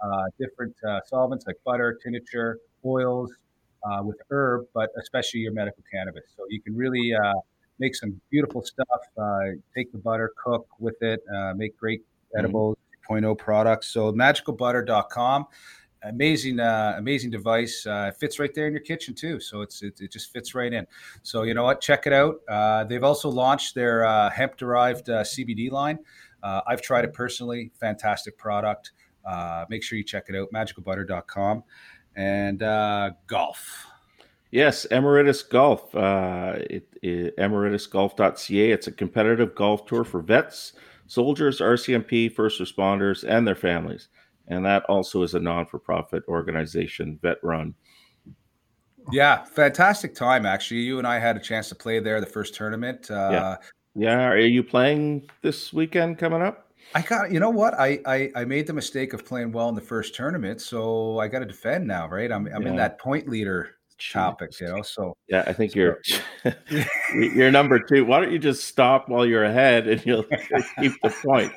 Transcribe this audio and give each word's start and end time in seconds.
uh, 0.00 0.26
different 0.38 0.76
uh, 0.88 1.00
solvents 1.04 1.44
like 1.48 1.56
butter, 1.64 1.98
tincture, 2.00 2.60
oils 2.84 3.32
uh, 3.82 4.00
with 4.04 4.18
herb, 4.30 4.66
but 4.74 4.90
especially 5.00 5.40
your 5.40 5.54
medical 5.54 5.82
cannabis. 5.92 6.22
So 6.36 6.44
you 6.50 6.62
can 6.62 6.76
really 6.76 7.12
uh, 7.14 7.32
make 7.80 7.96
some 7.96 8.20
beautiful 8.30 8.62
stuff. 8.62 8.86
Uh, 9.18 9.40
take 9.74 9.90
the 9.90 9.98
butter, 9.98 10.30
cook 10.44 10.68
with 10.78 11.02
it, 11.02 11.20
uh, 11.36 11.54
make 11.56 11.76
great 11.76 12.04
edible 12.36 12.76
mm-hmm. 13.08 13.26
2.0 13.26 13.38
products. 13.38 13.88
So 13.88 14.12
magicalbutter.com. 14.12 15.46
Amazing, 16.04 16.58
uh, 16.58 16.94
amazing 16.98 17.30
device. 17.30 17.86
Uh, 17.86 18.10
it 18.12 18.18
fits 18.18 18.40
right 18.40 18.52
there 18.54 18.66
in 18.66 18.72
your 18.72 18.82
kitchen 18.82 19.14
too. 19.14 19.38
So 19.38 19.60
it's 19.60 19.82
it, 19.82 20.00
it, 20.00 20.10
just 20.10 20.32
fits 20.32 20.52
right 20.52 20.72
in. 20.72 20.84
So 21.22 21.44
you 21.44 21.54
know 21.54 21.62
what? 21.62 21.80
Check 21.80 22.08
it 22.08 22.12
out. 22.12 22.40
Uh, 22.48 22.82
they've 22.84 23.04
also 23.04 23.28
launched 23.28 23.76
their 23.76 24.04
uh, 24.04 24.28
hemp 24.30 24.56
derived 24.56 25.08
uh, 25.08 25.22
CBD 25.22 25.70
line. 25.70 26.00
Uh, 26.42 26.60
I've 26.66 26.82
tried 26.82 27.04
it 27.04 27.12
personally. 27.12 27.70
Fantastic 27.78 28.36
product. 28.36 28.92
make 29.68 29.84
sure 29.84 29.96
you 29.96 30.02
check 30.02 30.24
it 30.28 30.34
out. 30.34 30.48
Magicalbutter.com 30.52 31.62
and 32.16 32.58
golf. 33.28 33.86
Yes, 34.50 34.84
Emeritus 34.86 35.42
Golf. 35.42 35.94
Uh, 35.94 36.56
it, 36.68 36.86
it, 37.00 37.36
emeritusgolf.ca. 37.38 38.70
It's 38.70 38.86
a 38.86 38.92
competitive 38.92 39.54
golf 39.54 39.86
tour 39.86 40.04
for 40.04 40.20
vets 40.20 40.74
soldiers, 41.12 41.60
RCMP, 41.60 42.32
first 42.32 42.58
responders, 42.58 43.22
and 43.28 43.46
their 43.46 43.54
families. 43.54 44.08
And 44.48 44.64
that 44.64 44.84
also 44.84 45.22
is 45.22 45.34
a 45.34 45.40
non 45.40 45.66
for 45.66 45.78
profit 45.78 46.22
organization, 46.26 47.18
vet 47.20 47.36
run. 47.42 47.74
Yeah, 49.10 49.44
fantastic 49.44 50.14
time, 50.14 50.46
actually. 50.46 50.80
You 50.80 50.98
and 50.98 51.06
I 51.06 51.18
had 51.18 51.36
a 51.36 51.40
chance 51.40 51.68
to 51.68 51.74
play 51.74 51.98
there 52.00 52.20
the 52.20 52.26
first 52.26 52.54
tournament. 52.54 53.10
Uh, 53.10 53.28
yeah. 53.32 53.56
Yeah. 53.94 54.28
Are 54.28 54.38
you 54.38 54.62
playing 54.62 55.28
this 55.42 55.72
weekend 55.72 56.18
coming 56.18 56.40
up? 56.40 56.72
I 56.94 57.02
got 57.02 57.30
you 57.30 57.40
know 57.40 57.50
what 57.50 57.74
I, 57.74 58.00
I 58.06 58.30
I 58.34 58.44
made 58.44 58.66
the 58.66 58.72
mistake 58.72 59.12
of 59.12 59.24
playing 59.24 59.52
well 59.52 59.68
in 59.68 59.74
the 59.74 59.80
first 59.80 60.14
tournament, 60.14 60.60
so 60.60 61.18
I 61.18 61.28
got 61.28 61.38
to 61.38 61.46
defend 61.46 61.86
now, 61.86 62.08
right? 62.08 62.30
I'm 62.32 62.46
I'm 62.48 62.62
yeah. 62.62 62.70
in 62.70 62.76
that 62.76 62.98
point 62.98 63.28
leader 63.28 63.76
topics, 64.10 64.60
you 64.60 64.68
know. 64.68 64.82
So 64.82 65.16
yeah, 65.28 65.44
I 65.46 65.52
think 65.52 65.72
so, 65.72 65.78
you're 65.78 65.98
you're 67.14 67.50
number 67.50 67.78
two. 67.78 68.04
Why 68.04 68.20
don't 68.20 68.32
you 68.32 68.38
just 68.38 68.64
stop 68.64 69.08
while 69.08 69.26
you're 69.26 69.44
ahead 69.44 69.86
and 69.86 70.04
you'll 70.04 70.24
keep 70.80 70.92
the 71.02 71.14
point? 71.24 71.52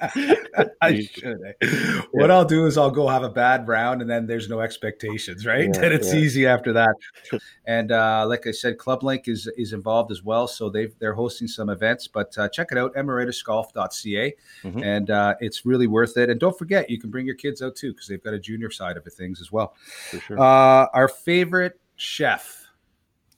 I 0.81 1.01
should. 1.01 1.37
Eh? 1.41 1.53
Yeah. 1.61 2.01
What 2.11 2.31
I'll 2.31 2.45
do 2.45 2.65
is 2.65 2.77
I'll 2.77 2.91
go 2.91 3.07
have 3.07 3.23
a 3.23 3.29
bad 3.29 3.67
round 3.67 4.01
and 4.01 4.09
then 4.09 4.27
there's 4.27 4.49
no 4.49 4.59
expectations, 4.59 5.45
right? 5.45 5.69
Yeah, 5.73 5.81
then 5.81 5.91
it's 5.91 6.13
yeah. 6.13 6.19
easy 6.19 6.45
after 6.45 6.73
that. 6.73 6.95
And 7.65 7.91
uh, 7.91 8.25
like 8.27 8.47
I 8.47 8.51
said, 8.51 8.77
Club 8.77 9.03
Link 9.03 9.27
is 9.27 9.47
is 9.57 9.73
involved 9.73 10.11
as 10.11 10.23
well, 10.23 10.47
so 10.47 10.69
they 10.69 10.87
they're 10.99 11.13
hosting 11.13 11.47
some 11.47 11.69
events. 11.69 12.07
But 12.07 12.37
uh, 12.37 12.49
check 12.49 12.71
it 12.71 12.77
out, 12.77 12.93
emeritusgolf.ca, 12.95 14.33
mm-hmm. 14.63 14.83
and 14.83 15.09
uh, 15.09 15.35
it's 15.39 15.65
really 15.65 15.87
worth 15.87 16.17
it. 16.17 16.29
And 16.29 16.39
don't 16.39 16.57
forget, 16.57 16.89
you 16.89 16.99
can 16.99 17.09
bring 17.09 17.25
your 17.25 17.35
kids 17.35 17.61
out 17.61 17.75
too 17.75 17.91
because 17.93 18.07
they've 18.07 18.23
got 18.23 18.33
a 18.33 18.39
junior 18.39 18.69
side 18.69 18.97
of 18.97 19.05
things 19.15 19.41
as 19.41 19.51
well. 19.51 19.75
For 20.11 20.19
sure. 20.19 20.39
Uh, 20.39 20.87
our 20.93 21.07
favorite 21.07 21.79
chef. 21.95 22.65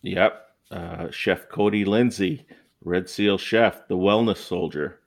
Yep. 0.01 0.43
Uh, 0.69 1.09
chef 1.11 1.47
Cody 1.49 1.85
Lindsay, 1.85 2.45
Red 2.83 3.09
Seal 3.09 3.37
Chef, 3.37 3.87
the 3.87 3.95
wellness 3.95 4.37
soldier. 4.37 4.99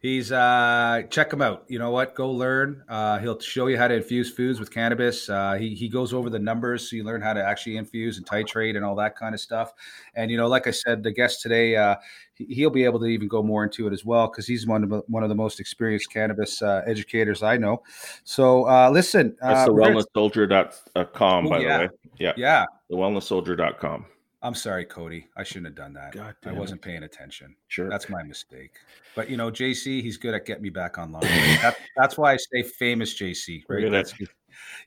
He's 0.00 0.30
uh 0.30 1.02
check 1.10 1.32
him 1.32 1.42
out. 1.42 1.64
You 1.66 1.80
know 1.80 1.90
what? 1.90 2.14
Go 2.14 2.30
learn. 2.30 2.84
Uh, 2.88 3.18
he'll 3.18 3.40
show 3.40 3.66
you 3.66 3.76
how 3.76 3.88
to 3.88 3.94
infuse 3.94 4.30
foods 4.30 4.60
with 4.60 4.70
cannabis. 4.72 5.28
Uh, 5.28 5.54
he 5.54 5.74
he 5.74 5.88
goes 5.88 6.12
over 6.12 6.30
the 6.30 6.38
numbers 6.38 6.88
so 6.88 6.94
you 6.94 7.02
learn 7.02 7.20
how 7.20 7.32
to 7.32 7.44
actually 7.44 7.76
infuse 7.76 8.16
and 8.16 8.24
titrate 8.24 8.76
and 8.76 8.84
all 8.84 8.94
that 8.94 9.16
kind 9.16 9.34
of 9.34 9.40
stuff. 9.40 9.72
And 10.14 10.30
you 10.30 10.36
know, 10.36 10.46
like 10.46 10.68
I 10.68 10.70
said, 10.70 11.02
the 11.02 11.10
guest 11.10 11.42
today, 11.42 11.74
uh, 11.74 11.96
he'll 12.36 12.70
be 12.70 12.84
able 12.84 13.00
to 13.00 13.06
even 13.06 13.26
go 13.26 13.42
more 13.42 13.64
into 13.64 13.88
it 13.88 13.92
as 13.92 14.04
well 14.04 14.28
because 14.28 14.46
he's 14.46 14.68
one 14.68 14.84
of 14.84 14.90
the, 14.90 15.02
one 15.08 15.24
of 15.24 15.30
the 15.30 15.34
most 15.34 15.58
experienced 15.58 16.12
cannabis 16.12 16.62
uh, 16.62 16.82
educators 16.86 17.42
I 17.42 17.56
know. 17.56 17.82
So 18.22 18.68
uh, 18.68 18.90
listen, 18.90 19.36
that's 19.40 19.66
the 19.66 19.74
wellnesssoldier.com, 19.74 21.46
oh, 21.46 21.50
by 21.50 21.58
yeah. 21.58 21.78
the 21.78 21.84
way. 21.84 21.90
Yeah, 22.18 22.32
yeah, 22.36 22.64
the 22.88 22.96
wellnesssoldier.com. 22.96 24.06
I'm 24.40 24.54
sorry, 24.54 24.84
Cody. 24.84 25.26
I 25.36 25.42
shouldn't 25.42 25.66
have 25.66 25.74
done 25.74 25.94
that. 25.94 26.12
God 26.12 26.34
I 26.46 26.52
wasn't 26.52 26.80
paying 26.80 27.02
attention. 27.02 27.56
Sure. 27.66 27.90
That's 27.90 28.08
my 28.08 28.22
mistake. 28.22 28.72
But, 29.16 29.28
you 29.28 29.36
know, 29.36 29.50
JC, 29.50 30.00
he's 30.00 30.16
good 30.16 30.32
at 30.32 30.46
getting 30.46 30.62
me 30.62 30.70
back 30.70 30.96
online. 30.96 31.22
that, 31.62 31.76
that's 31.96 32.16
why 32.16 32.34
I 32.34 32.36
say 32.36 32.62
famous 32.62 33.14
JC, 33.14 33.64
right? 33.68 33.90
That's, 33.90 34.14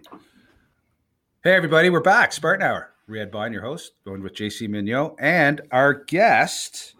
Hey, 1.42 1.56
everybody, 1.56 1.90
we're 1.90 2.00
back. 2.00 2.32
Spartan 2.32 2.64
Hour. 2.64 2.92
Riad 3.10 3.32
Byne, 3.32 3.52
your 3.52 3.62
host, 3.62 3.94
going 4.04 4.22
with 4.22 4.32
JC 4.32 4.68
Migneault, 4.68 5.16
and 5.18 5.60
our 5.72 5.92
guest. 5.92 6.94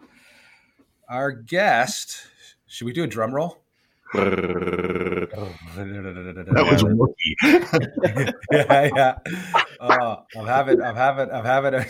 Our 1.07 1.31
guest. 1.31 2.27
Should 2.65 2.83
we 2.83 2.91
do 2.91 3.05
a 3.05 3.07
drum 3.07 3.33
roll? 3.33 3.59
that 4.13 4.27
was 6.69 6.83
wookie. 6.83 8.33
yeah, 8.51 8.89
yeah. 8.93 9.15
Uh, 9.79 10.17
I'm 10.37 10.45
having, 10.45 10.81
I'm 10.81 10.95
having, 10.95 11.31
I'm 11.31 11.45
having 11.45 11.73
a. 11.73 11.85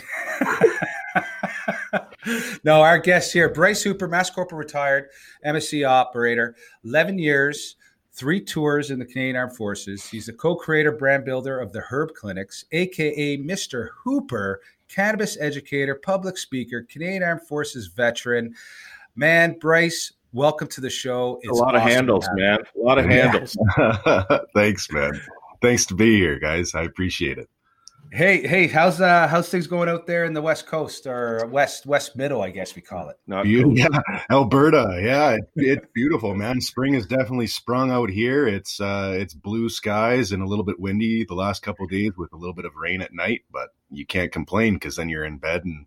no, 2.63 2.81
our 2.81 3.00
guest 3.00 3.33
here, 3.33 3.50
Bryce 3.50 3.81
Hooper, 3.81 4.07
Master 4.07 4.35
Corporal 4.35 4.59
retired, 4.59 5.09
MSE 5.44 5.89
operator, 5.89 6.56
11 6.83 7.18
years, 7.18 7.77
three 8.18 8.42
tours 8.42 8.90
in 8.90 8.98
the 8.98 9.06
Canadian 9.06 9.36
Armed 9.36 9.56
Forces. 9.56 10.06
He's 10.06 10.25
the 10.25 10.34
co 10.34 10.56
creator, 10.56 10.92
brand 10.92 11.24
builder 11.24 11.60
of 11.60 11.72
the 11.72 11.81
Herb 11.81 12.14
Clinics, 12.16 12.66
AKA 12.72 13.38
Mr. 13.38 13.90
Hooper, 14.04 14.60
cannabis 14.88 15.38
educator, 15.40 15.96
public 15.96 16.38
speaker, 16.38 16.86
Canadian 16.90 17.24
Armed 17.24 17.44
Forces 17.44 17.88
veteran. 17.88 18.56
Man, 19.16 19.58
Bryce, 19.60 20.14
welcome 20.34 20.68
to 20.69 20.81
the 20.81 20.90
show. 20.90 21.40
It's 21.44 21.52
a 21.52 21.54
lot 21.54 21.75
awesome 21.75 21.88
of 21.88 21.94
handles, 21.94 22.30
man. 22.34 22.60
A 22.60 22.80
lot 22.80 22.98
of 22.98 23.06
handles. 23.06 23.56
Thanks, 24.56 24.92
man. 24.92 25.22
Thanks 25.62 25.86
to 25.88 25.96
be 25.96 26.18
here, 26.18 26.40
guys. 26.40 26.74
I 26.75 26.84
appreciate 26.84 27.38
it. 27.38 27.48
Hey, 28.12 28.48
hey, 28.48 28.68
how's 28.68 29.01
uh 29.01 29.27
how's 29.27 29.50
things 29.50 29.68
going 29.68 29.89
out 29.89 30.07
there 30.07 30.24
in 30.25 30.33
the 30.33 30.42
West 30.42 30.65
Coast 30.65 31.06
or 31.07 31.45
West 31.48 31.86
West 31.86 32.15
Middle, 32.15 32.42
I 32.42 32.51
guess 32.51 32.75
we 32.75 32.81
call 32.81 33.09
it. 33.09 33.18
Not 33.27 33.45
yeah, 33.45 33.88
Alberta. 34.31 35.00
Yeah, 35.04 35.31
it, 35.31 35.50
it's 35.56 35.88
beautiful, 35.94 36.33
man. 36.33 36.62
Spring 36.62 36.94
has 36.94 37.06
definitely 37.06 37.48
sprung 37.48 37.92
out 37.92 38.09
here. 38.09 38.48
It's 38.48 38.80
uh 38.80 39.13
it's 39.18 39.33
blue 39.33 39.68
skies 39.68 40.31
and 40.31 40.42
a 40.42 40.48
little 40.48 40.63
bit 40.63 40.80
windy 40.80 41.25
the 41.25 41.36
last 41.36 41.63
couple 41.63 41.86
days 41.88 42.13
with 42.18 42.31
a 42.31 42.38
little 42.38 42.54
bit 42.54 42.65
of 42.65 42.75
rain 42.75 43.01
at 43.01 43.13
night, 43.13 43.42
but 43.51 43.69
you 43.89 44.06
can't 44.06 44.31
complain 44.31 44.75
because 44.75 44.95
then 44.95 45.10
you're 45.10 45.25
in 45.25 45.38
bed 45.38 45.65
and 45.65 45.86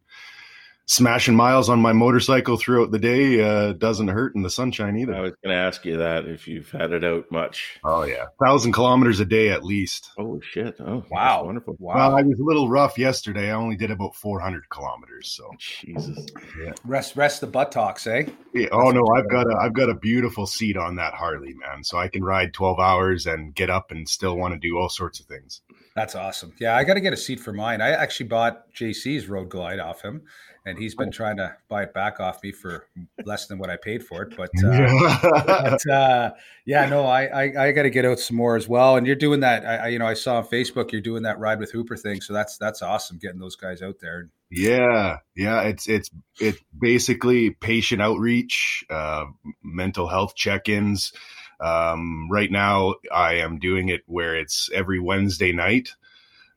smashing 0.90 1.36
miles 1.36 1.68
on 1.68 1.80
my 1.80 1.92
motorcycle 1.92 2.56
throughout 2.56 2.90
the 2.90 2.98
day 2.98 3.40
uh, 3.40 3.72
doesn't 3.74 4.08
hurt 4.08 4.34
in 4.34 4.42
the 4.42 4.50
sunshine 4.50 4.96
either. 4.96 5.14
I 5.14 5.20
was 5.20 5.34
going 5.42 5.54
to 5.54 5.62
ask 5.62 5.84
you 5.84 5.98
that 5.98 6.26
if 6.26 6.48
you've 6.48 6.68
had 6.70 6.90
it 6.92 7.04
out 7.04 7.30
much. 7.30 7.78
Oh 7.84 8.02
yeah, 8.02 8.26
thousand 8.44 8.72
kilometers 8.72 9.20
a 9.20 9.24
day 9.24 9.50
at 9.50 9.64
least. 9.64 10.10
Oh 10.18 10.40
shit! 10.40 10.76
Oh 10.80 11.04
wow, 11.10 11.44
wonderful. 11.44 11.76
Wow, 11.78 11.94
well, 11.94 12.16
I 12.16 12.22
was 12.22 12.40
a 12.40 12.44
little 12.44 12.68
rough 12.68 12.98
yesterday. 12.98 13.50
I 13.50 13.54
only 13.54 13.76
did 13.76 13.92
about 13.92 14.16
four 14.16 14.40
hundred 14.40 14.68
kilometers. 14.68 15.30
So 15.30 15.48
Jesus, 15.58 16.26
yeah. 16.60 16.72
Rest 16.84 17.14
rest 17.14 17.40
the 17.40 17.46
buttocks, 17.46 18.06
eh? 18.08 18.24
Yeah. 18.52 18.68
Oh 18.72 18.90
no, 18.90 19.06
I've 19.16 19.30
got 19.30 19.46
a 19.46 19.56
I've 19.60 19.74
got 19.74 19.90
a 19.90 19.94
beautiful 19.94 20.46
seat 20.46 20.76
on 20.76 20.96
that 20.96 21.14
Harley, 21.14 21.54
man. 21.54 21.84
So 21.84 21.98
I 21.98 22.08
can 22.08 22.24
ride 22.24 22.52
twelve 22.52 22.80
hours 22.80 23.26
and 23.26 23.54
get 23.54 23.70
up 23.70 23.92
and 23.92 24.08
still 24.08 24.36
want 24.36 24.54
to 24.54 24.58
do 24.58 24.76
all 24.76 24.88
sorts 24.88 25.20
of 25.20 25.26
things. 25.26 25.62
That's 25.96 26.14
awesome. 26.14 26.54
Yeah, 26.60 26.76
I 26.76 26.84
got 26.84 26.94
to 26.94 27.00
get 27.00 27.12
a 27.12 27.16
seat 27.16 27.40
for 27.40 27.52
mine. 27.52 27.80
I 27.80 27.90
actually 27.90 28.28
bought 28.28 28.72
JC's 28.72 29.28
Road 29.28 29.48
Glide 29.48 29.80
off 29.80 30.02
him 30.02 30.22
and 30.66 30.78
he's 30.78 30.94
been 30.94 31.08
oh. 31.08 31.12
trying 31.12 31.36
to 31.38 31.54
buy 31.68 31.84
it 31.84 31.94
back 31.94 32.20
off 32.20 32.42
me 32.42 32.52
for 32.52 32.86
less 33.24 33.46
than 33.46 33.58
what 33.58 33.70
I 33.70 33.76
paid 33.76 34.04
for 34.04 34.22
it. 34.22 34.36
But, 34.36 34.50
uh, 34.64 35.44
but 35.46 35.90
uh, 35.90 36.30
yeah, 36.66 36.86
no, 36.86 37.04
I 37.04 37.24
I, 37.24 37.68
I 37.68 37.72
got 37.72 37.82
to 37.82 37.90
get 37.90 38.04
out 38.04 38.18
some 38.18 38.36
more 38.36 38.56
as 38.56 38.68
well. 38.68 38.96
And 38.96 39.06
you're 39.06 39.16
doing 39.16 39.40
that. 39.40 39.64
I, 39.64 39.76
I, 39.76 39.88
you 39.88 39.98
know 39.98 40.06
I 40.06 40.14
saw 40.14 40.38
on 40.38 40.46
Facebook 40.46 40.92
you're 40.92 41.00
doing 41.00 41.22
that 41.22 41.38
ride 41.38 41.60
with 41.60 41.72
Hooper 41.72 41.96
thing. 41.96 42.20
So 42.20 42.32
that's 42.32 42.58
that's 42.58 42.82
awesome 42.82 43.18
getting 43.18 43.40
those 43.40 43.56
guys 43.56 43.82
out 43.82 43.96
there. 44.00 44.28
Yeah, 44.50 45.18
yeah, 45.34 45.62
it's 45.62 45.88
it's 45.88 46.10
it's 46.40 46.60
basically 46.78 47.50
patient 47.50 48.02
outreach, 48.02 48.84
uh, 48.90 49.26
mental 49.62 50.08
health 50.08 50.34
check-ins. 50.34 51.12
Um, 51.60 52.28
right 52.30 52.50
now, 52.50 52.94
I 53.12 53.34
am 53.34 53.58
doing 53.58 53.88
it 53.88 54.02
where 54.06 54.34
it's 54.34 54.70
every 54.72 54.98
Wednesday 54.98 55.52
night, 55.52 55.94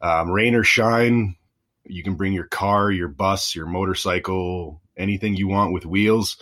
um, 0.02 0.30
rain 0.32 0.56
or 0.56 0.64
shine 0.64 1.36
you 1.86 2.04
can 2.04 2.16
bring 2.16 2.34
your 2.34 2.48
car, 2.48 2.92
your 2.92 3.08
bus, 3.08 3.56
your 3.56 3.66
motorcycle, 3.66 4.82
anything 4.98 5.36
you 5.36 5.48
want 5.48 5.74
with 5.74 5.86
wheels. 5.86 6.38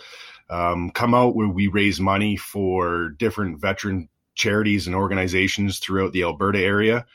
Um, 0.50 0.90
come 0.90 1.14
out 1.14 1.34
where 1.34 1.48
we 1.48 1.66
raise 1.68 2.00
money 2.00 2.36
for 2.36 3.10
different 3.10 3.60
veteran 3.60 4.08
charities 4.34 4.86
and 4.86 4.94
organizations 4.94 5.78
throughout 5.78 6.12
the 6.12 6.22
Alberta 6.22 6.58
area. 6.58 7.06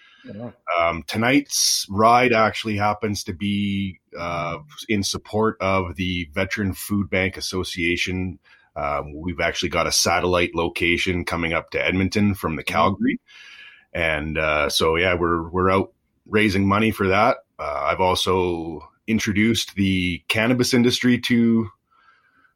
Um, 0.79 1.03
tonight's 1.07 1.85
ride 1.89 2.33
actually 2.33 2.75
happens 2.75 3.23
to 3.25 3.33
be 3.33 3.99
uh, 4.17 4.57
in 4.89 5.03
support 5.03 5.57
of 5.61 5.95
the 5.95 6.29
Veteran 6.33 6.73
Food 6.73 7.09
Bank 7.09 7.37
Association. 7.37 8.39
Um, 8.77 9.13
we've 9.15 9.39
actually 9.39 9.69
got 9.69 9.87
a 9.87 9.91
satellite 9.91 10.53
location 10.53 11.25
coming 11.25 11.53
up 11.53 11.71
to 11.71 11.83
Edmonton 11.83 12.35
from 12.35 12.55
the 12.55 12.63
Calgary, 12.63 13.19
and 13.93 14.37
uh, 14.37 14.69
so 14.69 14.95
yeah, 14.95 15.15
we're 15.15 15.49
we're 15.49 15.71
out 15.71 15.93
raising 16.27 16.67
money 16.67 16.91
for 16.91 17.07
that. 17.07 17.37
Uh, 17.57 17.81
I've 17.85 18.01
also 18.01 18.87
introduced 19.07 19.75
the 19.75 20.21
cannabis 20.27 20.73
industry 20.73 21.17
to 21.21 21.69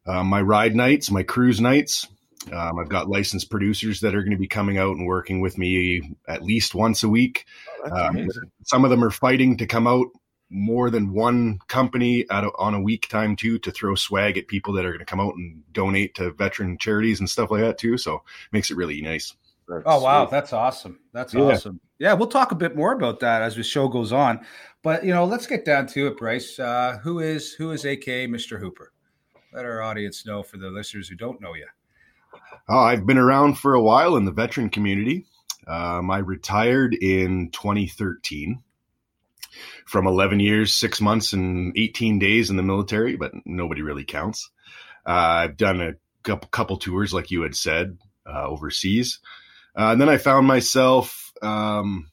uh, 0.06 0.24
my 0.24 0.42
ride 0.42 0.76
nights, 0.76 1.10
my 1.10 1.24
cruise 1.24 1.60
nights. 1.60 2.08
Um, 2.52 2.80
I've 2.80 2.90
got 2.90 3.10
licensed 3.10 3.50
producers 3.50 4.02
that 4.02 4.16
are 4.16 4.22
going 4.22 4.32
to 4.32 4.38
be 4.38 4.48
coming 4.48 4.78
out 4.78 4.98
and 4.98 5.06
working 5.06 5.42
with 5.42 5.58
me 5.58 6.16
at 6.28 6.44
least 6.44 6.74
once 6.74 7.04
a 7.04 7.10
week. 7.10 7.46
Oh, 7.86 7.96
um, 7.96 8.28
some 8.64 8.84
of 8.84 8.90
them 8.90 9.04
are 9.04 9.12
fighting 9.12 9.58
to 9.58 9.68
come 9.68 9.88
out 9.88 10.08
more 10.52 10.90
than 10.90 11.14
one 11.14 11.60
company 11.68 12.26
a, 12.30 12.50
on 12.60 12.74
a 12.74 12.82
week 12.82 13.08
time 13.08 13.36
too 13.36 13.58
to 13.60 13.72
throw 13.72 13.96
swag 13.96 14.38
at 14.38 14.48
people 14.48 14.74
that 14.74 14.86
are 14.86 14.90
going 14.92 15.00
to 15.00 15.06
come 15.06 15.22
out 15.22 15.36
and 15.36 15.64
donate 15.72 16.14
to 16.16 16.32
veteran 16.34 16.78
charities 16.78 17.20
and 17.20 17.30
stuff 17.30 17.50
like 17.50 17.62
that 17.62 17.78
too. 17.78 17.98
So 17.98 18.22
makes 18.52 18.70
it 18.70 18.78
really 18.78 19.02
nice. 19.02 19.34
That's 19.68 19.84
oh 19.86 20.02
wow, 20.02 20.26
sweet. 20.26 20.32
that's 20.32 20.54
awesome. 20.54 21.00
That's 21.14 21.34
yeah. 21.34 21.42
awesome. 21.42 21.80
Yeah, 21.98 22.14
we'll 22.14 22.28
talk 22.28 22.52
a 22.52 22.56
bit 22.56 22.76
more 22.76 22.94
about 22.94 23.22
that 23.22 23.42
as 23.42 23.56
the 23.56 23.64
show 23.64 23.88
goes 23.88 24.12
on. 24.12 24.46
But 24.84 25.06
you 25.06 25.14
know, 25.14 25.24
let's 25.24 25.48
get 25.48 25.64
down 25.64 25.88
to 25.88 26.08
it, 26.08 26.18
Bryce. 26.18 26.60
Uh, 26.60 27.00
who 27.02 27.20
is 27.20 27.54
who 27.54 27.72
is 27.72 27.86
AKA 27.86 28.28
Mr. 28.28 28.60
Hooper? 28.60 28.92
Let 29.54 29.66
our 29.66 29.82
audience 29.82 30.26
know 30.26 30.44
for 30.44 30.58
the 30.58 30.70
listeners 30.70 31.08
who 31.08 31.16
don't 31.16 31.40
know 31.40 31.54
you. 31.54 31.68
Oh, 32.70 32.80
I've 32.80 33.06
been 33.06 33.18
around 33.18 33.58
for 33.58 33.74
a 33.74 33.82
while 33.82 34.16
in 34.16 34.26
the 34.26 34.32
veteran 34.32 34.70
community. 34.70 35.26
Um, 35.68 36.10
I 36.10 36.18
retired 36.18 36.96
in 36.96 37.50
2013 37.52 38.62
from 39.86 40.08
11 40.08 40.40
years, 40.40 40.74
six 40.74 41.02
months, 41.02 41.34
and 41.34 41.74
18 41.78 42.20
days 42.20 42.50
in 42.50 42.58
the 42.58 42.64
military, 42.64 43.16
but 43.16 43.32
nobody 43.46 43.82
really 43.82 44.06
counts. 44.06 44.50
Uh, 45.06 45.12
I've 45.46 45.58
done 45.58 45.82
a 45.82 45.94
couple, 46.24 46.50
couple 46.50 46.78
tours, 46.78 47.14
like 47.14 47.32
you 47.32 47.42
had 47.42 47.56
said, 47.56 47.98
uh, 48.26 48.48
overseas. 48.48 49.20
Uh, 49.76 49.92
and 49.92 50.02
then 50.02 50.10
I 50.10 50.18
found 50.18 50.48
myself, 50.48 51.32
um, 51.42 52.12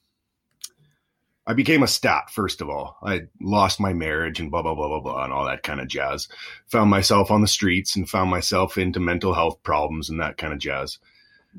I 1.46 1.54
became 1.54 1.82
a 1.82 1.88
stat, 1.88 2.30
first 2.30 2.60
of 2.60 2.68
all. 2.68 2.98
I 3.02 3.22
lost 3.40 3.80
my 3.80 3.92
marriage 3.94 4.38
and 4.38 4.50
blah, 4.50 4.62
blah, 4.62 4.74
blah, 4.74 4.88
blah, 4.88 5.00
blah, 5.00 5.24
and 5.24 5.32
all 5.32 5.46
that 5.46 5.62
kind 5.62 5.80
of 5.80 5.88
jazz. 5.88 6.28
Found 6.68 6.90
myself 6.90 7.30
on 7.30 7.40
the 7.40 7.48
streets 7.48 7.96
and 7.96 8.08
found 8.08 8.30
myself 8.30 8.78
into 8.78 9.00
mental 9.00 9.34
health 9.34 9.62
problems 9.62 10.10
and 10.10 10.20
that 10.20 10.36
kind 10.36 10.52
of 10.52 10.58
jazz. 10.58 10.98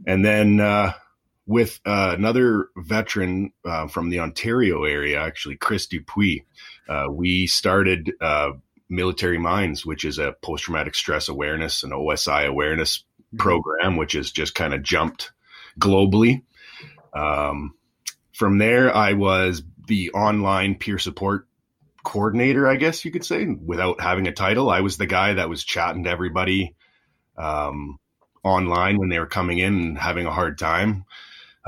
And 0.05 0.23
then, 0.23 0.59
uh, 0.59 0.93
with 1.49 1.79
uh, 1.83 2.13
another 2.15 2.69
veteran 2.77 3.51
uh, 3.65 3.87
from 3.87 4.11
the 4.11 4.19
Ontario 4.19 4.83
area, 4.83 5.19
actually, 5.19 5.55
Chris 5.55 5.87
Dupuis, 5.87 6.41
uh, 6.87 7.07
we 7.09 7.47
started 7.47 8.13
uh, 8.21 8.51
Military 8.87 9.39
Minds, 9.39 9.83
which 9.83 10.05
is 10.05 10.19
a 10.19 10.35
post 10.43 10.65
traumatic 10.65 10.93
stress 10.93 11.27
awareness 11.27 11.81
and 11.81 11.91
OSI 11.91 12.45
awareness 12.45 12.99
mm-hmm. 12.99 13.37
program, 13.37 13.97
which 13.97 14.13
has 14.13 14.29
just 14.29 14.53
kind 14.53 14.75
of 14.75 14.83
jumped 14.83 15.31
globally. 15.79 16.43
Um, 17.15 17.73
from 18.31 18.59
there, 18.59 18.95
I 18.95 19.13
was 19.13 19.63
the 19.87 20.11
online 20.11 20.75
peer 20.75 20.99
support 20.99 21.47
coordinator, 22.03 22.67
I 22.67 22.75
guess 22.75 23.03
you 23.03 23.09
could 23.09 23.25
say, 23.25 23.47
without 23.47 24.01
having 24.01 24.27
a 24.27 24.31
title. 24.31 24.69
I 24.69 24.81
was 24.81 24.97
the 24.97 25.07
guy 25.07 25.33
that 25.33 25.49
was 25.49 25.63
chatting 25.63 26.03
to 26.03 26.11
everybody 26.11 26.75
um, 27.39 27.97
online 28.43 28.99
when 28.99 29.09
they 29.09 29.17
were 29.17 29.25
coming 29.25 29.57
in 29.57 29.73
and 29.73 29.97
having 29.97 30.27
a 30.27 30.31
hard 30.31 30.59
time. 30.59 31.05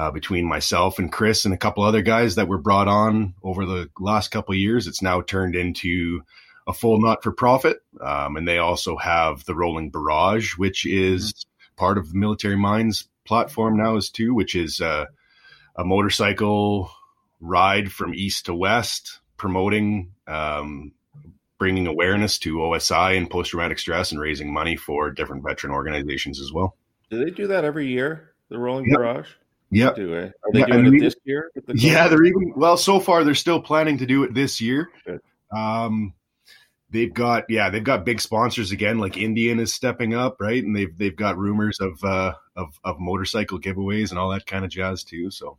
Uh, 0.02 0.10
between 0.10 0.48
myself 0.48 0.98
and 0.98 1.12
Chris 1.12 1.46
and 1.46 1.54
a 1.54 1.58
couple 1.58 1.84
other 1.84 2.02
guys 2.02 2.34
that 2.34 2.48
were 2.48 2.58
brought 2.58 2.88
on 2.88 3.36
over 3.44 3.68
the 3.68 3.88
last 4.00 4.30
couple 4.30 4.52
of 4.52 4.58
years, 4.58 4.88
it's 4.88 5.04
now 5.04 5.22
turned 5.22 5.56
into 5.56 6.24
a 6.66 6.74
full 6.74 7.00
not 7.00 7.22
for 7.22 7.32
profit. 7.32 7.84
Um, 8.04 8.36
and 8.36 8.48
they 8.48 8.58
also 8.58 8.98
have 8.98 9.46
the 9.46 9.54
Rolling 9.54 9.92
Barrage, 9.92 10.58
which 10.58 10.88
is 10.88 11.34
mm-hmm. 11.34 11.76
part 11.76 12.00
of 12.00 12.12
the 12.12 12.18
Military 12.18 12.58
Minds 12.58 13.10
platform 13.26 13.78
now 13.78 13.96
is 13.96 14.10
too, 14.10 14.34
which 14.34 14.56
is 14.56 14.82
uh, 14.82 15.06
a 15.76 15.86
motorcycle 15.86 16.90
ride 17.40 17.92
from 17.92 18.16
east 18.16 18.48
to 18.48 18.56
west, 18.56 19.20
promoting, 19.38 20.14
um, 20.26 20.94
bringing 21.60 21.86
awareness 21.86 22.40
to 22.40 22.56
OSI 22.56 23.16
and 23.16 23.30
post 23.30 23.52
traumatic 23.52 23.78
stress, 23.78 24.12
and 24.12 24.20
raising 24.20 24.52
money 24.52 24.76
for 24.76 25.12
different 25.12 25.44
veteran 25.44 25.72
organizations 25.72 26.42
as 26.42 26.52
well. 26.52 26.76
Do 27.12 27.24
they 27.24 27.30
do 27.30 27.46
that 27.46 27.66
every 27.66 27.86
year? 27.86 28.34
The 28.50 28.58
Rolling 28.58 28.86
yep. 28.90 28.98
Barrage. 28.98 29.30
Yeah. 29.72 29.94
Do 29.94 30.08
they? 30.08 30.16
Are 30.18 30.34
they 30.52 30.60
yeah, 30.60 30.66
doing 30.68 30.96
it 30.96 31.00
this 31.00 31.16
year? 31.24 31.50
The 31.56 31.78
yeah, 31.78 32.08
they're 32.08 32.24
even 32.24 32.54
well. 32.56 32.78
So 32.78 33.00
far, 33.00 33.24
they're 33.24 33.34
still 33.34 33.62
planning 33.62 33.98
to 34.00 34.06
do 34.06 34.24
it 34.24 34.34
this 34.34 34.62
year. 34.62 34.92
Um, 35.56 36.14
they've 36.92 37.14
got 37.14 37.46
yeah 37.50 37.70
they've 37.70 37.84
got 37.84 38.06
big 38.06 38.20
sponsors 38.20 38.72
again 38.72 39.00
like 39.00 39.16
indian 39.16 39.60
is 39.60 39.74
stepping 39.74 40.14
up 40.14 40.36
right 40.42 40.64
and 40.64 40.76
they've 40.76 40.98
they've 40.98 41.16
got 41.16 41.38
rumors 41.38 41.80
of 41.80 42.04
uh 42.04 42.34
of 42.58 42.78
of 42.84 43.00
motorcycle 43.00 43.60
giveaways 43.60 44.10
and 44.10 44.20
all 44.20 44.30
that 44.30 44.46
kind 44.46 44.66
of 44.66 44.72
jazz 44.72 45.04
too 45.04 45.32
so 45.32 45.58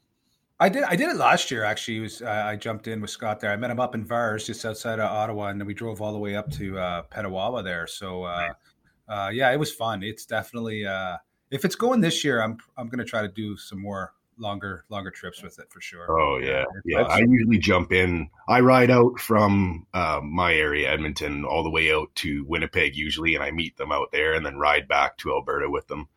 I 0.60 0.68
did. 0.68 0.84
I 0.84 0.94
did 0.94 1.08
it 1.08 1.16
last 1.16 1.50
year. 1.50 1.64
Actually, 1.64 1.98
was 1.98 2.22
uh, 2.22 2.44
I 2.46 2.54
jumped 2.54 2.86
in 2.86 3.00
with 3.00 3.10
Scott 3.10 3.40
there. 3.40 3.50
I 3.50 3.56
met 3.56 3.72
him 3.72 3.80
up 3.80 3.96
in 3.96 4.04
Vars, 4.04 4.46
just 4.46 4.64
outside 4.64 5.00
of 5.00 5.10
Ottawa, 5.10 5.48
and 5.48 5.60
then 5.60 5.66
we 5.66 5.74
drove 5.74 6.00
all 6.00 6.12
the 6.12 6.20
way 6.20 6.36
up 6.36 6.52
to 6.52 6.78
uh, 6.78 7.02
Petawawa 7.10 7.64
there. 7.64 7.88
So, 7.88 8.22
uh, 8.22 8.52
uh, 9.08 9.30
yeah, 9.32 9.50
it 9.50 9.58
was 9.58 9.72
fun. 9.72 10.04
It's 10.04 10.24
definitely 10.24 10.86
uh, 10.86 11.16
if 11.52 11.64
it's 11.64 11.76
going 11.76 12.00
this 12.00 12.24
year, 12.24 12.42
I'm 12.42 12.58
I'm 12.76 12.88
going 12.88 12.98
to 12.98 13.04
try 13.04 13.22
to 13.22 13.28
do 13.28 13.56
some 13.56 13.80
more 13.80 14.14
longer 14.38 14.84
longer 14.88 15.10
trips 15.10 15.42
with 15.42 15.58
it 15.58 15.70
for 15.70 15.80
sure. 15.80 16.10
Oh 16.10 16.38
yeah, 16.38 16.64
yeah. 16.84 17.02
I 17.02 17.18
usually 17.18 17.58
jump 17.58 17.92
in. 17.92 18.30
I 18.48 18.60
ride 18.60 18.90
out 18.90 19.20
from 19.20 19.86
uh, 19.94 20.20
my 20.24 20.54
area, 20.54 20.90
Edmonton, 20.90 21.44
all 21.44 21.62
the 21.62 21.70
way 21.70 21.92
out 21.92 22.12
to 22.16 22.44
Winnipeg 22.48 22.96
usually, 22.96 23.34
and 23.34 23.44
I 23.44 23.50
meet 23.50 23.76
them 23.76 23.92
out 23.92 24.10
there, 24.10 24.32
and 24.32 24.44
then 24.44 24.56
ride 24.56 24.88
back 24.88 25.18
to 25.18 25.32
Alberta 25.32 25.70
with 25.70 25.86
them. 25.86 26.08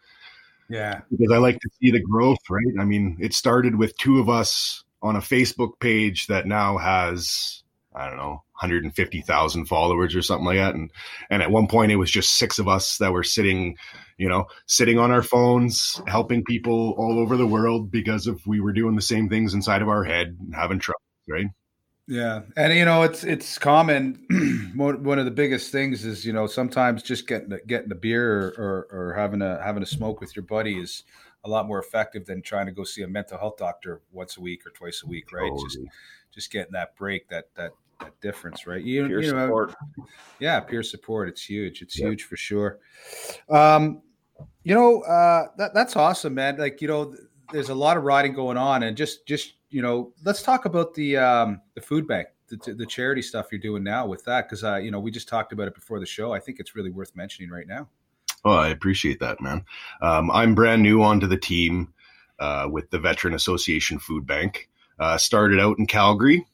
Yeah, 0.70 1.01
because 1.12 1.32
I 1.32 1.38
like 1.38 1.60
to 1.60 1.70
see 1.80 1.92
the 1.92 2.01
growth. 2.01 2.39
Right. 2.50 2.63
I 2.80 2.86
mean, 2.86 3.18
it 3.20 3.34
started 3.34 3.75
with 3.75 3.98
two 3.98 4.20
of 4.20 4.30
us 4.30 4.84
on 5.01 5.18
a 5.18 5.20
Facebook 5.20 5.80
page 5.80 6.27
that 6.27 6.48
now 6.48 6.77
has 6.77 7.62
I 7.94 8.08
don't 8.08 8.18
know 8.18 8.44
150,000 8.59 9.65
followers 9.65 10.15
or 10.15 10.21
something 10.21 10.45
like 10.45 10.57
that, 10.57 10.75
and 10.75 10.91
and 11.29 11.41
at 11.41 11.51
one 11.51 11.67
point 11.67 11.91
it 11.91 11.97
was 11.97 12.12
just 12.12 12.38
six 12.38 12.59
of 12.59 12.67
us 12.67 12.97
that 12.97 13.12
were 13.12 13.24
sitting 13.24 13.77
you 14.17 14.29
know, 14.29 14.45
sitting 14.65 14.97
on 14.97 15.12
our 15.12 15.21
phones, 15.21 16.01
helping 16.07 16.43
people 16.43 16.95
all 16.97 17.19
over 17.19 17.35
the 17.35 17.47
world 17.47 17.91
because 17.91 18.27
if 18.27 18.45
we 18.47 18.62
were 18.62 18.71
doing 18.71 18.95
the 18.95 19.01
same 19.01 19.27
things 19.29 19.53
inside 19.53 19.81
of 19.81 19.89
our 19.89 20.03
head 20.03 20.38
and 20.39 20.55
having 20.55 20.79
trouble, 20.79 21.01
right? 21.27 21.47
Yeah, 22.07 22.41
and 22.55 22.74
you 22.74 22.85
know 22.85 23.01
it's 23.01 23.24
it's 23.24 23.57
common. 23.57 24.71
one 24.75 25.19
of 25.19 25.25
the 25.25 25.31
biggest 25.31 25.71
things 25.71 26.05
is 26.05 26.24
you 26.24 26.33
know 26.33 26.45
sometimes 26.45 27.01
just 27.01 27.27
getting 27.27 27.57
getting 27.65 27.91
a 27.91 27.95
beer 27.95 28.31
or, 28.31 28.47
or, 28.57 28.88
or 28.91 29.13
having 29.15 29.41
a 29.41 29.62
having 29.62 29.81
a 29.81 29.88
smoke 29.88 30.21
with 30.21 30.35
your 30.35 30.45
buddy 30.45 30.79
is 30.79 31.03
a 31.43 31.50
lot 31.50 31.67
more 31.67 31.79
effective 31.79 32.25
than 32.25 32.41
trying 32.41 32.67
to 32.67 32.71
go 32.71 32.83
see 32.83 33.01
a 33.01 33.07
mental 33.07 33.38
health 33.39 33.57
doctor 33.57 34.01
once 34.12 34.38
a 34.38 34.41
week 34.41 34.65
or 34.67 34.69
twice 34.69 35.01
a 35.03 35.07
week, 35.07 35.31
right? 35.33 35.50
Totally. 35.50 35.63
Just 35.63 35.79
just 36.31 36.51
getting 36.51 36.74
that 36.74 36.95
break, 36.95 37.27
that 37.29 37.45
that 37.55 37.71
that 38.05 38.21
difference, 38.21 38.65
right? 38.67 38.81
You, 38.81 39.07
peer 39.07 39.21
you 39.21 39.31
know, 39.31 39.45
support. 39.45 39.75
Yeah, 40.39 40.59
peer 40.59 40.83
support. 40.83 41.29
It's 41.29 41.43
huge. 41.43 41.81
It's 41.81 41.95
huge 41.95 42.24
for 42.24 42.38
sure. 42.38 42.79
Um, 43.50 44.01
you 44.63 44.75
know, 44.75 45.01
uh, 45.01 45.47
that 45.57 45.74
that's 45.74 45.95
awesome, 45.95 46.33
man. 46.33 46.57
Like, 46.57 46.81
you 46.81 46.88
know, 46.88 47.15
there's 47.51 47.69
a 47.69 47.75
lot 47.75 47.97
of 47.97 48.03
riding 48.03 48.33
going 48.33 48.57
on, 48.57 48.83
and 48.83 48.97
just 48.97 49.25
just 49.25 49.53
you 49.69 49.81
know, 49.81 50.13
let's 50.24 50.41
talk 50.41 50.65
about 50.65 50.93
the 50.93 51.17
um, 51.17 51.62
the 51.74 51.81
food 51.81 52.07
bank, 52.07 52.27
the, 52.47 52.74
the 52.74 52.85
charity 52.85 53.21
stuff 53.21 53.47
you're 53.51 53.59
doing 53.59 53.83
now 53.83 54.05
with 54.07 54.24
that, 54.25 54.47
because 54.47 54.63
uh, 54.63 54.75
you 54.77 54.91
know, 54.91 55.00
we 55.00 55.12
just 55.12 55.27
talked 55.27 55.53
about 55.53 55.67
it 55.67 55.75
before 55.75 56.00
the 56.00 56.05
show. 56.05 56.33
I 56.33 56.39
think 56.39 56.59
it's 56.59 56.75
really 56.75 56.91
worth 56.91 57.15
mentioning 57.15 57.50
right 57.50 57.67
now. 57.67 57.88
Oh, 58.43 58.53
I 58.53 58.69
appreciate 58.69 59.19
that, 59.19 59.41
man. 59.41 59.65
Um, 60.01 60.29
I'm 60.31 60.53
brand 60.53 60.83
new 60.83 61.01
onto 61.01 61.27
the 61.27 61.38
team 61.38 61.93
uh, 62.39 62.67
with 62.71 62.89
the 62.91 63.00
Veteran 63.00 63.33
Association 63.33 63.97
Food 63.97 64.27
Bank. 64.27 64.69
Uh, 65.00 65.17
started 65.17 65.59
out 65.59 65.77
in 65.79 65.88
Calgary. 65.88 66.45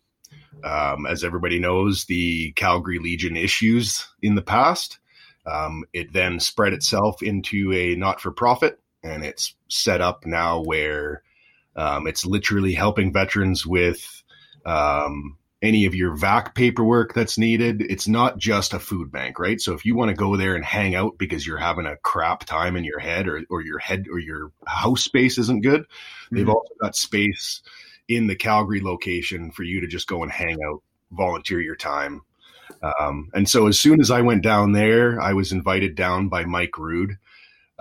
Um, 0.64 1.06
as 1.06 1.24
everybody 1.24 1.60
knows, 1.60 2.06
the 2.06 2.52
Calgary 2.54 3.00
Legion 3.00 3.36
issues 3.36 4.08
in 4.22 4.36
the 4.36 4.42
past. 4.42 5.00
Um, 5.46 5.86
it 5.94 6.14
then 6.14 6.40
spread 6.40 6.74
itself 6.74 7.24
into 7.24 7.74
a 7.74 7.96
not 7.96 8.22
for 8.22 8.32
profit, 8.32 8.80
and 9.04 9.24
it's 9.24 9.56
set 9.70 10.02
up 10.02 10.26
now 10.26 10.62
where 10.62 11.24
um, 11.76 12.06
it's 12.08 12.26
literally 12.26 12.74
helping 12.74 13.14
veterans 13.14 13.66
with 13.66 14.24
um, 14.66 15.38
any 15.62 15.86
of 15.86 15.96
your 15.96 16.16
VAC 16.16 16.56
paperwork 16.56 17.14
that's 17.14 17.38
needed. 17.38 17.82
It's 17.82 18.08
not 18.08 18.38
just 18.38 18.74
a 18.74 18.80
food 18.80 19.12
bank, 19.12 19.40
right? 19.40 19.62
So 19.62 19.74
if 19.74 19.86
you 19.86 19.96
want 19.96 20.10
to 20.10 20.16
go 20.16 20.36
there 20.36 20.56
and 20.56 20.66
hang 20.66 20.96
out 20.96 21.18
because 21.18 21.46
you're 21.46 21.58
having 21.58 21.86
a 21.86 21.98
crap 21.98 22.46
time 22.46 22.76
in 22.76 22.84
your 22.84 23.00
head 23.00 23.28
or, 23.28 23.42
or 23.50 23.62
your 23.62 23.80
head 23.80 24.08
or 24.12 24.20
your 24.20 24.52
house 24.66 25.04
space 25.04 25.38
isn't 25.38 25.64
good, 25.64 25.82
mm-hmm. 25.82 26.36
they've 26.36 26.50
also 26.50 26.74
got 26.82 26.96
space 26.96 27.62
in 28.16 28.28
the 28.28 28.36
Calgary 28.36 28.82
location 28.82 29.52
for 29.52 29.64
you 29.64 29.82
to 29.82 29.88
just 29.88 30.08
go 30.08 30.24
and 30.24 30.32
hang 30.32 30.58
out, 30.68 30.82
volunteer 31.12 31.62
your 31.62 31.76
time. 31.76 32.22
Um, 33.00 33.30
and 33.34 33.50
so 33.50 33.68
as 33.68 33.80
soon 33.80 34.00
as 34.00 34.12
I 34.12 34.22
went 34.22 34.44
down 34.44 34.72
there, 34.72 35.20
I 35.20 35.34
was 35.34 35.52
invited 35.52 35.96
down 35.96 36.30
by 36.30 36.46
Mike 36.46 36.78
Rude 36.78 37.18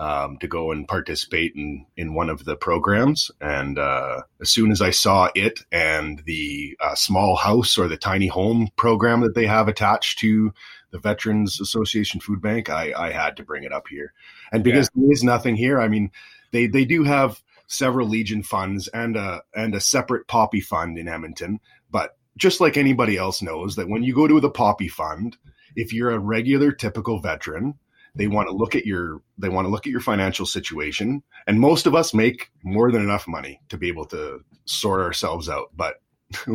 um, 0.01 0.37
to 0.39 0.47
go 0.47 0.71
and 0.71 0.87
participate 0.87 1.53
in 1.55 1.85
in 1.95 2.15
one 2.15 2.29
of 2.29 2.43
the 2.45 2.55
programs. 2.55 3.29
And 3.39 3.77
uh, 3.77 4.23
as 4.41 4.49
soon 4.49 4.71
as 4.71 4.81
I 4.81 4.89
saw 4.89 5.29
it 5.35 5.63
and 5.71 6.23
the 6.25 6.75
uh, 6.81 6.95
small 6.95 7.35
house 7.35 7.77
or 7.77 7.87
the 7.87 7.97
tiny 7.97 8.27
home 8.27 8.69
program 8.77 9.21
that 9.21 9.35
they 9.35 9.45
have 9.45 9.67
attached 9.67 10.19
to 10.19 10.53
the 10.89 10.99
Veterans 10.99 11.61
Association 11.61 12.19
Food 12.19 12.41
Bank, 12.41 12.69
I, 12.69 12.93
I 12.97 13.11
had 13.11 13.37
to 13.37 13.43
bring 13.43 13.63
it 13.63 13.71
up 13.71 13.87
here. 13.87 14.11
And 14.51 14.63
because 14.63 14.89
yeah. 14.95 15.03
there 15.03 15.11
is 15.13 15.23
nothing 15.23 15.55
here, 15.55 15.79
I 15.79 15.87
mean, 15.87 16.11
they 16.51 16.67
they 16.67 16.83
do 16.83 17.03
have 17.03 17.41
several 17.71 18.07
Legion 18.07 18.43
funds 18.43 18.87
and 18.89 19.15
a 19.15 19.41
and 19.55 19.73
a 19.73 19.79
separate 19.79 20.27
Poppy 20.27 20.61
fund 20.61 20.97
in 20.97 21.07
Edmonton, 21.07 21.59
but 21.89 22.17
just 22.37 22.61
like 22.61 22.77
anybody 22.77 23.17
else 23.17 23.41
knows 23.41 23.75
that 23.75 23.89
when 23.89 24.03
you 24.03 24.13
go 24.13 24.27
to 24.27 24.39
the 24.39 24.49
Poppy 24.49 24.87
Fund, 24.87 25.37
if 25.75 25.93
you're 25.93 26.11
a 26.11 26.19
regular 26.19 26.71
typical 26.71 27.19
veteran, 27.19 27.75
they 28.15 28.27
want 28.27 28.47
to 28.49 28.55
look 28.55 28.75
at 28.75 28.85
your 28.85 29.21
they 29.37 29.49
want 29.49 29.65
to 29.65 29.69
look 29.69 29.87
at 29.87 29.91
your 29.91 30.01
financial 30.01 30.45
situation, 30.45 31.23
and 31.47 31.59
most 31.59 31.85
of 31.85 31.95
us 31.95 32.13
make 32.13 32.51
more 32.63 32.91
than 32.91 33.01
enough 33.01 33.27
money 33.27 33.61
to 33.69 33.77
be 33.77 33.87
able 33.87 34.05
to 34.05 34.43
sort 34.65 35.01
ourselves 35.01 35.49
out. 35.49 35.69
But 35.75 35.95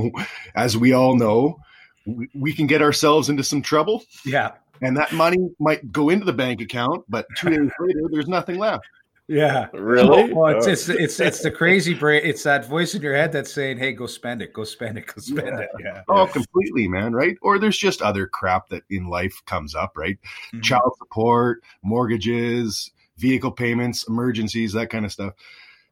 as 0.55 0.77
we 0.77 0.93
all 0.93 1.17
know, 1.17 1.59
we, 2.07 2.29
we 2.35 2.53
can 2.53 2.67
get 2.67 2.83
ourselves 2.83 3.29
into 3.29 3.45
some 3.45 3.63
trouble. 3.63 4.05
Yeah. 4.25 4.53
And 4.83 4.99
that 4.99 5.13
money 5.13 5.39
might 5.59 5.91
go 5.91 6.11
into 6.11 6.27
the 6.27 6.35
bank 6.35 6.61
account, 6.61 7.05
but 7.09 7.27
two 7.39 7.49
days 7.49 7.71
later, 7.81 8.01
there's 8.11 8.29
nothing 8.29 8.59
left. 8.59 8.87
Yeah, 9.29 9.67
really. 9.73 10.33
Well, 10.37 10.57
it's, 10.57 10.67
it's 10.67 10.89
it's 10.89 11.19
it's 11.19 11.43
the 11.43 11.51
crazy 11.51 11.95
brain. 11.95 12.21
It's 12.25 12.43
that 12.45 12.67
voice 12.67 12.95
in 12.95 13.03
your 13.03 13.15
head 13.15 13.33
that's 13.33 13.53
saying, 13.53 13.79
"Hey, 13.79 13.93
go 13.93 14.07
spend 14.07 14.43
it, 14.43 14.53
go 14.53 14.65
spend 14.65 14.99
it, 14.99 15.07
go 15.07 15.21
spend 15.21 15.49
yeah. 15.49 15.61
it." 15.61 15.71
Yeah. 15.81 16.03
Oh, 16.09 16.27
completely, 16.27 16.87
man. 16.87 17.13
Right? 17.13 17.37
Or 17.43 17.59
there's 17.59 17.79
just 17.79 18.03
other 18.03 18.27
crap 18.27 18.69
that 18.69 18.83
in 18.91 19.09
life 19.09 19.41
comes 19.47 19.75
up, 19.75 19.97
right? 19.97 20.19
Mm-hmm. 20.49 20.61
Child 20.61 20.93
support, 20.99 21.63
mortgages, 21.83 22.91
vehicle 23.19 23.51
payments, 23.51 24.07
emergencies, 24.09 24.73
that 24.75 24.91
kind 24.91 25.05
of 25.05 25.13
stuff. 25.13 25.35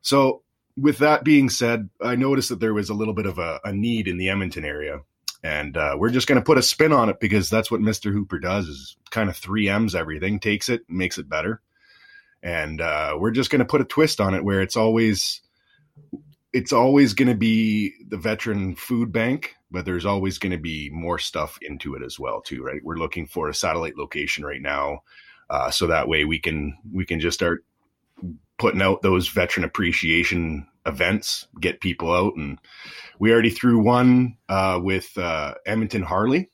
So, 0.02 0.42
with 0.76 0.98
that 0.98 1.24
being 1.24 1.48
said, 1.50 1.88
I 2.00 2.14
noticed 2.14 2.50
that 2.50 2.60
there 2.60 2.74
was 2.74 2.90
a 2.90 2.94
little 2.94 3.14
bit 3.14 3.26
of 3.26 3.38
a, 3.38 3.60
a 3.64 3.72
need 3.72 4.06
in 4.06 4.16
the 4.18 4.28
Edmonton 4.28 4.64
area. 4.64 5.00
And 5.42 5.76
uh, 5.76 5.96
we're 5.98 6.10
just 6.10 6.26
going 6.26 6.40
to 6.40 6.44
put 6.44 6.56
a 6.56 6.62
spin 6.62 6.90
on 6.90 7.10
it 7.10 7.20
because 7.20 7.50
that's 7.50 7.70
what 7.70 7.82
Mr. 7.82 8.10
Hooper 8.10 8.38
does 8.38 8.66
is 8.66 8.96
kind 9.10 9.28
of 9.28 9.38
3Ms 9.38 9.94
everything, 9.94 10.40
takes 10.40 10.70
it, 10.70 10.82
makes 10.88 11.18
it 11.18 11.28
better 11.28 11.60
and 12.44 12.82
uh, 12.82 13.16
we're 13.18 13.30
just 13.30 13.50
going 13.50 13.60
to 13.60 13.64
put 13.64 13.80
a 13.80 13.84
twist 13.84 14.20
on 14.20 14.34
it 14.34 14.44
where 14.44 14.60
it's 14.60 14.76
always 14.76 15.40
it's 16.52 16.72
always 16.72 17.14
going 17.14 17.28
to 17.28 17.34
be 17.34 17.94
the 18.06 18.18
veteran 18.18 18.76
food 18.76 19.10
bank 19.10 19.56
but 19.70 19.84
there's 19.84 20.04
always 20.04 20.38
going 20.38 20.52
to 20.52 20.58
be 20.58 20.88
more 20.90 21.18
stuff 21.18 21.58
into 21.62 21.94
it 21.96 22.02
as 22.02 22.20
well 22.20 22.40
too 22.40 22.62
right 22.62 22.84
we're 22.84 22.96
looking 22.96 23.26
for 23.26 23.48
a 23.48 23.54
satellite 23.54 23.96
location 23.96 24.44
right 24.44 24.62
now 24.62 25.02
uh, 25.50 25.70
so 25.70 25.86
that 25.86 26.06
way 26.06 26.24
we 26.24 26.38
can 26.38 26.76
we 26.92 27.04
can 27.04 27.18
just 27.18 27.36
start 27.36 27.64
putting 28.58 28.82
out 28.82 29.02
those 29.02 29.28
veteran 29.28 29.64
appreciation 29.64 30.68
events 30.86 31.48
get 31.60 31.80
people 31.80 32.12
out 32.12 32.36
and 32.36 32.58
we 33.18 33.32
already 33.32 33.50
threw 33.50 33.78
one 33.78 34.36
uh, 34.50 34.78
with 34.80 35.16
uh, 35.16 35.54
edmonton 35.64 36.02
harley 36.02 36.50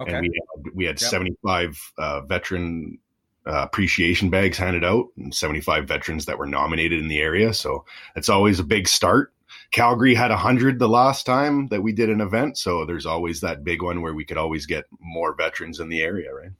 okay. 0.00 0.12
and 0.12 0.20
we 0.20 0.28
had, 0.28 0.74
we 0.74 0.84
had 0.84 1.00
yep. 1.00 1.10
75 1.10 1.92
uh, 1.96 2.20
veteran 2.20 2.98
uh, 3.46 3.62
appreciation 3.62 4.30
bags 4.30 4.58
handed 4.58 4.84
out 4.84 5.06
and 5.16 5.34
75 5.34 5.88
veterans 5.88 6.26
that 6.26 6.38
were 6.38 6.46
nominated 6.46 7.00
in 7.00 7.08
the 7.08 7.20
area. 7.20 7.54
So 7.54 7.84
it's 8.14 8.28
always 8.28 8.60
a 8.60 8.64
big 8.64 8.86
start. 8.86 9.32
Calgary 9.72 10.14
had 10.14 10.30
100 10.30 10.78
the 10.78 10.88
last 10.88 11.26
time 11.26 11.68
that 11.68 11.82
we 11.82 11.92
did 11.92 12.10
an 12.10 12.20
event. 12.20 12.58
So 12.58 12.84
there's 12.84 13.06
always 13.06 13.40
that 13.40 13.64
big 13.64 13.82
one 13.82 14.02
where 14.02 14.14
we 14.14 14.24
could 14.24 14.36
always 14.36 14.66
get 14.66 14.84
more 15.00 15.34
veterans 15.34 15.80
in 15.80 15.88
the 15.88 16.00
area, 16.00 16.32
right? 16.34 16.50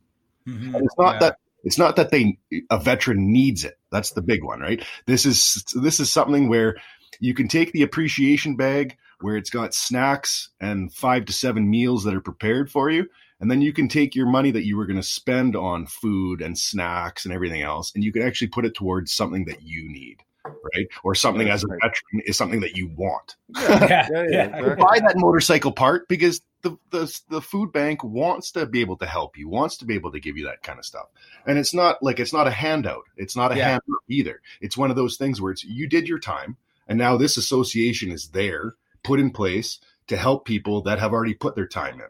Mm-hmm. 0.48 0.76
it's 0.76 0.94
not 0.98 1.14
yeah. 1.14 1.18
that 1.20 1.36
it's 1.64 1.78
not 1.78 1.96
that 1.96 2.10
they 2.10 2.38
a 2.70 2.78
veteran 2.78 3.30
needs 3.30 3.64
it. 3.64 3.78
That's 3.92 4.12
the 4.12 4.22
big 4.22 4.42
one, 4.42 4.60
right? 4.60 4.82
This 5.06 5.26
is 5.26 5.64
this 5.74 6.00
is 6.00 6.10
something 6.10 6.48
where 6.48 6.76
you 7.20 7.34
can 7.34 7.48
take 7.48 7.72
the 7.72 7.82
appreciation 7.82 8.56
bag 8.56 8.96
where 9.20 9.36
it's 9.36 9.50
got 9.50 9.74
snacks 9.74 10.48
and 10.60 10.92
five 10.92 11.26
to 11.26 11.32
seven 11.32 11.68
meals 11.68 12.04
that 12.04 12.14
are 12.14 12.22
prepared 12.22 12.70
for 12.70 12.90
you 12.90 13.06
and 13.40 13.50
then 13.50 13.62
you 13.62 13.72
can 13.72 13.88
take 13.88 14.14
your 14.14 14.26
money 14.26 14.50
that 14.50 14.66
you 14.66 14.76
were 14.76 14.86
going 14.86 14.96
to 14.96 15.02
spend 15.02 15.56
on 15.56 15.86
food 15.86 16.42
and 16.42 16.58
snacks 16.58 17.24
and 17.24 17.34
everything 17.34 17.62
else, 17.62 17.92
and 17.94 18.04
you 18.04 18.12
can 18.12 18.22
actually 18.22 18.48
put 18.48 18.66
it 18.66 18.74
towards 18.74 19.12
something 19.12 19.46
that 19.46 19.62
you 19.62 19.88
need, 19.88 20.22
right? 20.44 20.86
Or 21.02 21.14
something 21.14 21.48
That's 21.48 21.62
as 21.62 21.64
a 21.64 21.68
right. 21.68 21.80
veteran 21.82 22.22
is 22.26 22.36
something 22.36 22.60
that 22.60 22.76
you 22.76 22.88
want. 22.94 23.36
Yeah, 23.56 23.62
yeah, 23.88 24.08
yeah, 24.10 24.24
yeah 24.30 24.56
exactly. 24.58 24.76
Buy 24.76 24.98
that 25.00 25.14
motorcycle 25.16 25.72
part 25.72 26.06
because 26.06 26.42
the, 26.62 26.76
the 26.90 27.20
the 27.30 27.40
food 27.40 27.72
bank 27.72 28.04
wants 28.04 28.52
to 28.52 28.66
be 28.66 28.82
able 28.82 28.98
to 28.98 29.06
help 29.06 29.38
you, 29.38 29.48
wants 29.48 29.78
to 29.78 29.86
be 29.86 29.94
able 29.94 30.12
to 30.12 30.20
give 30.20 30.36
you 30.36 30.44
that 30.44 30.62
kind 30.62 30.78
of 30.78 30.84
stuff. 30.84 31.06
And 31.46 31.58
it's 31.58 31.72
not 31.72 32.02
like 32.02 32.20
it's 32.20 32.34
not 32.34 32.46
a 32.46 32.52
handout. 32.52 33.04
It's 33.16 33.36
not 33.36 33.52
a 33.52 33.56
yeah. 33.56 33.64
handout 33.64 34.02
either. 34.08 34.42
It's 34.60 34.76
one 34.76 34.90
of 34.90 34.96
those 34.96 35.16
things 35.16 35.40
where 35.40 35.52
it's 35.52 35.64
you 35.64 35.88
did 35.88 36.08
your 36.08 36.18
time, 36.18 36.58
and 36.86 36.98
now 36.98 37.16
this 37.16 37.38
association 37.38 38.10
is 38.10 38.28
there, 38.28 38.74
put 39.02 39.18
in 39.18 39.30
place 39.30 39.80
to 40.08 40.16
help 40.16 40.44
people 40.44 40.82
that 40.82 40.98
have 40.98 41.12
already 41.12 41.34
put 41.34 41.54
their 41.54 41.68
time 41.68 42.00
in. 42.00 42.08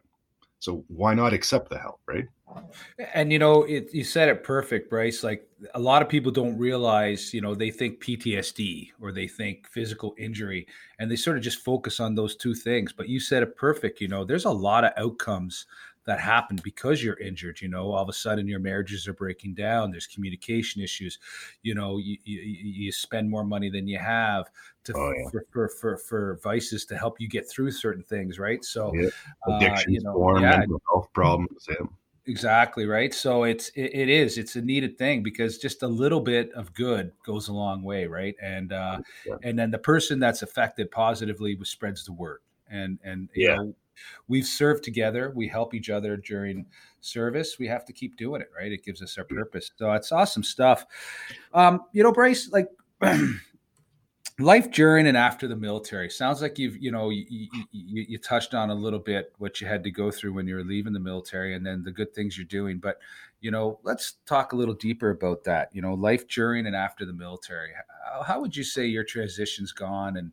So 0.61 0.85
why 0.89 1.15
not 1.15 1.33
accept 1.33 1.71
the 1.71 1.79
help, 1.79 2.01
right? 2.07 2.27
And 3.15 3.33
you 3.33 3.39
know, 3.39 3.63
it, 3.63 3.95
you 3.95 4.05
said 4.05 4.29
it 4.29 4.45
perfect, 4.45 4.91
Bryce. 4.91 5.25
Like 5.25 5.49
a 5.75 5.81
lot 5.81 6.03
of 6.03 6.09
people 6.09 6.31
don't 6.31 6.59
realize, 6.59 7.33
you 7.33 7.41
know, 7.41 7.55
they 7.55 7.71
think 7.71 8.03
PTSD 8.05 8.91
or 9.01 9.11
they 9.11 9.27
think 9.27 9.67
physical 9.69 10.15
injury, 10.19 10.67
and 10.99 11.11
they 11.11 11.17
sort 11.17 11.39
of 11.39 11.43
just 11.43 11.65
focus 11.65 11.99
on 11.99 12.15
those 12.15 12.37
two 12.37 12.55
things. 12.55 12.93
But 12.93 13.09
you 13.09 13.21
said 13.21 13.43
it 13.43 13.57
perfect. 13.57 14.01
You 14.01 14.09
know, 14.09 14.25
there's 14.25 14.45
a 14.45 14.51
lot 14.51 14.85
of 14.85 14.93
outcomes 14.97 15.65
that 16.11 16.21
happen 16.21 16.59
because 16.63 17.03
you're 17.03 17.19
injured. 17.19 17.61
You 17.61 17.69
know, 17.69 17.93
all 17.93 18.03
of 18.03 18.09
a 18.09 18.13
sudden 18.13 18.49
your 18.49 18.61
marriages 18.61 19.07
are 19.07 19.15
breaking 19.15 19.55
down. 19.55 19.91
There's 19.91 20.07
communication 20.07 20.83
issues. 20.83 21.19
You 21.63 21.75
know, 21.75 21.99
you, 21.99 22.17
you, 22.25 22.41
you 22.41 22.93
spend 22.93 23.31
more 23.31 23.45
money 23.45 23.71
than 23.71 23.87
you 23.87 23.99
have 23.99 24.51
to 24.85 24.93
oh, 24.97 25.13
yeah. 25.17 25.31
for, 25.31 25.47
for, 25.51 25.69
for, 25.69 25.97
for 25.97 26.41
vices 26.43 26.85
to 26.87 26.99
help 26.99 27.21
you 27.21 27.29
get 27.29 27.49
through 27.49 27.71
certain 27.71 28.03
things, 28.03 28.39
right? 28.39 28.65
So, 28.65 28.93
yeah. 28.95 29.09
addictions, 29.47 29.87
uh, 29.87 29.91
you 29.91 30.01
know, 30.03 30.15
form, 30.15 30.43
yeah. 30.43 30.59
mental 30.59 30.83
health 30.91 31.09
problems. 31.13 31.67
Yeah. 31.69 31.87
Exactly 32.27 32.87
right. 32.87 33.15
So 33.15 33.45
it's 33.45 33.71
it, 33.71 33.91
it 33.95 34.09
is 34.09 34.37
it's 34.37 34.55
a 34.55 34.61
needed 34.61 34.99
thing 34.99 35.23
because 35.23 35.59
just 35.59 35.83
a 35.83 35.89
little 35.89 36.21
bit 36.21 36.53
of 36.53 36.73
good 36.75 37.13
goes 37.25 37.49
a 37.49 37.53
long 37.53 37.83
way, 37.83 38.07
right? 38.07 38.37
And 38.43 38.73
uh, 38.73 38.99
yeah. 39.27 39.37
and 39.43 39.59
then 39.59 39.71
the 39.71 39.79
person 39.79 40.21
that's 40.21 40.43
affected 40.43 40.91
positively 40.91 41.59
spreads 41.65 42.05
the 42.05 42.13
word. 42.13 42.41
And 42.71 42.99
and 43.03 43.31
yeah. 43.35 43.57
Know, 43.57 43.75
we've 44.29 44.47
served 44.47 44.85
together. 44.85 45.33
We 45.35 45.49
help 45.49 45.75
each 45.75 45.91
other 45.91 46.17
during 46.17 46.67
service. 47.01 47.59
We 47.59 47.67
have 47.69 47.85
to 47.87 47.93
keep 47.93 48.17
doing 48.17 48.41
it, 48.41 48.51
right? 48.57 48.73
It 48.73 48.85
gives 48.85 49.03
us 49.03 49.17
our 49.19 49.25
purpose. 49.25 49.71
So 49.77 49.91
it's 49.93 50.13
awesome 50.13 50.43
stuff. 50.43 50.87
Um, 51.55 51.83
you 51.93 52.03
know, 52.03 52.13
Bryce, 52.13 52.51
like 52.53 52.69
life 54.41 54.71
during 54.71 55.07
and 55.07 55.17
after 55.17 55.47
the 55.47 55.57
military 55.57 56.09
sounds 56.09 56.41
like 56.41 56.59
you've 56.59 56.77
you 56.79 56.91
know 56.91 57.11
you, 57.11 57.25
you, 57.29 58.07
you, 58.09 58.19
touched 58.19 58.55
on 58.55 58.71
a 58.71 58.75
little 58.75 58.99
bit 58.99 59.33
what 59.39 59.61
you 59.61 59.67
had 59.67 59.85
to 59.85 59.91
go 59.91 60.11
through 60.11 60.33
when 60.33 60.47
you 60.47 60.55
were 60.55 60.65
leaving 60.65 60.93
the 60.93 61.01
military 61.01 61.55
and 61.55 61.65
then 61.65 61.83
the 61.83 61.91
good 61.91 62.15
things 62.15 62.39
you're 62.39 62.47
doing 62.47 62.79
but 62.79 62.99
you 63.41 63.51
know 63.51 63.79
let's 63.83 64.15
talk 64.27 64.53
a 64.53 64.57
little 64.57 64.75
deeper 64.75 65.11
about 65.11 65.45
that 65.45 65.69
you 65.73 65.83
know 65.83 65.95
life 65.95 66.27
during 66.29 66.67
and 66.67 66.75
after 66.75 67.05
the 67.05 67.13
military 67.13 67.71
how, 68.13 68.23
how 68.23 68.41
would 68.41 68.57
you 68.57 68.65
say 68.65 68.87
your 68.87 69.05
transition's 69.05 69.73
gone 69.73 70.17
and 70.17 70.33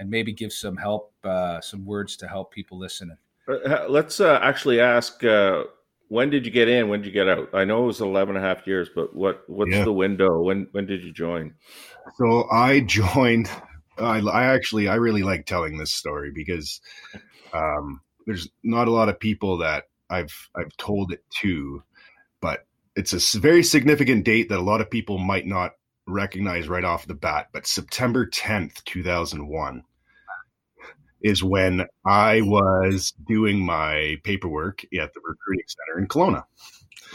and 0.00 0.10
maybe 0.10 0.32
give 0.32 0.52
some 0.52 0.76
help 0.76 1.12
uh, 1.24 1.60
some 1.60 1.84
words 1.84 2.16
to 2.16 2.26
help 2.26 2.52
people 2.52 2.78
listening 2.78 3.16
uh, 3.48 3.86
let's 3.88 4.18
uh, 4.18 4.40
actually 4.42 4.80
ask 4.80 5.22
uh, 5.22 5.62
when 6.08 6.28
did 6.30 6.44
you 6.44 6.50
get 6.50 6.68
in 6.68 6.88
when 6.88 7.00
did 7.00 7.06
you 7.06 7.12
get 7.12 7.28
out 7.28 7.48
i 7.54 7.64
know 7.64 7.84
it 7.84 7.86
was 7.86 8.00
11 8.00 8.34
and 8.34 8.44
a 8.44 8.48
half 8.48 8.66
years 8.66 8.88
but 8.92 9.14
what 9.14 9.44
what's 9.48 9.70
yeah. 9.70 9.84
the 9.84 9.92
window 9.92 10.42
when 10.42 10.66
when 10.72 10.86
did 10.86 11.04
you 11.04 11.12
join 11.12 11.54
so 12.16 12.48
I 12.50 12.80
joined. 12.86 13.50
I, 13.98 14.20
I 14.20 14.54
actually 14.54 14.88
I 14.88 14.96
really 14.96 15.22
like 15.22 15.46
telling 15.46 15.76
this 15.76 15.92
story 15.92 16.32
because 16.34 16.80
um, 17.52 18.00
there's 18.26 18.48
not 18.62 18.88
a 18.88 18.92
lot 18.92 19.08
of 19.08 19.20
people 19.20 19.58
that 19.58 19.84
I've 20.08 20.48
I've 20.54 20.76
told 20.76 21.12
it 21.12 21.24
to, 21.42 21.82
but 22.40 22.66
it's 22.96 23.12
a 23.12 23.38
very 23.38 23.62
significant 23.62 24.24
date 24.24 24.48
that 24.48 24.58
a 24.58 24.62
lot 24.62 24.80
of 24.80 24.90
people 24.90 25.18
might 25.18 25.46
not 25.46 25.72
recognize 26.06 26.68
right 26.68 26.84
off 26.84 27.06
the 27.06 27.14
bat. 27.14 27.48
But 27.52 27.66
September 27.66 28.26
10th, 28.26 28.82
2001 28.84 29.84
is 31.20 31.42
when 31.42 31.86
I 32.04 32.40
was 32.42 33.12
doing 33.26 33.64
my 33.64 34.16
paperwork 34.24 34.82
at 34.84 35.12
the 35.14 35.20
recruiting 35.22 35.66
center 35.66 36.00
in 36.00 36.08
Kelowna. 36.08 36.44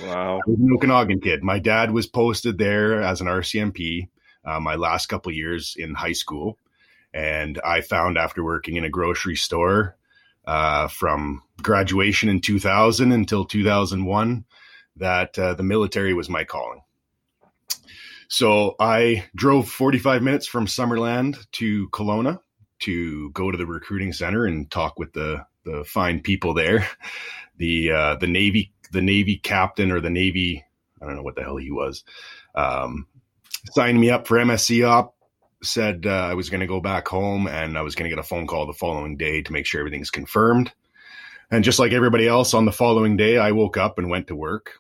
Wow. 0.04 0.40
I 0.46 0.50
was 0.50 0.60
an 0.60 0.74
Okanagan 0.74 1.22
kid. 1.22 1.44
My 1.44 1.60
dad 1.60 1.92
was 1.92 2.08
posted 2.08 2.58
there 2.58 3.02
as 3.02 3.22
an 3.22 3.28
RCMP 3.28 4.10
uh, 4.46 4.60
my 4.60 4.76
last 4.76 5.08
couple 5.08 5.32
years 5.32 5.76
in 5.78 5.94
high 5.94 6.14
school. 6.14 6.58
And 7.14 7.60
I 7.66 7.82
found 7.82 8.18
after 8.18 8.44
working 8.44 8.76
in 8.76 8.84
a 8.84 8.90
grocery 8.90 9.36
store 9.36 9.96
uh, 10.46 10.88
from 10.88 11.42
graduation 11.62 12.30
in 12.30 12.42
2000 12.42 13.12
until 13.12 13.46
2001 13.46 14.46
that 14.98 15.40
uh, 15.40 15.54
the 15.56 15.64
military 15.64 16.14
was 16.14 16.30
my 16.30 16.44
calling. 16.44 16.82
So 18.28 18.76
I 18.80 19.26
drove 19.36 19.70
45 19.70 20.24
minutes 20.24 20.48
from 20.48 20.66
Summerland 20.66 21.38
to 21.54 21.90
Kelowna 21.90 22.40
to 22.80 23.30
go 23.32 23.52
to 23.52 23.58
the 23.58 23.66
recruiting 23.66 24.14
center 24.14 24.46
and 24.46 24.70
talk 24.70 25.00
with 25.00 25.14
the 25.14 25.46
the 25.64 25.84
fine 25.86 26.22
people 26.22 26.54
there. 26.54 26.88
The 27.58 27.90
uh, 27.90 28.16
the 28.16 28.28
Navy 28.28 28.74
the 28.92 29.02
Navy 29.02 29.38
captain 29.38 29.90
or 29.90 30.02
the 30.02 30.10
Navy 30.10 30.66
I 31.02 31.06
don't 31.06 31.16
know 31.16 31.24
what 31.24 31.36
the 31.36 31.44
hell 31.44 31.56
he 31.56 31.72
was. 31.72 32.04
Um, 32.54 33.08
signed 33.72 34.00
me 34.00 34.10
up 34.10 34.28
for 34.28 34.38
MSE 34.38 34.86
op. 34.86 35.16
Said 35.64 36.06
uh, 36.06 36.10
I 36.10 36.34
was 36.34 36.50
going 36.50 36.60
to 36.60 36.68
go 36.68 36.82
back 36.82 37.08
home 37.08 37.48
and 37.48 37.78
I 37.78 37.82
was 37.82 37.96
going 37.96 38.10
to 38.10 38.14
get 38.14 38.20
a 38.20 38.28
phone 38.28 38.46
call 38.46 38.68
the 38.68 38.74
following 38.74 39.16
day 39.16 39.42
to 39.42 39.54
make 39.54 39.66
sure 39.66 39.80
everything's 39.80 40.12
confirmed. 40.12 40.74
And 41.50 41.64
just 41.64 41.80
like 41.80 41.94
everybody 41.94 42.28
else, 42.28 42.54
on 42.54 42.66
the 42.66 42.74
following 42.74 43.16
day, 43.16 43.38
I 43.38 43.52
woke 43.52 43.78
up 43.78 43.98
and 43.98 44.10
went 44.10 44.28
to 44.28 44.36
work. 44.36 44.80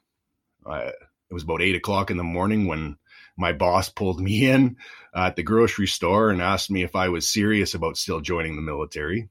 It 0.67 1.33
was 1.33 1.43
about 1.43 1.61
eight 1.61 1.75
o'clock 1.75 2.11
in 2.11 2.17
the 2.17 2.23
morning 2.23 2.67
when 2.67 2.97
my 3.37 3.53
boss 3.53 3.89
pulled 3.89 4.19
me 4.19 4.49
in 4.49 4.77
at 5.15 5.35
the 5.35 5.43
grocery 5.43 5.87
store 5.87 6.29
and 6.29 6.41
asked 6.41 6.71
me 6.71 6.83
if 6.83 6.95
I 6.95 7.09
was 7.09 7.29
serious 7.29 7.73
about 7.73 7.97
still 7.97 8.21
joining 8.21 8.55
the 8.55 8.61
military. 8.61 9.29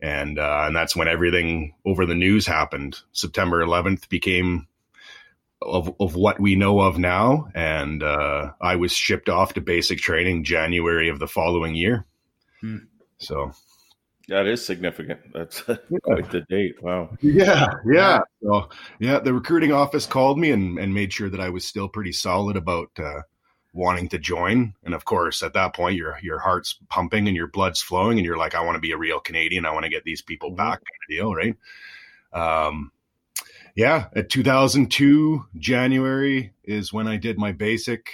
And 0.00 0.38
uh, 0.38 0.64
and 0.66 0.76
that's 0.76 0.96
when 0.96 1.08
everything 1.08 1.74
over 1.84 2.04
the 2.04 2.14
news 2.14 2.46
happened. 2.46 2.98
September 3.12 3.64
11th 3.64 4.08
became 4.08 4.66
of, 5.62 5.94
of 5.98 6.14
what 6.14 6.40
we 6.40 6.56
know 6.56 6.80
of 6.80 6.98
now. 6.98 7.48
And 7.54 8.02
uh, 8.02 8.52
I 8.60 8.76
was 8.76 8.92
shipped 8.92 9.28
off 9.28 9.54
to 9.54 9.60
basic 9.60 9.98
training 9.98 10.44
January 10.44 11.08
of 11.08 11.18
the 11.18 11.28
following 11.28 11.74
year. 11.74 12.04
Hmm. 12.60 12.78
So 13.18 13.52
that 14.28 14.46
is 14.46 14.64
significant. 14.64 15.20
That's 15.32 15.62
quite 16.02 16.30
the 16.30 16.42
date. 16.48 16.82
Wow. 16.82 17.16
Yeah, 17.20 17.66
yeah. 17.86 18.20
So 18.42 18.68
yeah, 18.98 19.18
the 19.18 19.34
recruiting 19.34 19.72
office 19.72 20.06
called 20.06 20.38
me 20.38 20.50
and, 20.50 20.78
and 20.78 20.94
made 20.94 21.12
sure 21.12 21.30
that 21.30 21.40
I 21.40 21.50
was 21.50 21.64
still 21.64 21.88
pretty 21.88 22.12
solid 22.12 22.56
about 22.56 22.90
uh, 22.98 23.22
wanting 23.72 24.08
to 24.08 24.18
join. 24.18 24.74
And 24.84 24.94
of 24.94 25.04
course, 25.04 25.42
at 25.42 25.52
that 25.54 25.74
point, 25.74 25.96
your 25.96 26.18
your 26.22 26.38
heart's 26.38 26.78
pumping 26.88 27.28
and 27.28 27.36
your 27.36 27.48
blood's 27.48 27.82
flowing, 27.82 28.18
and 28.18 28.24
you're 28.24 28.38
like, 28.38 28.54
I 28.54 28.60
want 28.60 28.76
to 28.76 28.80
be 28.80 28.92
a 28.92 28.96
real 28.96 29.20
Canadian. 29.20 29.66
I 29.66 29.72
want 29.72 29.84
to 29.84 29.90
get 29.90 30.04
these 30.04 30.22
people 30.22 30.50
mm-hmm. 30.50 30.56
back, 30.56 30.80
kind 30.80 31.02
of 31.02 31.08
deal, 31.08 31.34
right? 31.34 31.56
Um, 32.32 32.90
yeah, 33.74 34.06
at 34.14 34.30
2002 34.30 35.44
January 35.56 36.52
is 36.62 36.92
when 36.92 37.08
I 37.08 37.16
did 37.16 37.38
my 37.38 37.52
basic 37.52 38.10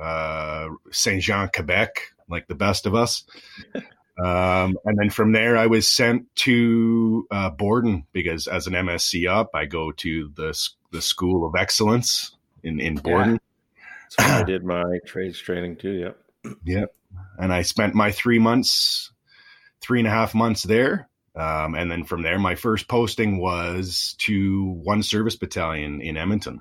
uh, 0.00 0.68
Saint 0.92 1.22
Jean, 1.22 1.50
Quebec, 1.52 2.00
like 2.28 2.46
the 2.46 2.54
best 2.54 2.86
of 2.86 2.94
us. 2.94 3.24
Um, 4.22 4.76
and 4.84 4.98
then 4.98 5.10
from 5.10 5.32
there, 5.32 5.56
I 5.56 5.66
was 5.66 5.88
sent 5.88 6.26
to 6.36 7.26
uh, 7.30 7.50
Borden 7.50 8.06
because 8.12 8.46
as 8.46 8.66
an 8.66 8.74
MSE 8.74 9.30
op, 9.30 9.50
I 9.54 9.66
go 9.66 9.92
to 9.92 10.30
the 10.34 10.68
the 10.92 11.00
School 11.00 11.46
of 11.46 11.54
Excellence 11.56 12.36
in 12.62 12.80
in 12.80 12.96
Borden. 12.96 13.38
Yeah. 14.18 14.40
I 14.40 14.42
did 14.46 14.64
my 14.64 14.98
trades 15.06 15.38
training 15.38 15.76
too. 15.76 15.92
Yep. 15.92 16.56
Yep. 16.64 16.94
And 17.38 17.52
I 17.52 17.62
spent 17.62 17.94
my 17.94 18.10
three 18.10 18.38
months, 18.38 19.12
three 19.80 20.00
and 20.00 20.08
a 20.08 20.10
half 20.10 20.34
months 20.34 20.62
there. 20.64 21.08
Um, 21.34 21.74
and 21.74 21.90
then 21.90 22.04
from 22.04 22.22
there, 22.22 22.38
my 22.38 22.56
first 22.56 22.88
posting 22.88 23.38
was 23.38 24.16
to 24.18 24.64
one 24.82 25.02
service 25.02 25.36
battalion 25.36 26.00
in 26.00 26.16
Edmonton. 26.16 26.60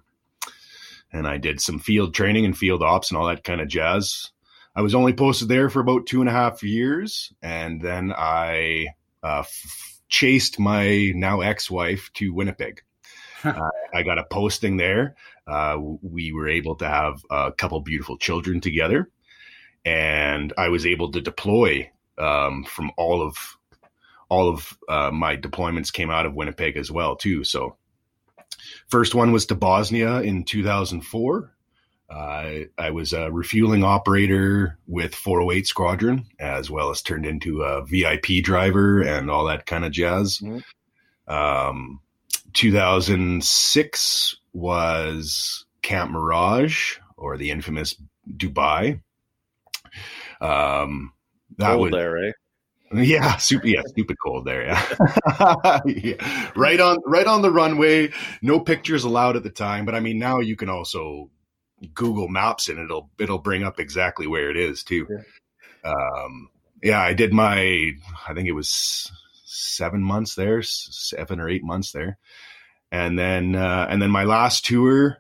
And 1.11 1.27
I 1.27 1.37
did 1.37 1.59
some 1.59 1.79
field 1.79 2.13
training 2.13 2.45
and 2.45 2.57
field 2.57 2.83
ops 2.83 3.09
and 3.09 3.17
all 3.17 3.27
that 3.27 3.43
kind 3.43 3.61
of 3.61 3.67
jazz. 3.67 4.31
I 4.79 4.81
was 4.81 4.95
only 4.95 5.11
posted 5.11 5.49
there 5.49 5.69
for 5.69 5.81
about 5.81 6.05
two 6.05 6.21
and 6.21 6.29
a 6.29 6.31
half 6.31 6.63
years. 6.63 7.33
And 7.41 7.81
then 7.81 8.13
I 8.15 8.87
uh, 9.21 9.39
f- 9.39 9.99
chased 10.07 10.57
my 10.57 11.11
now 11.15 11.41
ex 11.41 11.69
wife 11.69 12.09
to 12.13 12.33
Winnipeg. 12.33 12.81
uh, 13.43 13.59
I 13.93 14.03
got 14.03 14.19
a 14.19 14.23
posting 14.31 14.77
there. 14.77 15.17
Uh, 15.45 15.77
we 16.01 16.31
were 16.31 16.47
able 16.47 16.75
to 16.77 16.87
have 16.87 17.21
a 17.29 17.51
couple 17.51 17.81
beautiful 17.81 18.17
children 18.17 18.61
together. 18.61 19.09
And 19.83 20.53
I 20.57 20.69
was 20.69 20.85
able 20.85 21.11
to 21.11 21.19
deploy 21.19 21.91
um, 22.17 22.63
from 22.63 22.91
all 22.95 23.21
of 23.21 23.35
all 24.29 24.47
of 24.47 24.77
uh, 24.87 25.11
my 25.11 25.35
deployments 25.35 25.91
came 25.91 26.09
out 26.09 26.25
of 26.25 26.35
Winnipeg 26.35 26.77
as 26.77 26.89
well 26.89 27.17
too. 27.17 27.43
So 27.43 27.75
first 28.87 29.13
one 29.13 29.33
was 29.33 29.45
to 29.47 29.55
Bosnia 29.55 30.21
in 30.21 30.45
2004. 30.45 31.53
Uh, 32.09 32.61
I 32.77 32.89
was 32.89 33.13
a 33.13 33.31
refueling 33.31 33.83
operator 33.83 34.77
with 34.87 35.13
408 35.13 35.67
Squadron, 35.67 36.25
as 36.39 36.69
well 36.69 36.89
as 36.89 37.03
turned 37.03 37.25
into 37.25 37.61
a 37.61 37.85
VIP 37.85 38.43
driver 38.43 39.01
and 39.01 39.29
all 39.29 39.45
that 39.45 39.67
kind 39.67 39.85
of 39.85 39.91
jazz. 39.91 40.39
Mm-hmm. 40.39 41.31
Um, 41.31 41.99
2006 42.53 44.37
was 44.53 45.65
Camp 45.83 46.11
Mirage, 46.11 46.97
or 47.15 47.37
the 47.37 47.51
infamous 47.51 47.95
Dubai. 48.27 49.01
Um, 50.41 51.13
that 51.57 51.73
Cold 51.73 51.81
was 51.81 51.91
there, 51.91 52.11
right? 52.11 52.33
Yeah, 52.91 53.37
super. 53.37 53.67
Yeah, 53.67 53.83
stupid 53.85 54.17
cold 54.25 54.45
there. 54.45 54.65
Yeah. 54.65 55.79
yeah. 55.85 56.49
right 56.55 56.79
on, 56.79 56.97
right 57.05 57.27
on 57.27 57.43
the 57.43 57.51
runway. 57.51 58.11
No 58.41 58.59
pictures 58.59 59.03
allowed 59.03 59.35
at 59.35 59.43
the 59.43 59.51
time, 59.51 59.85
but 59.85 59.93
I 59.93 59.99
mean, 59.99 60.17
now 60.17 60.39
you 60.39 60.55
can 60.55 60.69
also 60.69 61.29
Google 61.93 62.27
Maps 62.27 62.69
and 62.69 62.79
it'll 62.79 63.09
it'll 63.19 63.39
bring 63.39 63.63
up 63.63 63.79
exactly 63.79 64.27
where 64.27 64.49
it 64.49 64.57
is 64.57 64.83
too. 64.83 65.07
Yeah. 65.09 65.91
Um, 65.91 66.49
yeah, 66.81 67.01
I 67.01 67.13
did 67.13 67.33
my. 67.33 67.93
I 68.27 68.33
think 68.33 68.47
it 68.47 68.53
was 68.53 69.11
seven 69.45 70.01
months 70.01 70.35
there, 70.35 70.61
seven 70.61 71.39
or 71.39 71.49
eight 71.49 71.63
months 71.63 71.91
there, 71.91 72.17
and 72.91 73.17
then 73.17 73.55
uh, 73.55 73.87
and 73.89 74.01
then 74.01 74.11
my 74.11 74.23
last 74.23 74.65
tour 74.65 75.17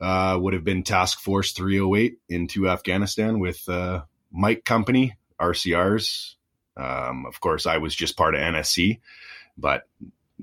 uh, 0.00 0.38
would 0.40 0.54
have 0.54 0.64
been 0.64 0.82
Task 0.82 1.20
Force 1.20 1.52
308 1.52 2.18
into 2.28 2.68
Afghanistan 2.68 3.38
with 3.38 3.68
uh, 3.68 4.02
Mike 4.30 4.64
Company 4.64 5.16
RCRs 5.40 6.34
um, 6.76 7.26
of 7.26 7.40
course, 7.40 7.66
I 7.66 7.78
was 7.78 7.94
just 7.94 8.16
part 8.16 8.34
of 8.34 8.40
NSE, 8.40 9.00
but 9.56 9.84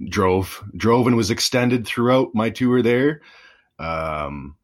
drove 0.08 0.64
drove 0.76 1.08
and 1.08 1.18
was 1.18 1.32
extended 1.32 1.86
throughout 1.86 2.36
my 2.36 2.50
tour 2.50 2.82
there. 2.82 3.22
Um, 3.80 4.56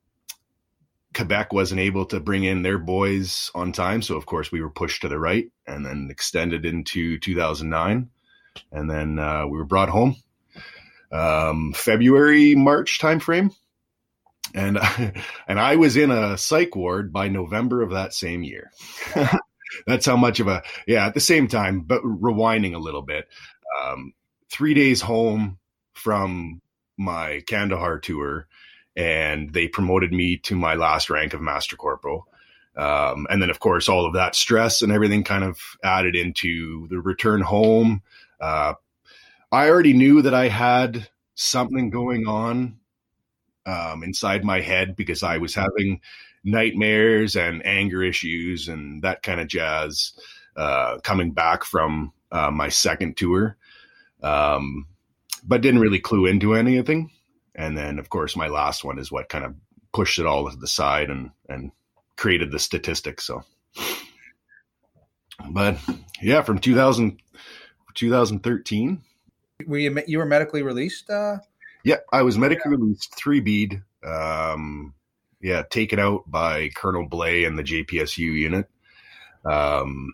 Quebec 1.15 1.53
wasn't 1.53 1.81
able 1.81 2.05
to 2.07 2.19
bring 2.19 2.43
in 2.43 2.61
their 2.61 2.77
boys 2.77 3.49
on 3.55 3.71
time, 3.71 4.01
so 4.01 4.15
of 4.15 4.25
course 4.25 4.51
we 4.51 4.61
were 4.61 4.69
pushed 4.69 5.01
to 5.01 5.07
the 5.07 5.19
right 5.19 5.49
and 5.65 5.85
then 5.85 6.09
extended 6.11 6.65
into 6.65 7.17
2009, 7.19 8.09
and 8.71 8.89
then 8.91 9.17
uh, 9.17 9.47
we 9.47 9.57
were 9.57 9.65
brought 9.65 9.89
home 9.89 10.15
um, 11.11 11.73
February 11.73 12.55
March 12.55 12.99
timeframe, 12.99 13.55
and 14.53 14.77
and 15.47 15.59
I 15.59 15.75
was 15.75 15.97
in 15.97 16.11
a 16.11 16.37
psych 16.37 16.75
ward 16.75 17.13
by 17.13 17.29
November 17.29 17.81
of 17.81 17.91
that 17.91 18.13
same 18.13 18.43
year. 18.43 18.71
That's 19.87 20.05
how 20.05 20.15
much 20.15 20.39
of 20.39 20.47
a 20.47 20.63
yeah. 20.87 21.05
At 21.05 21.13
the 21.13 21.19
same 21.19 21.47
time, 21.47 21.81
but 21.81 22.01
rewinding 22.03 22.75
a 22.75 22.79
little 22.79 23.01
bit, 23.01 23.27
um, 23.83 24.13
three 24.49 24.73
days 24.73 25.01
home 25.01 25.57
from 25.93 26.61
my 26.97 27.41
Kandahar 27.47 27.99
tour, 27.99 28.47
and 28.95 29.53
they 29.53 29.67
promoted 29.67 30.11
me 30.11 30.37
to 30.37 30.55
my 30.55 30.75
last 30.75 31.09
rank 31.09 31.33
of 31.33 31.41
Master 31.41 31.75
Corporal. 31.75 32.27
Um, 32.77 33.25
and 33.29 33.41
then, 33.41 33.49
of 33.49 33.59
course, 33.59 33.87
all 33.87 34.05
of 34.05 34.13
that 34.13 34.35
stress 34.35 34.81
and 34.81 34.91
everything 34.91 35.23
kind 35.23 35.43
of 35.43 35.59
added 35.83 36.15
into 36.15 36.87
the 36.89 36.99
return 36.99 37.41
home. 37.41 38.01
Uh, 38.39 38.73
I 39.51 39.69
already 39.69 39.93
knew 39.93 40.21
that 40.21 40.33
I 40.33 40.49
had 40.49 41.07
something 41.35 41.89
going 41.89 42.27
on 42.27 42.77
um, 43.65 44.03
inside 44.03 44.43
my 44.43 44.61
head 44.61 44.95
because 44.95 45.23
I 45.23 45.37
was 45.37 45.55
having 45.55 46.01
nightmares 46.43 47.35
and 47.35 47.65
anger 47.65 48.03
issues 48.03 48.67
and 48.67 49.01
that 49.01 49.23
kind 49.23 49.39
of 49.39 49.47
jazz 49.47 50.13
uh, 50.55 50.99
coming 51.03 51.31
back 51.31 51.63
from 51.63 52.13
uh, 52.31 52.51
my 52.51 52.69
second 52.69 53.17
tour, 53.17 53.57
um, 54.21 54.85
but 55.43 55.61
didn't 55.61 55.81
really 55.81 55.99
clue 55.99 56.25
into 56.25 56.53
anything. 56.53 57.09
And 57.55 57.77
then, 57.77 57.99
of 57.99 58.09
course, 58.09 58.35
my 58.35 58.47
last 58.47 58.83
one 58.83 58.99
is 58.99 59.11
what 59.11 59.29
kind 59.29 59.45
of 59.45 59.55
pushed 59.93 60.19
it 60.19 60.25
all 60.25 60.49
to 60.49 60.57
the 60.57 60.67
side 60.67 61.09
and 61.09 61.31
and 61.47 61.71
created 62.17 62.51
the 62.51 62.59
statistics. 62.59 63.25
So, 63.25 63.43
but 65.49 65.77
yeah, 66.21 66.41
from 66.41 66.59
2000, 66.59 67.19
2013. 67.95 69.01
Were 69.67 69.77
you 69.77 70.03
you 70.05 70.17
were 70.17 70.25
medically 70.25 70.61
released? 70.61 71.09
Uh... 71.09 71.37
Yeah, 71.83 71.97
I 72.11 72.23
was 72.23 72.37
medically 72.37 72.71
yeah. 72.71 72.77
released, 72.77 73.15
three 73.15 73.39
B. 73.39 73.79
Um, 74.05 74.93
yeah, 75.41 75.63
taken 75.69 75.99
out 75.99 76.23
by 76.27 76.69
Colonel 76.75 77.07
Blay 77.07 77.45
and 77.45 77.57
the 77.57 77.63
JPSU 77.63 78.17
unit. 78.19 78.67
Um, 79.45 80.13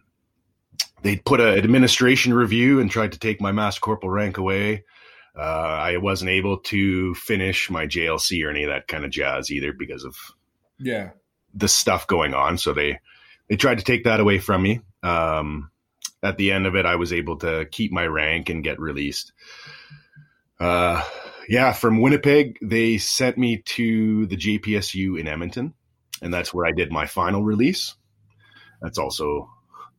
they 1.02 1.18
put 1.18 1.40
an 1.40 1.58
administration 1.58 2.34
review 2.34 2.80
and 2.80 2.92
tried 2.92 3.14
to 3.14 3.20
take 3.20 3.42
my 3.42 3.52
master 3.52 3.80
corporal 3.80 4.12
rank 4.12 4.38
away. 4.38 4.84
Uh, 5.38 5.41
I 5.41 5.98
wasn't 5.98 6.32
able 6.32 6.58
to 6.58 7.15
finish 7.15 7.70
my 7.70 7.86
JLC 7.86 8.46
or 8.46 8.50
any 8.50 8.63
of 8.63 8.70
that 8.70 8.88
kind 8.88 9.06
of 9.06 9.12
jazz 9.12 9.50
either 9.50 9.72
because 9.72 10.04
of 10.04 10.15
yeah 10.78 11.12
the 11.54 11.67
stuff 11.67 12.08
going 12.08 12.34
on. 12.34 12.58
So 12.58 12.74
they 12.74 13.00
they 13.50 13.56
tried 13.56 13.78
to 13.78 13.84
take 13.84 14.04
that 14.04 14.20
away 14.20 14.39
from 14.39 14.62
me. 14.62 14.82
Um, 15.04 15.72
at 16.24 16.38
the 16.38 16.52
end 16.52 16.67
of 16.67 16.76
it, 16.76 16.86
I 16.86 16.96
was 16.96 17.13
able 17.13 17.38
to 17.39 17.65
keep 17.72 17.91
my 17.91 18.06
rank 18.06 18.50
and 18.50 18.63
get 18.63 18.80
released. 18.80 19.34
Uh, 20.60 21.04
yeah, 21.50 21.74
from 21.74 22.02
Winnipeg, 22.02 22.60
they 22.62 22.98
sent 22.98 23.38
me 23.38 23.63
to 23.65 24.28
the 24.28 24.38
JPSU 24.38 25.20
in 25.20 25.28
Edmonton, 25.28 25.74
and 26.22 26.34
that's 26.34 26.54
where 26.54 26.65
I 26.65 26.72
did 26.72 26.91
my 26.91 27.08
final 27.08 27.44
release. 27.44 27.96
That's 28.82 29.00
also 29.00 29.50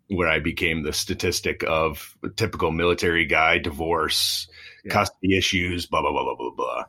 where 0.08 0.28
I 0.28 0.38
became 0.38 0.82
the 0.82 0.92
statistic 0.92 1.64
of 1.66 2.16
a 2.22 2.28
typical 2.28 2.70
military 2.70 3.26
guy, 3.26 3.58
divorce, 3.58 4.48
yeah. 4.84 4.92
custody 4.92 5.36
issues, 5.36 5.86
blah 5.86 6.02
blah 6.02 6.12
blah 6.12 6.24
blah 6.24 6.34
blah 6.34 6.50
blah. 6.50 6.84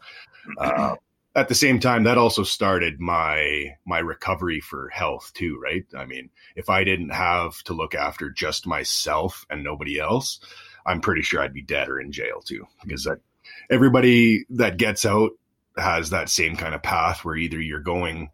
Uh, 0.57 0.95
at 1.35 1.47
the 1.47 1.55
same 1.55 1.79
time, 1.79 2.03
that 2.03 2.17
also 2.17 2.43
started 2.43 2.99
my 2.99 3.75
my 3.85 3.99
recovery 3.99 4.59
for 4.59 4.89
health 4.89 5.31
too, 5.33 5.59
right? 5.61 5.85
I 5.97 6.05
mean, 6.05 6.29
if 6.55 6.69
I 6.69 6.83
didn't 6.83 7.09
have 7.09 7.61
to 7.63 7.73
look 7.73 7.95
after 7.95 8.29
just 8.29 8.67
myself 8.67 9.45
and 9.49 9.63
nobody 9.63 9.99
else, 9.99 10.39
I'm 10.85 11.01
pretty 11.01 11.21
sure 11.21 11.41
I'd 11.41 11.53
be 11.53 11.63
dead 11.63 11.89
or 11.89 11.99
in 11.99 12.11
jail 12.11 12.41
too, 12.41 12.67
because 12.83 13.03
that 13.05 13.19
everybody 13.69 14.45
that 14.51 14.77
gets 14.77 15.05
out 15.05 15.31
has 15.77 16.11
that 16.11 16.29
same 16.29 16.55
kind 16.55 16.75
of 16.75 16.83
path 16.83 17.25
where 17.25 17.35
either 17.35 17.59
you're 17.59 17.79
going 17.79 18.29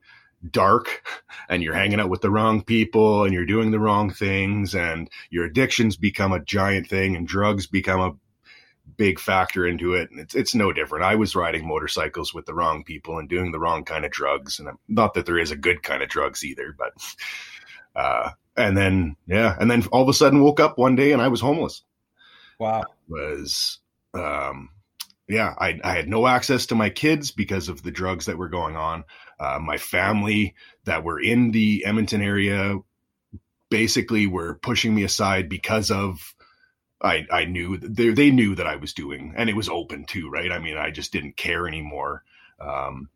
dark 0.51 1.03
and 1.49 1.63
you're 1.63 1.73
hanging 1.73 1.99
out 1.99 2.09
with 2.09 2.21
the 2.21 2.29
wrong 2.29 2.61
people 2.61 3.23
and 3.23 3.33
you're 3.33 3.45
doing 3.45 3.71
the 3.71 3.79
wrong 3.79 4.09
things 4.09 4.75
and 4.75 5.09
your 5.29 5.45
addictions 5.45 5.97
become 5.97 6.31
a 6.31 6.43
giant 6.43 6.87
thing 6.87 7.15
and 7.15 7.27
drugs 7.27 7.67
become 7.67 7.99
a 7.99 8.15
big 8.99 9.17
factor 9.17 9.65
into 9.65 9.93
it 9.93 10.11
and 10.11 10.19
it's 10.19 10.35
it's 10.35 10.53
no 10.53 10.73
different. 10.73 11.05
I 11.05 11.15
was 11.15 11.33
riding 11.33 11.65
motorcycles 11.65 12.33
with 12.33 12.45
the 12.45 12.53
wrong 12.53 12.83
people 12.83 13.17
and 13.17 13.29
doing 13.29 13.53
the 13.53 13.59
wrong 13.59 13.85
kind 13.85 14.03
of 14.03 14.11
drugs 14.11 14.59
and 14.59 14.69
not 14.89 15.13
that 15.13 15.25
there 15.25 15.39
is 15.39 15.51
a 15.51 15.55
good 15.55 15.81
kind 15.81 16.03
of 16.03 16.09
drugs 16.09 16.43
either 16.43 16.75
but 16.77 16.91
uh 17.95 18.31
and 18.57 18.75
then 18.75 19.15
yeah 19.25 19.55
and 19.57 19.71
then 19.71 19.85
all 19.93 20.03
of 20.03 20.09
a 20.09 20.13
sudden 20.13 20.43
woke 20.43 20.59
up 20.59 20.77
one 20.77 20.97
day 20.97 21.13
and 21.13 21.21
i 21.21 21.29
was 21.29 21.39
homeless. 21.39 21.81
Wow. 22.59 22.83
Was 23.07 23.79
um 24.13 24.69
yeah, 25.29 25.53
I, 25.57 25.79
I 25.83 25.93
had 25.93 26.09
no 26.09 26.27
access 26.27 26.65
to 26.67 26.75
my 26.75 26.89
kids 26.89 27.31
because 27.31 27.69
of 27.69 27.83
the 27.83 27.91
drugs 27.91 28.25
that 28.25 28.37
were 28.37 28.49
going 28.49 28.75
on. 28.75 29.03
Uh, 29.39 29.59
my 29.61 29.77
family 29.77 30.55
that 30.85 31.03
were 31.03 31.21
in 31.21 31.51
the 31.51 31.85
Edmonton 31.85 32.23
area 32.23 32.79
basically 33.69 34.25
were 34.25 34.55
pushing 34.55 34.95
me 34.95 35.03
aside 35.03 35.47
because 35.47 35.91
of 35.91 36.33
I 37.01 37.25
I 37.31 37.45
knew 37.45 37.77
they 37.77 38.09
they 38.09 38.31
knew 38.31 38.55
that 38.55 38.67
I 38.67 38.75
was 38.75 38.93
doing, 38.93 39.33
and 39.37 39.49
it 39.49 39.55
was 39.55 39.69
open 39.69 40.05
too, 40.05 40.29
right? 40.29 40.51
I 40.51 40.59
mean, 40.59 40.77
I 40.77 40.91
just 40.91 41.11
didn't 41.11 41.37
care 41.37 41.67
anymore. 41.67 42.23
Um, 42.59 43.09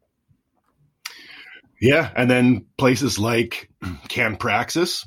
yeah, 1.82 2.10
and 2.15 2.30
then 2.30 2.65
places 2.78 3.19
like 3.19 3.69
CanPraxis, 3.84 5.06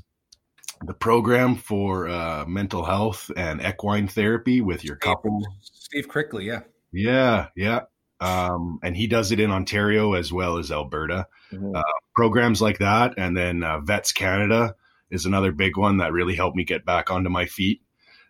the 0.84 0.94
program 0.94 1.56
for 1.56 2.08
uh, 2.08 2.44
mental 2.46 2.84
health 2.84 3.30
and 3.34 3.62
equine 3.62 4.08
therapy 4.08 4.60
with 4.60 4.84
your 4.84 4.96
couple. 4.96 5.42
Steve 5.62 6.08
Critchley, 6.08 6.44
yeah. 6.44 6.60
Yeah, 6.92 7.48
yeah. 7.56 7.80
Um, 8.20 8.78
and 8.82 8.96
he 8.96 9.06
does 9.06 9.32
it 9.32 9.40
in 9.40 9.50
Ontario 9.50 10.14
as 10.14 10.32
well 10.32 10.58
as 10.58 10.70
Alberta. 10.70 11.26
Mm-hmm. 11.52 11.76
Uh, 11.76 11.82
programs 12.14 12.60
like 12.60 12.78
that, 12.78 13.14
and 13.16 13.36
then 13.36 13.62
uh, 13.62 13.80
Vets 13.80 14.12
Canada 14.12 14.74
is 15.10 15.26
another 15.26 15.52
big 15.52 15.76
one 15.76 15.98
that 15.98 16.12
really 16.12 16.34
helped 16.34 16.56
me 16.56 16.64
get 16.64 16.84
back 16.84 17.10
onto 17.10 17.30
my 17.30 17.46
feet. 17.46 17.82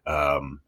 Um, 0.07 0.61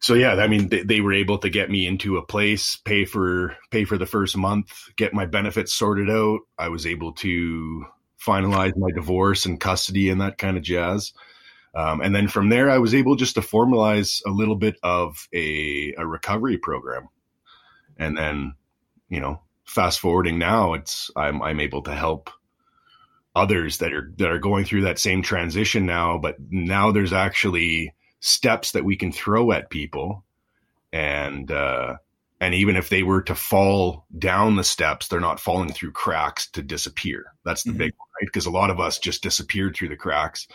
so 0.00 0.14
yeah, 0.14 0.34
I 0.34 0.48
mean, 0.48 0.68
they, 0.68 0.82
they, 0.82 1.00
were 1.00 1.14
able 1.14 1.38
to 1.38 1.48
get 1.48 1.70
me 1.70 1.86
into 1.86 2.18
a 2.18 2.26
place, 2.26 2.76
pay 2.76 3.04
for 3.04 3.56
pay 3.70 3.84
for 3.84 3.96
the 3.96 4.06
first 4.06 4.36
month, 4.36 4.70
get 4.96 5.14
my 5.14 5.24
benefits 5.26 5.72
sorted 5.72 6.10
out. 6.10 6.40
I 6.58 6.68
was 6.68 6.86
able 6.86 7.12
to 7.14 7.86
finalize 8.24 8.76
my 8.76 8.90
divorce 8.94 9.46
and 9.46 9.60
custody 9.60 10.10
and 10.10 10.20
that 10.20 10.38
kind 10.38 10.56
of 10.56 10.62
jazz. 10.62 11.12
Um, 11.74 12.00
and 12.00 12.14
then 12.14 12.28
from 12.28 12.48
there, 12.48 12.70
I 12.70 12.78
was 12.78 12.94
able 12.94 13.16
just 13.16 13.34
to 13.34 13.42
formalize 13.42 14.22
a 14.26 14.30
little 14.30 14.56
bit 14.56 14.76
of 14.82 15.28
a, 15.34 15.94
a 15.98 16.06
recovery 16.06 16.56
program. 16.56 17.08
And 17.98 18.16
then, 18.16 18.54
you 19.08 19.20
know, 19.20 19.42
fast 19.64 20.00
forwarding 20.00 20.38
now, 20.38 20.74
it's 20.74 21.10
I'm 21.16 21.42
I'm 21.42 21.60
able 21.60 21.82
to 21.82 21.94
help 21.94 22.30
others 23.36 23.78
that 23.78 23.92
are 23.92 24.10
that 24.16 24.30
are 24.30 24.38
going 24.38 24.64
through 24.64 24.82
that 24.82 24.98
same 24.98 25.22
transition 25.22 25.86
now. 25.86 26.18
But 26.18 26.36
now 26.50 26.90
there's 26.90 27.12
actually 27.12 27.94
steps 28.20 28.72
that 28.72 28.84
we 28.84 28.96
can 28.96 29.12
throw 29.12 29.52
at 29.52 29.70
people, 29.70 30.24
and 30.92 31.48
uh, 31.50 31.96
and 32.40 32.54
even 32.54 32.76
if 32.76 32.88
they 32.88 33.02
were 33.02 33.22
to 33.22 33.34
fall 33.34 34.06
down 34.18 34.56
the 34.56 34.64
steps, 34.64 35.08
they're 35.08 35.20
not 35.20 35.38
falling 35.38 35.72
through 35.72 35.92
cracks 35.92 36.50
to 36.52 36.62
disappear. 36.62 37.26
That's 37.44 37.62
the 37.62 37.70
mm-hmm. 37.70 37.78
big 37.78 37.94
one, 37.96 38.08
right? 38.20 38.26
Because 38.26 38.46
a 38.46 38.50
lot 38.50 38.70
of 38.70 38.80
us 38.80 38.98
just 38.98 39.22
disappeared 39.22 39.76
through 39.76 39.90
the 39.90 39.96
cracks 39.96 40.48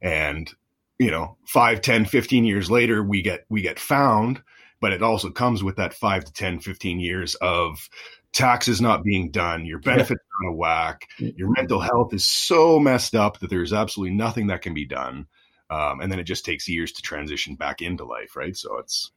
and 0.00 0.50
you 0.98 1.10
know 1.10 1.36
5 1.46 1.80
10 1.80 2.04
15 2.04 2.44
years 2.44 2.70
later 2.70 3.02
we 3.02 3.22
get 3.22 3.44
we 3.48 3.62
get 3.62 3.78
found 3.78 4.42
but 4.80 4.92
it 4.92 5.02
also 5.02 5.30
comes 5.30 5.62
with 5.62 5.76
that 5.76 5.94
5 5.94 6.24
to 6.24 6.32
10 6.32 6.60
15 6.60 7.00
years 7.00 7.34
of 7.36 7.88
taxes 8.32 8.80
not 8.80 9.02
being 9.02 9.30
done 9.30 9.66
your 9.66 9.78
benefits 9.80 10.20
yeah. 10.20 10.46
out 10.46 10.52
of 10.52 10.56
whack 10.56 11.08
your 11.18 11.50
mental 11.50 11.80
health 11.80 12.14
is 12.14 12.26
so 12.26 12.78
messed 12.78 13.14
up 13.14 13.38
that 13.40 13.50
there's 13.50 13.72
absolutely 13.72 14.14
nothing 14.14 14.46
that 14.48 14.62
can 14.62 14.74
be 14.74 14.86
done 14.86 15.26
um, 15.70 16.00
and 16.00 16.10
then 16.10 16.18
it 16.18 16.24
just 16.24 16.44
takes 16.44 16.68
years 16.68 16.92
to 16.92 17.02
transition 17.02 17.54
back 17.54 17.82
into 17.82 18.04
life 18.04 18.36
right 18.36 18.56
so 18.56 18.78
it's 18.78 19.10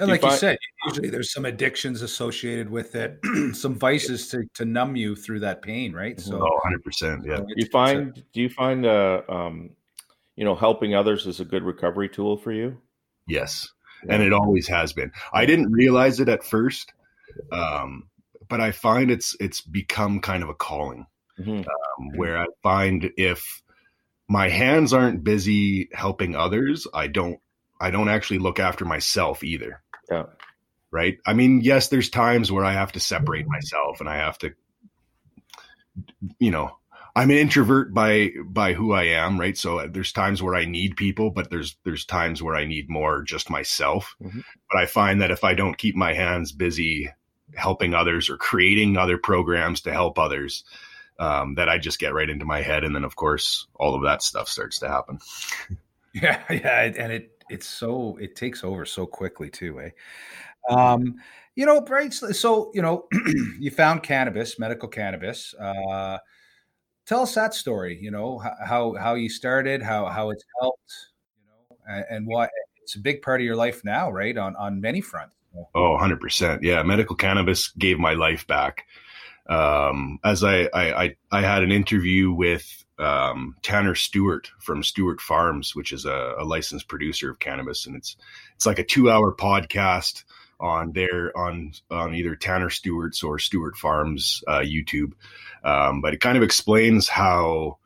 and 0.00 0.08
like 0.08 0.22
you, 0.22 0.28
find, 0.28 0.32
you 0.32 0.38
said, 0.38 0.58
usually 0.86 1.10
there's 1.10 1.32
some 1.32 1.44
addictions 1.44 2.00
associated 2.00 2.70
with 2.70 2.94
it, 2.94 3.18
some 3.54 3.74
vices 3.74 4.28
to, 4.28 4.44
to 4.54 4.64
numb 4.64 4.96
you 4.96 5.14
through 5.14 5.40
that 5.40 5.60
pain, 5.60 5.92
right? 5.92 6.18
So, 6.18 6.40
oh, 6.42 6.60
100%. 7.02 7.26
Yeah. 7.26 7.40
you 7.54 7.66
find, 7.66 8.14
do 8.32 8.40
you 8.40 8.48
find, 8.48 8.86
uh, 8.86 9.20
um, 9.28 9.70
you 10.36 10.44
know, 10.44 10.54
helping 10.54 10.94
others 10.94 11.26
is 11.26 11.40
a 11.40 11.44
good 11.44 11.62
recovery 11.64 12.08
tool 12.08 12.38
for 12.38 12.50
you? 12.50 12.78
Yes. 13.28 13.68
Yeah. 14.06 14.14
And 14.14 14.22
it 14.22 14.32
always 14.32 14.66
has 14.68 14.94
been. 14.94 15.12
I 15.34 15.44
didn't 15.44 15.70
realize 15.70 16.18
it 16.18 16.30
at 16.30 16.44
first. 16.44 16.94
Um, 17.52 18.08
but 18.50 18.60
I 18.60 18.72
find 18.72 19.10
it's 19.10 19.34
it's 19.40 19.62
become 19.62 20.20
kind 20.20 20.42
of 20.42 20.50
a 20.50 20.54
calling 20.54 21.06
mm-hmm. 21.38 21.60
um, 21.60 22.10
where 22.16 22.36
I 22.36 22.46
find 22.62 23.10
if 23.16 23.62
my 24.28 24.48
hands 24.48 24.92
aren't 24.92 25.24
busy 25.24 25.88
helping 25.92 26.36
others, 26.36 26.86
I 26.92 27.06
don't 27.06 27.40
I 27.80 27.90
don't 27.90 28.10
actually 28.10 28.40
look 28.40 28.58
after 28.58 28.84
myself 28.84 29.42
either. 29.42 29.82
Yeah. 30.10 30.24
right? 30.90 31.18
I 31.24 31.34
mean, 31.34 31.60
yes, 31.60 31.88
there's 31.88 32.10
times 32.10 32.50
where 32.50 32.64
I 32.64 32.72
have 32.72 32.92
to 32.92 33.00
separate 33.00 33.46
myself 33.46 34.00
and 34.00 34.08
I 34.08 34.16
have 34.16 34.36
to, 34.38 34.52
you 36.40 36.50
know, 36.50 36.76
I'm 37.14 37.30
an 37.30 37.36
introvert 37.36 37.94
by 37.94 38.30
by 38.44 38.72
who 38.72 38.92
I 38.92 39.04
am, 39.04 39.38
right? 39.38 39.56
So 39.56 39.86
there's 39.86 40.12
times 40.12 40.42
where 40.42 40.54
I 40.54 40.64
need 40.64 40.96
people, 40.96 41.30
but 41.30 41.50
there's 41.50 41.76
there's 41.84 42.04
times 42.04 42.42
where 42.42 42.54
I 42.56 42.66
need 42.66 42.88
more 42.88 43.22
just 43.22 43.50
myself. 43.50 44.16
Mm-hmm. 44.22 44.40
But 44.70 44.80
I 44.80 44.86
find 44.86 45.20
that 45.20 45.30
if 45.30 45.44
I 45.44 45.54
don't 45.54 45.78
keep 45.78 45.96
my 45.96 46.14
hands 46.14 46.52
busy 46.52 47.10
helping 47.54 47.94
others 47.94 48.30
or 48.30 48.36
creating 48.36 48.96
other 48.96 49.18
programs 49.18 49.80
to 49.82 49.92
help 49.92 50.18
others, 50.18 50.64
um, 51.18 51.54
that 51.56 51.68
I 51.68 51.78
just 51.78 51.98
get 51.98 52.14
right 52.14 52.28
into 52.28 52.44
my 52.44 52.62
head, 52.62 52.82
and 52.82 52.94
then 52.94 53.04
of 53.04 53.14
course 53.14 53.66
all 53.74 53.94
of 53.94 54.02
that 54.02 54.22
stuff 54.22 54.48
starts 54.48 54.78
to 54.80 54.88
happen. 54.88 55.18
yeah, 56.14 56.42
yeah, 56.50 56.82
and 56.96 57.12
it 57.12 57.44
it's 57.50 57.66
so 57.66 58.16
it 58.20 58.36
takes 58.36 58.64
over 58.64 58.86
so 58.86 59.06
quickly 59.06 59.50
too, 59.50 59.80
eh? 59.80 59.90
Um, 60.68 61.16
you 61.54 61.66
know, 61.66 61.82
right? 61.82 62.12
So 62.12 62.70
you 62.74 62.80
know, 62.80 63.06
you 63.58 63.70
found 63.70 64.02
cannabis, 64.02 64.58
medical 64.58 64.88
cannabis. 64.88 65.54
Uh, 65.54 66.18
tell 67.06 67.20
us 67.20 67.34
that 67.34 67.52
story. 67.54 67.98
You 68.00 68.10
know 68.10 68.38
how 68.38 68.94
how 68.94 69.14
you 69.14 69.28
started, 69.28 69.82
how 69.82 70.06
how 70.06 70.30
it's 70.30 70.44
helped, 70.60 70.92
you 71.36 71.44
know, 71.46 71.76
and, 71.86 72.04
and 72.08 72.26
what 72.26 72.50
it's 72.82 72.94
a 72.94 73.00
big 73.00 73.20
part 73.20 73.40
of 73.40 73.44
your 73.44 73.56
life 73.56 73.84
now, 73.84 74.10
right? 74.10 74.36
On 74.38 74.56
on 74.56 74.80
many 74.80 75.02
fronts. 75.02 75.34
Oh, 75.74 75.98
100%. 76.00 76.62
Yeah, 76.62 76.82
medical 76.82 77.16
cannabis 77.16 77.68
gave 77.68 77.98
my 77.98 78.14
life 78.14 78.46
back. 78.46 78.86
Um, 79.48 80.18
as 80.22 80.44
I, 80.44 80.68
I, 80.72 81.02
I, 81.02 81.16
I 81.32 81.40
had 81.40 81.62
an 81.62 81.72
interview 81.72 82.30
with 82.30 82.84
um, 83.00 83.56
Tanner 83.62 83.94
Stewart 83.94 84.50
from 84.60 84.82
Stewart 84.82 85.20
Farms, 85.20 85.74
which 85.74 85.92
is 85.92 86.04
a, 86.04 86.34
a, 86.38 86.44
licensed 86.44 86.86
producer 86.86 87.30
of 87.30 87.38
cannabis, 87.38 87.86
and 87.86 87.96
it's 87.96 88.16
it's 88.54 88.66
like 88.66 88.78
a 88.78 88.84
two 88.84 89.10
hour 89.10 89.34
podcast 89.34 90.24
on 90.60 90.92
their 90.92 91.36
on 91.36 91.72
on 91.90 92.14
either 92.14 92.36
Tanner 92.36 92.68
Stewart's 92.68 93.22
or 93.22 93.38
Stewart 93.38 93.76
Farms 93.76 94.44
uh, 94.46 94.58
YouTube. 94.58 95.12
Um, 95.64 96.02
but 96.02 96.12
it 96.12 96.20
kind 96.20 96.36
of 96.36 96.42
explains 96.42 97.08
how 97.08 97.78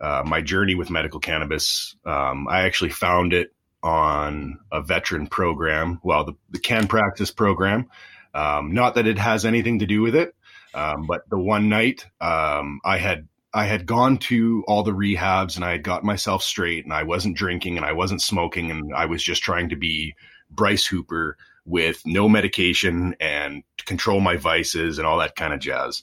uh, 0.00 0.22
my 0.26 0.40
journey 0.40 0.74
with 0.74 0.90
medical 0.90 1.20
cannabis. 1.20 1.94
Um, 2.06 2.48
I 2.48 2.62
actually 2.62 2.90
found 2.90 3.34
it 3.34 3.52
on 3.82 4.58
a 4.72 4.82
veteran 4.82 5.26
program, 5.26 6.00
well, 6.02 6.24
the, 6.24 6.34
the 6.50 6.86
Practice 6.86 7.30
program. 7.30 7.88
Um, 8.34 8.72
not 8.72 8.94
that 8.96 9.06
it 9.06 9.18
has 9.18 9.44
anything 9.44 9.78
to 9.80 9.86
do 9.86 10.02
with 10.02 10.14
it, 10.14 10.34
um, 10.74 11.06
but 11.06 11.28
the 11.30 11.38
one 11.38 11.68
night 11.68 12.06
um, 12.20 12.80
I 12.84 12.98
had 12.98 13.26
I 13.54 13.64
had 13.64 13.86
gone 13.86 14.18
to 14.18 14.62
all 14.68 14.82
the 14.82 14.92
rehabs 14.92 15.56
and 15.56 15.64
I 15.64 15.72
had 15.72 15.82
got 15.82 16.04
myself 16.04 16.42
straight 16.42 16.84
and 16.84 16.92
I 16.92 17.04
wasn't 17.04 17.36
drinking 17.36 17.78
and 17.78 17.86
I 17.86 17.92
wasn't 17.92 18.20
smoking 18.20 18.70
and 18.70 18.94
I 18.94 19.06
was 19.06 19.22
just 19.22 19.42
trying 19.42 19.70
to 19.70 19.76
be 19.76 20.14
Bryce 20.50 20.86
Hooper 20.86 21.38
with 21.64 22.02
no 22.04 22.28
medication 22.28 23.14
and 23.20 23.62
control 23.86 24.20
my 24.20 24.36
vices 24.36 24.98
and 24.98 25.06
all 25.06 25.18
that 25.18 25.34
kind 25.34 25.54
of 25.54 25.60
jazz. 25.60 26.02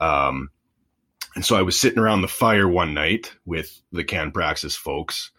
Um, 0.00 0.50
and 1.34 1.44
so 1.44 1.56
I 1.56 1.62
was 1.62 1.78
sitting 1.78 1.98
around 1.98 2.22
the 2.22 2.28
fire 2.28 2.68
one 2.68 2.94
night 2.94 3.32
with 3.44 3.80
the 3.92 4.04
CanPraxis 4.04 4.76
folks, 4.76 5.30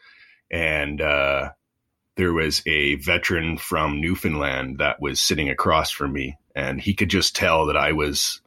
and 0.50 1.02
uh, 1.02 1.50
there 2.16 2.34
was 2.34 2.62
a 2.66 2.96
veteran 2.96 3.58
from 3.58 4.02
Newfoundland 4.02 4.80
that 4.80 5.02
was 5.02 5.22
sitting 5.22 5.50
across 5.50 5.92
from 5.92 6.14
me, 6.14 6.38
and 6.56 6.82
he 6.82 6.94
could 6.94 7.10
just 7.10 7.36
tell 7.36 7.68
that 7.68 7.78
I 7.78 7.94
was 7.94 8.42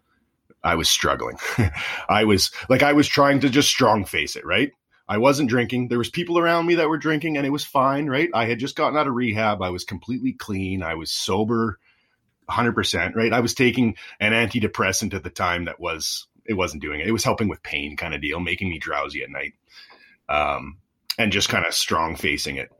I 0.62 0.74
was 0.76 0.88
struggling. 0.88 1.38
I 2.08 2.24
was 2.24 2.50
like 2.68 2.82
I 2.82 2.94
was 2.94 3.06
trying 3.06 3.40
to 3.40 3.50
just 3.50 3.68
strong 3.68 4.04
face 4.04 4.36
it, 4.36 4.46
right? 4.46 4.72
I 5.06 5.18
wasn't 5.18 5.50
drinking. 5.50 5.88
There 5.88 5.98
was 5.98 6.08
people 6.08 6.38
around 6.38 6.66
me 6.66 6.76
that 6.76 6.88
were 6.88 6.96
drinking 6.96 7.36
and 7.36 7.46
it 7.46 7.50
was 7.50 7.64
fine, 7.64 8.06
right? 8.06 8.30
I 8.32 8.46
had 8.46 8.58
just 8.58 8.76
gotten 8.76 8.96
out 8.96 9.06
of 9.06 9.14
rehab. 9.14 9.60
I 9.60 9.68
was 9.68 9.84
completely 9.84 10.32
clean. 10.32 10.82
I 10.82 10.94
was 10.94 11.10
sober 11.10 11.78
100%, 12.48 13.14
right? 13.14 13.32
I 13.32 13.40
was 13.40 13.52
taking 13.52 13.96
an 14.18 14.32
antidepressant 14.32 15.12
at 15.12 15.22
the 15.22 15.30
time 15.30 15.66
that 15.66 15.78
was 15.78 16.26
it 16.46 16.54
wasn't 16.54 16.82
doing 16.82 17.00
it. 17.00 17.06
It 17.06 17.12
was 17.12 17.24
helping 17.24 17.48
with 17.48 17.62
pain 17.62 17.96
kind 17.96 18.14
of 18.14 18.22
deal, 18.22 18.40
making 18.40 18.70
me 18.70 18.78
drowsy 18.78 19.22
at 19.22 19.30
night. 19.30 19.52
Um 20.28 20.78
and 21.18 21.32
just 21.32 21.50
kind 21.50 21.66
of 21.66 21.74
strong 21.74 22.16
facing 22.16 22.56
it. 22.56 22.70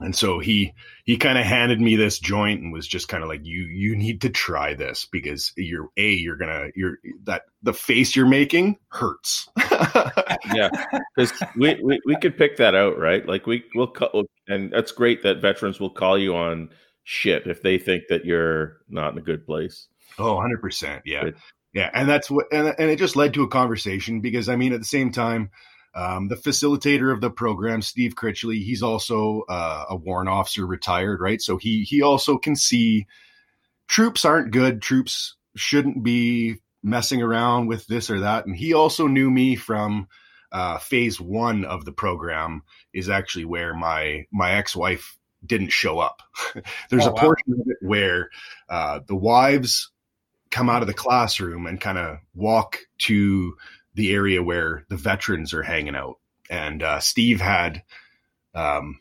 And 0.00 0.14
so 0.14 0.38
he 0.38 0.74
he 1.04 1.16
kind 1.16 1.38
of 1.38 1.44
handed 1.44 1.80
me 1.80 1.96
this 1.96 2.20
joint 2.20 2.62
and 2.62 2.72
was 2.72 2.86
just 2.86 3.08
kind 3.08 3.24
of 3.24 3.28
like 3.28 3.44
you 3.44 3.64
you 3.64 3.96
need 3.96 4.20
to 4.20 4.30
try 4.30 4.74
this 4.74 5.06
because 5.10 5.52
you're 5.56 5.88
a 5.96 6.12
you're 6.12 6.36
gonna 6.36 6.68
you're 6.76 6.98
that 7.24 7.42
the 7.62 7.72
face 7.72 8.14
you're 8.14 8.26
making 8.26 8.76
hurts. 8.90 9.48
yeah, 10.54 10.70
because 11.16 11.32
we, 11.56 11.80
we 11.82 12.00
we 12.06 12.16
could 12.16 12.38
pick 12.38 12.58
that 12.58 12.76
out, 12.76 12.96
right? 12.96 13.26
Like 13.26 13.46
we 13.46 13.64
we'll 13.74 13.88
call, 13.88 14.26
and 14.46 14.72
that's 14.72 14.92
great 14.92 15.24
that 15.24 15.40
veterans 15.40 15.80
will 15.80 15.90
call 15.90 16.16
you 16.16 16.36
on 16.36 16.70
shit 17.02 17.48
if 17.48 17.62
they 17.62 17.76
think 17.78 18.04
that 18.08 18.24
you're 18.24 18.76
not 18.88 19.12
in 19.12 19.18
a 19.18 19.22
good 19.22 19.44
place. 19.44 19.88
Oh, 20.16 20.34
100 20.34 20.60
percent, 20.60 21.02
yeah, 21.06 21.30
yeah, 21.72 21.90
and 21.92 22.08
that's 22.08 22.30
what 22.30 22.46
and 22.52 22.72
and 22.78 22.88
it 22.88 23.00
just 23.00 23.16
led 23.16 23.34
to 23.34 23.42
a 23.42 23.48
conversation 23.48 24.20
because 24.20 24.48
I 24.48 24.54
mean 24.54 24.72
at 24.72 24.80
the 24.80 24.86
same 24.86 25.10
time 25.10 25.50
um, 25.98 26.28
the 26.28 26.36
facilitator 26.36 27.12
of 27.12 27.20
the 27.20 27.30
program, 27.30 27.82
Steve 27.82 28.14
Critchley, 28.14 28.62
he's 28.62 28.84
also 28.84 29.42
uh, 29.48 29.86
a 29.90 29.96
warrant 29.96 30.28
officer, 30.28 30.64
retired, 30.64 31.20
right? 31.20 31.42
So 31.42 31.56
he 31.56 31.82
he 31.82 32.02
also 32.02 32.38
can 32.38 32.54
see 32.54 33.08
troops 33.88 34.24
aren't 34.24 34.52
good. 34.52 34.80
Troops 34.80 35.34
shouldn't 35.56 36.04
be 36.04 36.58
messing 36.84 37.20
around 37.20 37.66
with 37.66 37.84
this 37.88 38.10
or 38.10 38.20
that. 38.20 38.46
And 38.46 38.54
he 38.54 38.74
also 38.74 39.08
knew 39.08 39.28
me 39.28 39.56
from 39.56 40.06
uh, 40.52 40.78
phase 40.78 41.20
one 41.20 41.64
of 41.64 41.84
the 41.84 41.92
program. 41.92 42.62
Is 42.92 43.10
actually 43.10 43.46
where 43.46 43.74
my 43.74 44.24
my 44.30 44.52
ex 44.52 44.76
wife 44.76 45.18
didn't 45.44 45.72
show 45.72 45.98
up. 45.98 46.22
There's 46.90 47.08
oh, 47.08 47.10
a 47.10 47.18
portion 47.18 47.54
of 47.54 47.66
it 47.66 47.78
where 47.80 48.30
uh, 48.68 49.00
the 49.04 49.16
wives 49.16 49.90
come 50.52 50.70
out 50.70 50.82
of 50.82 50.88
the 50.88 50.94
classroom 50.94 51.66
and 51.66 51.80
kind 51.80 51.98
of 51.98 52.18
walk 52.34 52.78
to 52.98 53.56
the 53.98 54.12
area 54.12 54.42
where 54.42 54.84
the 54.88 54.96
veterans 54.96 55.52
are 55.52 55.62
hanging 55.64 55.96
out. 55.96 56.18
And 56.48 56.82
uh, 56.82 57.00
Steve 57.00 57.40
had 57.40 57.82
um, 58.54 59.00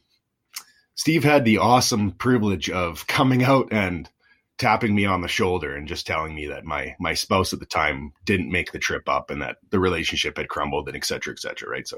Steve 0.96 1.24
had 1.24 1.46
the 1.46 1.60
awesome 1.60 2.12
privilege 2.12 2.70
of 2.70 3.06
coming 3.06 3.44
out 3.44 3.68
and 3.72 4.10
tapping 4.58 4.96
me 4.96 5.06
on 5.06 5.22
the 5.22 5.28
shoulder 5.28 5.76
and 5.76 5.88
just 5.88 6.08
telling 6.08 6.34
me 6.34 6.48
that 6.48 6.66
my 6.66 6.96
my 7.00 7.14
spouse 7.14 7.54
at 7.54 7.60
the 7.60 7.66
time 7.66 8.12
didn't 8.26 8.52
make 8.52 8.72
the 8.72 8.80
trip 8.80 9.08
up 9.08 9.30
and 9.30 9.42
that 9.42 9.58
the 9.70 9.80
relationship 9.80 10.36
had 10.36 10.50
crumbled 10.50 10.88
and 10.88 10.98
et 10.98 11.06
cetera, 11.06 11.32
et 11.32 11.40
cetera. 11.40 11.70
Right. 11.70 11.88
So, 11.88 11.98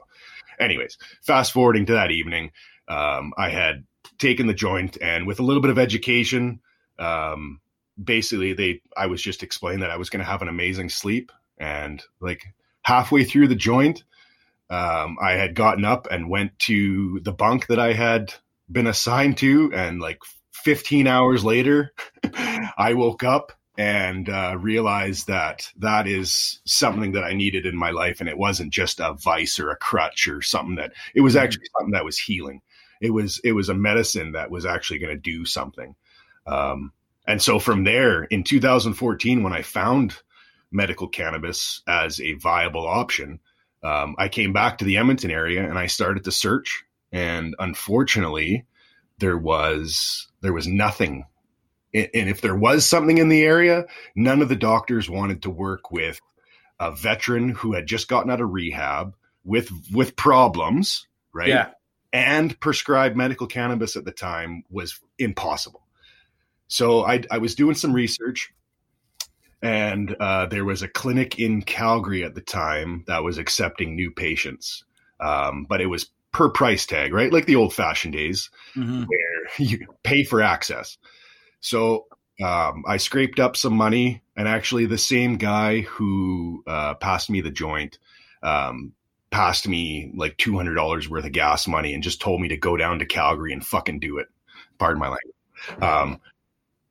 anyways, 0.60 0.98
fast 1.22 1.54
forwarding 1.54 1.86
to 1.86 1.94
that 1.94 2.12
evening, 2.12 2.52
um, 2.90 3.34
I 3.38 3.50
had 3.50 3.86
taken 4.18 4.46
the 4.46 4.54
joint 4.54 4.98
and 5.02 5.26
with 5.26 5.40
a 5.40 5.44
little 5.44 5.62
bit 5.62 5.72
of 5.72 5.80
education, 5.80 6.60
um, 7.00 7.62
basically 8.02 8.52
they 8.52 8.82
I 8.98 9.06
was 9.06 9.22
just 9.22 9.42
explained 9.42 9.82
that 9.84 9.92
I 9.92 9.98
was 9.98 10.10
going 10.10 10.24
to 10.24 10.30
have 10.30 10.42
an 10.42 10.50
amazing 10.50 10.90
sleep 10.90 11.32
and 11.58 12.04
like 12.20 12.44
halfway 12.90 13.24
through 13.24 13.48
the 13.48 13.56
joint, 13.56 14.04
um, 14.72 15.18
I 15.22 15.34
had 15.34 15.54
gotten 15.54 15.86
up 15.86 16.08
and 16.10 16.28
went 16.28 16.58
to 16.60 17.20
the 17.22 17.32
bunk 17.32 17.68
that 17.68 17.78
I 17.78 17.94
had 17.94 18.34
been 18.72 18.88
assigned 18.88 19.38
to, 19.38 19.72
and 19.76 20.02
like 20.02 20.18
15 20.54 21.06
hours 21.06 21.46
later, 21.46 21.94
I 22.78 22.96
woke 22.96 23.24
up 23.24 23.52
and 23.78 24.28
uh, 24.28 24.58
realized 24.60 25.28
that 25.28 25.72
that 25.78 26.08
is 26.08 26.62
something 26.66 27.12
that 27.12 27.24
I 27.24 27.34
needed 27.34 27.68
in 27.68 27.78
my 27.78 27.92
life, 27.92 28.22
and 28.22 28.28
it 28.28 28.40
wasn't 28.40 28.74
just 28.74 29.00
a 29.00 29.14
vice 29.14 29.60
or 29.60 29.70
a 29.70 29.78
crutch 29.78 30.28
or 30.28 30.42
something 30.42 30.76
that 30.78 30.94
it 31.14 31.22
was 31.22 31.36
mm-hmm. 31.36 31.44
actually 31.44 31.68
something 31.78 31.94
that 31.94 32.06
was 32.06 32.18
healing. 32.18 32.62
It 33.02 33.12
was 33.12 33.40
it 33.44 33.52
was 33.52 33.70
a 33.70 33.76
medicine 33.76 34.32
that 34.32 34.50
was 34.50 34.66
actually 34.66 34.98
going 34.98 35.16
to 35.16 35.22
do 35.22 35.46
something. 35.46 35.96
Um, 36.48 36.92
and 37.28 37.40
so 37.40 37.60
from 37.60 37.84
there, 37.84 38.24
in 38.24 38.44
2014, 38.44 39.44
when 39.44 39.54
I 39.54 39.62
found 39.62 40.22
medical 40.72 41.08
cannabis 41.08 41.82
as 41.88 42.20
a 42.20 42.34
viable 42.34 42.88
option, 42.88 43.40
um, 43.84 44.16
I 44.18 44.28
came 44.28 44.54
back 44.54 44.78
to 44.78 44.86
the 44.86 44.98
Edmonton 44.98 45.32
area 45.32 45.68
and 45.68 45.78
I 45.78 45.88
started 45.88 46.26
to 46.26 46.32
search. 46.32 46.84
And 47.12 47.56
unfortunately, 47.60 48.66
there 49.18 49.38
was 49.38 50.28
there 50.42 50.54
was 50.54 50.68
nothing. 50.68 51.26
And 51.94 52.10
if 52.14 52.42
there 52.42 52.56
was 52.56 52.86
something 52.86 53.18
in 53.18 53.30
the 53.30 53.44
area, 53.44 53.86
none 54.16 54.42
of 54.42 54.50
the 54.50 54.56
doctors 54.56 55.10
wanted 55.10 55.42
to 55.44 55.50
work 55.50 55.92
with 55.92 56.20
a 56.80 56.92
veteran 56.92 57.50
who 57.50 57.74
had 57.74 57.88
just 57.88 58.08
gotten 58.08 58.30
out 58.30 58.42
of 58.42 58.52
rehab 58.52 59.16
with 59.44 59.70
with 59.92 60.16
problems, 60.16 61.08
right? 61.34 61.50
Yeah. 61.50 61.72
And 62.12 62.60
prescribed 62.60 63.16
medical 63.16 63.48
cannabis 63.48 63.96
at 63.96 64.06
the 64.06 64.12
time 64.12 64.64
was 64.70 65.00
impossible. 65.18 65.82
So 66.68 67.04
I, 67.04 67.24
I 67.30 67.40
was 67.40 67.56
doing 67.56 67.76
some 67.76 67.94
research 67.94 68.54
and 69.62 70.16
uh, 70.20 70.46
there 70.46 70.66
was 70.66 70.82
a 70.82 70.88
clinic 70.88 71.40
in 71.40 71.62
Calgary 71.62 72.24
at 72.24 72.36
the 72.36 72.42
time 72.42 73.04
that 73.08 73.24
was 73.24 73.38
accepting 73.38 73.96
new 73.96 74.12
patients, 74.12 74.84
um, 75.20 75.66
but 75.68 75.82
it 75.82 75.88
was 75.88 76.10
per 76.32 76.50
price 76.50 76.86
tag, 76.86 77.14
right? 77.14 77.34
Like 77.34 77.46
the 77.46 77.56
old 77.56 77.74
fashioned 77.74 78.14
days 78.14 78.50
mm-hmm. 78.76 79.04
where 79.04 79.50
you 79.58 79.88
pay 80.04 80.24
for 80.24 80.42
access. 80.42 80.98
So 81.60 82.06
um, 82.42 82.84
I 82.88 82.98
scraped 82.98 83.40
up 83.40 83.58
some 83.58 83.74
money, 83.74 84.24
and 84.36 84.48
actually, 84.48 84.86
the 84.86 84.98
same 84.98 85.36
guy 85.38 85.82
who 85.82 86.64
uh, 86.66 86.96
passed 86.96 87.30
me 87.30 87.42
the 87.42 87.52
joint 87.52 88.00
um, 88.42 88.94
passed 89.30 89.68
me 89.68 90.12
like 90.16 90.38
two 90.38 90.56
hundred 90.56 90.76
dollars 90.76 91.10
worth 91.10 91.26
of 91.26 91.34
gas 91.34 91.68
money, 91.68 91.94
and 91.94 92.02
just 92.02 92.22
told 92.22 92.40
me 92.40 92.48
to 92.50 92.58
go 92.58 92.78
down 92.78 93.00
to 93.00 93.06
Calgary 93.06 93.52
and 93.52 93.66
fucking 93.66 94.00
do 94.00 94.20
it. 94.20 94.28
Pardon 94.78 95.00
my 95.00 95.08
language. 95.08 95.84
Um, 95.84 96.22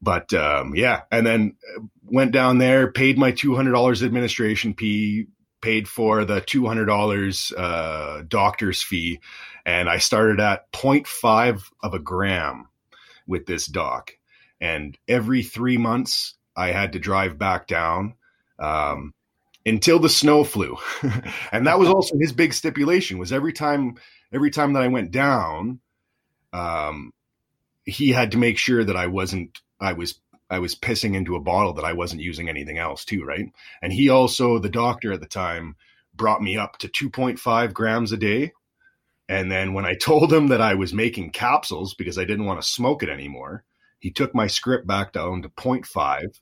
but 0.01 0.33
um, 0.33 0.75
yeah, 0.75 1.03
and 1.11 1.27
then 1.27 1.57
uh, 1.77 1.81
went 2.05 2.33
down 2.33 2.59
there, 2.59 2.91
paid 2.93 3.19
my 3.19 3.33
two 3.33 3.55
hundred 3.55 3.73
dollars 3.73 4.03
administration 4.03 4.75
fee, 4.75 5.27
paid 5.61 5.89
for 5.89 6.25
the 6.25 6.41
two 6.41 6.67
hundred 6.67 6.87
dollars 6.87 7.53
uh, 7.57 8.23
doctor's 8.27 8.83
fee, 8.83 9.21
and 9.67 9.89
I 9.89 9.99
started 9.99 10.41
at 10.41 10.71
0.5 10.73 11.65
of 11.83 11.95
a 11.95 11.99
gram 11.99 12.69
with 13.27 13.47
this 13.47 13.67
doc, 13.67 14.13
and 14.61 14.97
every 15.09 15.43
three 15.43 15.79
months 15.79 16.35
I 16.57 16.69
had 16.69 16.93
to 16.93 16.99
drive 16.99 17.39
back 17.39 17.67
down. 17.67 18.15
Um, 18.59 19.15
until 19.67 19.99
the 19.99 20.09
snow 20.09 20.45
flew 20.45 20.77
and 21.53 21.67
that 21.67 21.79
was 21.79 21.89
also 21.89 22.17
his 22.19 22.33
big 22.33 22.55
stipulation 22.55 23.19
was 23.19 23.33
every 23.33 23.53
time 23.53 23.97
every 24.33 24.51
time 24.51 24.73
that 24.73 24.83
i 24.83 24.89
went 24.89 25.11
down 25.11 25.79
um, 26.55 27.13
he 27.85 28.09
had 28.09 28.33
to 28.33 28.39
make 28.39 28.57
sure 28.57 28.83
that 28.83 28.97
i 28.97 29.07
wasn't 29.07 29.61
I 29.81 29.93
was 29.93 30.21
I 30.51 30.59
was 30.59 30.75
pissing 30.75 31.15
into 31.15 31.37
a 31.37 31.41
bottle 31.41 31.75
that 31.75 31.85
I 31.85 31.93
wasn't 31.93 32.23
using 32.23 32.49
anything 32.49 32.79
else 32.79 33.05
too, 33.05 33.25
right? 33.25 33.53
And 33.83 33.93
he 33.93 34.09
also, 34.09 34.59
the 34.59 34.71
doctor 34.71 35.13
at 35.13 35.21
the 35.21 35.27
time, 35.27 35.77
brought 36.15 36.43
me 36.43 36.57
up 36.57 36.79
to 36.79 36.89
2.5 36.89 37.73
grams 37.75 38.13
a 38.13 38.17
day. 38.17 38.53
And 39.29 39.53
then 39.53 39.75
when 39.75 39.85
I 39.85 39.95
told 40.01 40.33
him 40.33 40.49
that 40.49 40.63
I 40.63 40.75
was 40.75 40.95
making 40.95 41.33
capsules 41.33 41.95
because 41.95 42.19
I 42.19 42.25
didn't 42.25 42.47
want 42.47 42.61
to 42.61 42.67
smoke 42.67 43.03
it 43.03 43.11
anymore, 43.11 43.65
he 43.99 44.11
took 44.11 44.35
my 44.35 44.47
script 44.47 44.87
back 44.87 45.13
down 45.13 45.43
to 45.43 45.49
0.5 45.51 46.41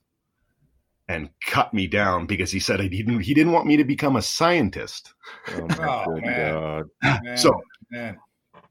and 1.09 1.29
cut 1.45 1.73
me 1.73 1.87
down 1.87 2.27
because 2.27 2.51
he 2.51 2.59
said 2.59 2.79
he 2.79 2.89
didn't 2.89 3.21
he 3.21 3.33
didn't 3.33 3.53
want 3.53 3.65
me 3.65 3.77
to 3.77 3.85
become 3.85 4.17
a 4.17 4.21
scientist. 4.21 5.13
Oh 5.55 5.67
my 5.69 6.03
oh, 6.05 6.19
man. 6.19 6.53
God. 6.53 6.85
Man, 7.23 7.37
so 7.37 7.51
man. 7.89 8.17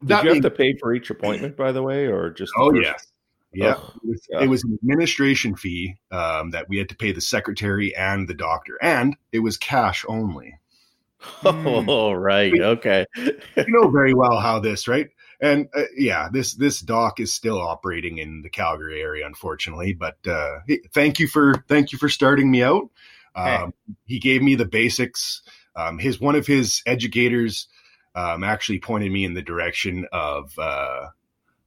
Did 0.05 0.25
you 0.25 0.35
have 0.35 0.43
to 0.43 0.51
pay 0.51 0.77
for 0.79 0.95
each 0.95 1.09
appointment, 1.09 1.57
by 1.57 1.73
the 1.73 1.83
way, 1.83 2.07
or 2.07 2.31
just? 2.31 2.53
oh 2.59 2.71
first? 2.71 2.83
yes, 2.83 3.07
yeah, 3.57 3.75
oh, 3.79 3.93
it, 4.03 4.09
was, 4.09 4.27
yeah. 4.31 4.43
it 4.43 4.49
was 4.49 4.65
an 4.65 4.79
administration 4.83 5.57
fee 5.57 5.97
um, 6.11 6.51
that 6.51 6.69
we 6.69 6.79
had 6.79 6.89
to 6.91 6.97
pay 6.97 7.13
the 7.13 7.21
secretary 7.21 7.95
and 7.97 8.29
the 8.29 8.35
doctor, 8.35 8.79
and 8.83 9.17
it 9.33 9.41
was 9.41 9.57
cash 9.57 10.05
only. 10.09 10.55
Oh, 11.45 12.13
right. 12.13 12.53
Okay. 12.53 13.07
you 13.17 13.65
know 13.69 13.89
very 13.89 14.15
well 14.15 14.39
how 14.39 14.61
this, 14.61 14.87
right? 14.87 15.09
And 15.41 15.67
uh, 15.75 15.85
yeah, 15.97 16.29
this 16.31 16.55
this 16.55 16.81
doc 16.81 17.21
is 17.21 17.33
still 17.33 17.61
operating 17.61 18.19
in 18.19 18.43
the 18.43 18.51
Calgary 18.51 19.01
area, 19.01 19.27
unfortunately. 19.27 19.93
But 19.95 20.19
uh, 20.27 20.59
thank 20.95 21.19
you 21.19 21.27
for 21.27 21.65
thank 21.69 21.91
you 21.91 21.99
for 21.99 22.09
starting 22.09 22.51
me 22.51 22.63
out. 22.63 22.91
Um, 23.35 23.73
hey. 23.87 23.95
He 24.05 24.19
gave 24.19 24.43
me 24.43 24.55
the 24.55 24.67
basics. 24.67 25.43
Um, 25.75 25.99
his 25.99 26.21
one 26.21 26.37
of 26.37 26.47
his 26.47 26.83
educators 26.87 27.67
um, 28.15 28.45
actually 28.45 28.79
pointed 28.79 29.11
me 29.11 29.25
in 29.25 29.35
the 29.35 29.43
direction 29.43 30.07
of 30.13 30.53
uh, 30.59 31.07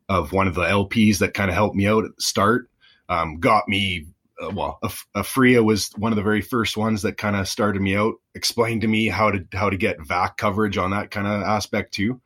of 0.09 0.33
one 0.33 0.47
of 0.47 0.55
the 0.55 0.63
LPs 0.63 1.19
that 1.19 1.33
kind 1.33 1.49
of 1.49 1.55
helped 1.55 1.75
me 1.75 1.87
out 1.87 2.03
at 2.03 2.15
the 2.15 2.21
start. 2.21 2.69
Um, 3.07 3.39
got 3.39 3.67
me 3.67 4.07
uh, 4.41 4.51
well, 4.51 4.79
Aphria 5.15 5.63
was 5.63 5.91
one 5.97 6.11
of 6.11 6.15
the 6.15 6.23
very 6.23 6.41
first 6.41 6.77
ones 6.77 7.01
that 7.01 7.17
kind 7.17 7.35
of 7.35 7.47
started 7.47 7.81
me 7.81 7.95
out, 7.95 8.15
explained 8.35 8.81
to 8.81 8.87
me 8.87 9.07
how 9.07 9.31
to 9.31 9.45
how 9.53 9.69
to 9.69 9.77
get 9.77 9.99
VAC 9.99 10.37
coverage 10.37 10.77
on 10.77 10.91
that 10.91 11.11
kind 11.11 11.27
of 11.27 11.41
aspect 11.43 11.93
too. 11.93 12.21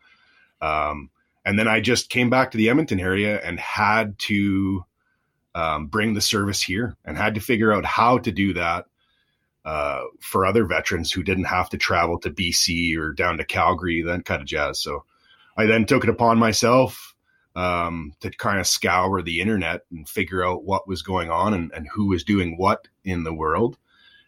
Um, 0.62 1.10
and 1.46 1.58
then 1.58 1.67
I 1.67 1.82
just 1.82 2.10
came 2.10 2.30
back 2.30 2.52
to 2.52 2.58
the 2.58 2.69
Edmonton 2.69 3.00
area 3.00 3.41
and 3.41 3.60
had 3.60 4.17
to 4.19 4.86
um, 5.56 5.88
bring 5.88 6.13
the 6.13 6.22
service 6.22 6.62
here 6.62 6.96
and 7.04 7.17
had 7.17 7.36
to 7.36 7.41
figure 7.41 7.74
out 7.74 7.86
how 7.86 8.17
to 8.19 8.32
do 8.32 8.54
that 8.54 8.86
uh, 9.65 10.04
for 10.19 10.46
other 10.46 10.65
veterans 10.65 11.12
who 11.12 11.24
didn't 11.24 11.46
have 11.46 11.69
to 11.69 11.78
travel 11.78 12.19
to 12.19 12.30
BC 12.30 12.98
or 12.98 13.12
down 13.12 13.38
to 13.38 13.46
Calgary, 13.46 14.02
that 14.04 14.26
kind 14.26 14.41
of 14.41 14.48
jazz. 14.48 14.82
So 14.82 15.04
I 15.58 15.65
then 15.65 15.86
took 15.86 16.04
it 16.04 16.10
upon 16.10 16.38
myself 16.38 17.12
um, 17.56 18.13
to 18.22 18.30
kind 18.32 18.60
of 18.60 18.68
scour 18.68 19.22
the 19.22 19.42
internet 19.42 19.82
and 19.92 20.08
figure 20.10 20.46
out 20.46 20.63
what 20.63 20.88
was 20.88 21.02
going 21.02 21.30
on 21.30 21.54
and, 21.54 21.72
and 21.74 21.88
who 21.94 22.08
was 22.08 22.24
doing 22.24 22.58
what 22.58 22.88
in 23.04 23.24
the 23.24 23.34
world, 23.34 23.78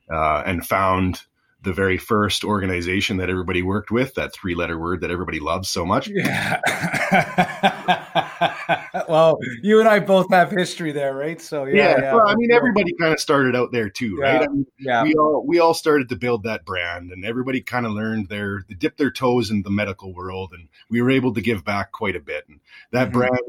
uh, 0.10 0.44
and 0.46 0.66
found 0.66 1.22
the 1.62 1.74
very 1.74 1.98
first 1.98 2.44
organization 2.44 3.18
that 3.18 3.30
everybody 3.30 3.64
worked 3.64 3.90
with, 3.90 4.14
that 4.14 4.34
three 4.34 4.54
letter 4.56 4.80
word 4.80 5.02
that 5.02 5.10
everybody 5.12 5.40
loves 5.40 5.68
so 5.68 5.86
much. 5.86 6.08
Yeah. 6.08 6.62
well, 9.08 9.38
you 9.62 9.80
and 9.80 9.88
I 9.88 10.00
both 10.00 10.30
have 10.32 10.52
history 10.52 10.92
there, 10.92 11.16
right? 11.16 11.40
So 11.42 11.66
yeah. 11.66 11.76
Yeah. 11.76 12.02
yeah. 12.02 12.14
Well, 12.14 12.28
I 12.28 12.36
mean, 12.36 12.52
everybody 12.52 12.94
kind 13.00 13.14
of 13.14 13.20
started 13.20 13.56
out 13.56 13.72
there 13.72 13.90
too, 13.90 14.18
right? 14.18 14.42
Yeah. 14.42 14.48
I 14.48 14.48
mean, 14.48 14.66
yeah. 14.80 15.04
We 15.04 15.14
all 15.16 15.44
we 15.46 15.60
all 15.60 15.74
started 15.74 16.10
to 16.10 16.16
build 16.16 16.44
that 16.44 16.66
brand, 16.66 17.12
and 17.12 17.26
everybody 17.26 17.62
kind 17.62 17.86
of 17.86 17.94
learned 17.94 18.30
their 18.30 18.64
they 18.68 18.76
dipped 18.76 18.98
their 18.98 19.12
toes 19.12 19.52
in 19.52 19.64
the 19.64 19.70
medical 19.70 20.14
world, 20.14 20.52
and 20.54 20.68
we 20.90 21.02
were 21.02 21.12
able 21.12 21.34
to 21.34 21.42
give 21.42 21.66
back 21.66 21.92
quite 21.92 22.16
a 22.16 22.20
bit. 22.20 22.46
And 22.48 22.60
that 22.92 23.10
mm-hmm. 23.10 23.20
brand 23.20 23.40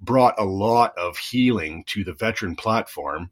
brought 0.00 0.38
a 0.38 0.44
lot 0.44 0.96
of 0.96 1.18
healing 1.18 1.84
to 1.88 2.04
the 2.04 2.14
veteran 2.14 2.56
platform. 2.56 3.30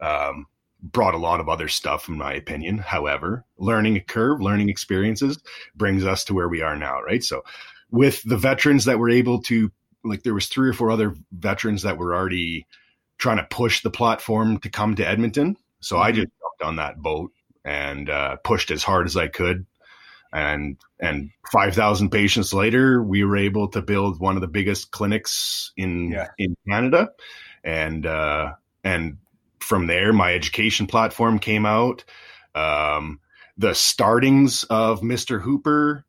Um, 0.00 0.46
brought 0.82 1.14
a 1.14 1.18
lot 1.18 1.40
of 1.40 1.48
other 1.48 1.68
stuff, 1.68 2.08
in 2.08 2.18
my 2.18 2.34
opinion. 2.34 2.78
However, 2.78 3.44
learning 3.56 3.96
a 3.96 4.00
curve, 4.00 4.40
learning 4.40 4.68
experiences 4.68 5.38
brings 5.76 6.04
us 6.04 6.24
to 6.24 6.34
where 6.34 6.48
we 6.48 6.60
are 6.60 6.76
now, 6.76 7.00
right? 7.02 7.22
So, 7.22 7.44
with 7.90 8.22
the 8.24 8.36
veterans 8.36 8.84
that 8.86 8.98
were 8.98 9.10
able 9.10 9.40
to, 9.42 9.70
like, 10.04 10.22
there 10.22 10.34
was 10.34 10.46
three 10.46 10.68
or 10.68 10.72
four 10.72 10.90
other 10.90 11.14
veterans 11.32 11.82
that 11.82 11.98
were 11.98 12.14
already 12.14 12.66
trying 13.18 13.36
to 13.36 13.44
push 13.44 13.82
the 13.82 13.90
platform 13.90 14.58
to 14.58 14.70
come 14.70 14.96
to 14.96 15.08
Edmonton. 15.08 15.56
So 15.80 15.96
mm-hmm. 15.96 16.04
I 16.04 16.12
just 16.12 16.28
jumped 16.40 16.62
on 16.62 16.76
that 16.76 16.98
boat 16.98 17.32
and 17.64 18.10
uh, 18.10 18.36
pushed 18.36 18.70
as 18.70 18.82
hard 18.82 19.06
as 19.06 19.16
I 19.16 19.28
could. 19.28 19.66
And 20.32 20.78
and 20.98 21.30
five 21.52 21.74
thousand 21.74 22.08
patients 22.08 22.54
later, 22.54 23.02
we 23.02 23.22
were 23.22 23.36
able 23.36 23.68
to 23.68 23.82
build 23.82 24.18
one 24.18 24.36
of 24.36 24.40
the 24.40 24.48
biggest 24.48 24.90
clinics 24.90 25.72
in 25.76 26.12
yeah. 26.12 26.28
in 26.38 26.56
Canada, 26.66 27.10
and 27.62 28.06
uh, 28.06 28.52
and 28.82 29.18
from 29.60 29.86
there, 29.88 30.12
my 30.14 30.32
education 30.32 30.86
platform 30.86 31.38
came 31.38 31.66
out. 31.66 32.04
Um, 32.54 33.20
the 33.58 33.74
startings 33.74 34.64
of 34.64 35.02
Mr. 35.02 35.38
Hooper 35.38 36.06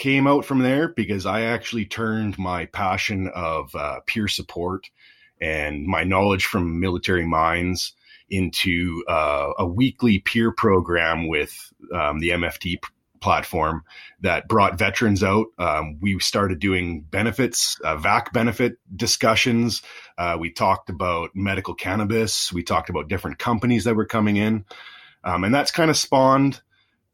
came 0.00 0.26
out 0.26 0.46
from 0.46 0.60
there 0.60 0.88
because 0.88 1.26
I 1.26 1.42
actually 1.42 1.84
turned 1.84 2.38
my 2.38 2.64
passion 2.64 3.30
of 3.34 3.74
uh, 3.74 4.00
peer 4.06 4.28
support 4.28 4.88
and 5.42 5.86
my 5.86 6.04
knowledge 6.04 6.46
from 6.46 6.80
military 6.80 7.26
minds 7.26 7.92
into 8.30 9.04
uh, 9.06 9.50
a 9.58 9.66
weekly 9.66 10.18
peer 10.18 10.52
program 10.52 11.28
with 11.28 11.54
um, 11.94 12.18
the 12.18 12.30
MFT 12.30 12.78
platform 13.20 13.82
that 14.22 14.48
brought 14.48 14.78
veterans 14.78 15.22
out. 15.22 15.48
Um, 15.58 15.98
we 16.00 16.18
started 16.18 16.60
doing 16.60 17.02
benefits, 17.02 17.78
uh, 17.84 17.96
VAC 17.96 18.32
benefit 18.32 18.78
discussions. 18.96 19.82
Uh, 20.16 20.38
we 20.40 20.50
talked 20.50 20.88
about 20.88 21.32
medical 21.34 21.74
cannabis. 21.74 22.50
We 22.50 22.62
talked 22.62 22.88
about 22.88 23.08
different 23.08 23.38
companies 23.38 23.84
that 23.84 23.96
were 23.96 24.06
coming 24.06 24.36
in, 24.36 24.64
um, 25.24 25.44
and 25.44 25.54
that's 25.54 25.70
kind 25.70 25.90
of 25.90 25.96
spawned 25.98 26.62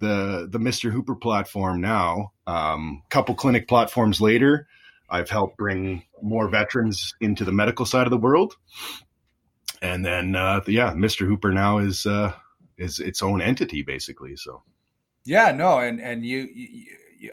the 0.01 0.49
the 0.51 0.59
Mr. 0.59 0.91
Hooper 0.91 1.15
platform. 1.15 1.81
Now, 1.81 2.33
um, 2.47 3.03
couple 3.09 3.35
clinic 3.35 3.69
platforms 3.69 4.21
later, 4.21 4.69
I've 5.09 5.31
helped 5.31 5.57
bring 5.57 6.05
more 6.23 6.49
veterans 6.49 7.15
into 7.21 7.45
the 7.45 7.53
medical 7.53 7.87
side 7.87 8.07
of 8.07 8.11
the 8.11 8.19
world, 8.19 8.57
and 9.83 10.05
then 10.05 10.37
uh, 10.37 10.61
yeah, 10.67 10.93
Mr. 10.93 11.27
Hooper 11.27 11.53
now 11.53 11.79
is 11.79 12.07
uh, 12.07 12.33
is 12.77 12.99
its 13.01 13.23
own 13.23 13.41
entity 13.41 13.83
basically. 13.83 14.37
So. 14.37 14.63
Yeah, 15.25 15.51
no, 15.51 15.81
and 15.81 16.01
and 16.01 16.25
you, 16.25 16.49
you, 16.55 16.87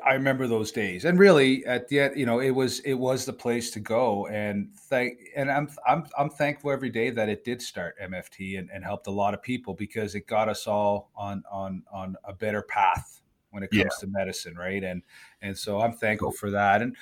I 0.06 0.14
remember 0.14 0.48
those 0.48 0.72
days, 0.72 1.06
and 1.06 1.20
really 1.20 1.66
at 1.66 1.88
the 1.88 2.00
end, 2.00 2.18
you 2.18 2.26
know, 2.26 2.40
it 2.40 2.52
was 2.52 2.80
it 2.82 2.94
was 2.94 3.26
the 3.26 3.34
place 3.34 3.72
to 3.72 3.80
go, 3.80 4.28
and 4.28 4.74
thank, 4.74 5.20
and 5.36 5.52
I'm 5.52 5.70
I'm 5.88 6.06
I'm 6.18 6.30
thankful 6.30 6.72
every 6.72 6.90
day 6.90 7.10
that 7.10 7.30
it 7.30 7.44
did 7.44 7.62
start 7.62 7.96
MFT 8.02 8.60
and, 8.60 8.70
and 8.72 8.84
helped 8.84 9.08
a 9.08 9.12
lot 9.12 9.34
of 9.34 9.42
people 9.42 9.74
because 9.74 10.16
it 10.16 10.28
got 10.28 10.50
us 10.50 10.68
all 10.68 11.12
on 11.16 11.44
on 11.52 11.84
on 11.92 12.16
a 12.24 12.34
better 12.34 12.62
path 12.62 13.22
when 13.52 13.64
it 13.64 13.72
comes 13.72 13.84
yeah. 13.84 14.00
to 14.00 14.08
medicine, 14.08 14.56
right? 14.56 14.84
And 14.84 15.04
and 15.42 15.58
so 15.58 15.82
I'm 15.82 15.94
thankful 15.94 16.32
for 16.32 16.52
that, 16.52 16.82
and 16.82 16.96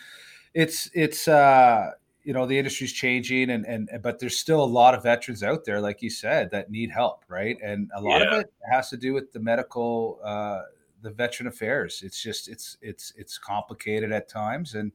it's 0.54 0.90
it's 0.94 1.28
uh 1.28 1.92
you 2.24 2.34
know 2.34 2.46
the 2.46 2.58
industry's 2.58 2.94
changing 2.94 3.50
and 3.50 3.66
and 3.66 3.90
but 4.02 4.20
there's 4.20 4.38
still 4.38 4.64
a 4.64 4.66
lot 4.66 4.94
of 4.94 5.04
veterans 5.04 5.44
out 5.44 5.66
there 5.66 5.82
like 5.82 6.02
you 6.02 6.10
said 6.10 6.52
that 6.52 6.70
need 6.70 6.92
help 6.92 7.26
right 7.28 7.58
and 7.64 7.90
a 7.96 8.02
lot 8.02 8.22
yeah. 8.22 8.36
of 8.36 8.42
it 8.42 8.54
has 8.70 8.90
to 8.90 8.98
do 8.98 9.14
with 9.14 9.32
the 9.32 9.40
medical 9.40 10.20
uh 10.24 10.62
the 11.02 11.12
veteran 11.12 11.48
affairs. 11.48 12.02
It's 12.04 12.22
just 12.22 12.48
it's 12.48 12.78
it's 12.82 13.14
it's 13.18 13.38
complicated 13.38 14.12
at 14.12 14.30
times, 14.30 14.76
and 14.76 14.92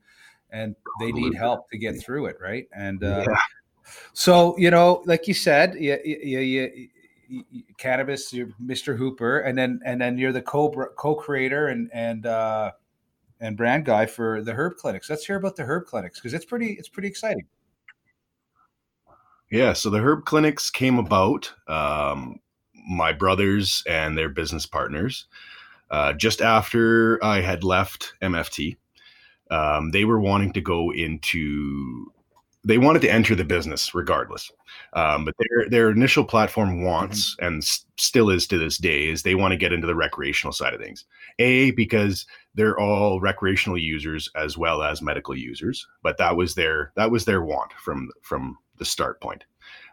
and 0.50 0.76
they 1.00 1.12
need 1.12 1.34
help 1.34 1.70
to 1.70 1.78
get 1.78 2.00
through 2.00 2.26
it, 2.26 2.36
right? 2.40 2.66
And 2.72 3.02
uh, 3.02 3.24
yeah. 3.28 3.36
so 4.12 4.56
you 4.58 4.70
know, 4.70 5.02
like 5.06 5.28
you 5.28 5.34
said, 5.34 5.74
you, 5.74 5.98
you, 6.04 6.38
you, 6.38 6.88
you, 7.28 7.62
cannabis, 7.78 8.32
you're 8.32 8.48
Mr. 8.62 8.96
Hooper, 8.96 9.40
and 9.40 9.56
then 9.56 9.80
and 9.84 10.00
then 10.00 10.18
you're 10.18 10.32
the 10.32 10.42
co 10.42 10.70
co-creator 10.96 11.68
and 11.68 11.90
and 11.92 12.26
uh, 12.26 12.72
and 13.40 13.56
brand 13.56 13.84
guy 13.84 14.06
for 14.06 14.42
the 14.42 14.52
herb 14.52 14.76
clinics. 14.76 15.10
Let's 15.10 15.24
hear 15.24 15.36
about 15.36 15.56
the 15.56 15.64
herb 15.64 15.86
clinics 15.86 16.20
because 16.20 16.34
it's 16.34 16.44
pretty 16.44 16.72
it's 16.72 16.88
pretty 16.88 17.08
exciting. 17.08 17.46
Yeah, 19.50 19.74
so 19.74 19.90
the 19.90 19.98
herb 19.98 20.24
clinics 20.24 20.70
came 20.70 20.98
about. 20.98 21.52
Um, 21.68 22.40
my 22.88 23.12
brothers 23.12 23.82
and 23.88 24.16
their 24.16 24.28
business 24.28 24.64
partners 24.64 25.26
uh, 25.90 26.12
just 26.12 26.40
after 26.40 27.22
I 27.24 27.40
had 27.40 27.64
left 27.64 28.14
MFT. 28.22 28.76
Um, 29.50 29.92
they 29.92 30.04
were 30.04 30.20
wanting 30.20 30.52
to 30.54 30.60
go 30.60 30.92
into 30.92 32.12
they 32.66 32.78
wanted 32.78 33.00
to 33.02 33.12
enter 33.12 33.36
the 33.36 33.44
business 33.44 33.94
regardless. 33.94 34.50
Um, 34.92 35.24
but 35.24 35.34
their 35.38 35.68
their 35.70 35.90
initial 35.90 36.24
platform 36.24 36.82
wants 36.82 37.36
mm-hmm. 37.36 37.46
and 37.46 37.62
s- 37.62 37.86
still 37.96 38.28
is 38.28 38.46
to 38.48 38.58
this 38.58 38.76
day 38.76 39.08
is 39.08 39.22
they 39.22 39.36
want 39.36 39.52
to 39.52 39.56
get 39.56 39.72
into 39.72 39.86
the 39.86 39.94
recreational 39.94 40.52
side 40.52 40.74
of 40.74 40.80
things. 40.80 41.04
A 41.38 41.70
because 41.72 42.26
they're 42.54 42.78
all 42.78 43.20
recreational 43.20 43.78
users 43.78 44.28
as 44.34 44.58
well 44.58 44.82
as 44.82 45.00
medical 45.00 45.36
users, 45.36 45.86
but 46.02 46.18
that 46.18 46.36
was 46.36 46.56
their 46.56 46.92
that 46.96 47.10
was 47.10 47.24
their 47.24 47.42
want 47.42 47.72
from 47.74 48.10
from 48.22 48.58
the 48.78 48.84
start 48.84 49.20
point. 49.20 49.44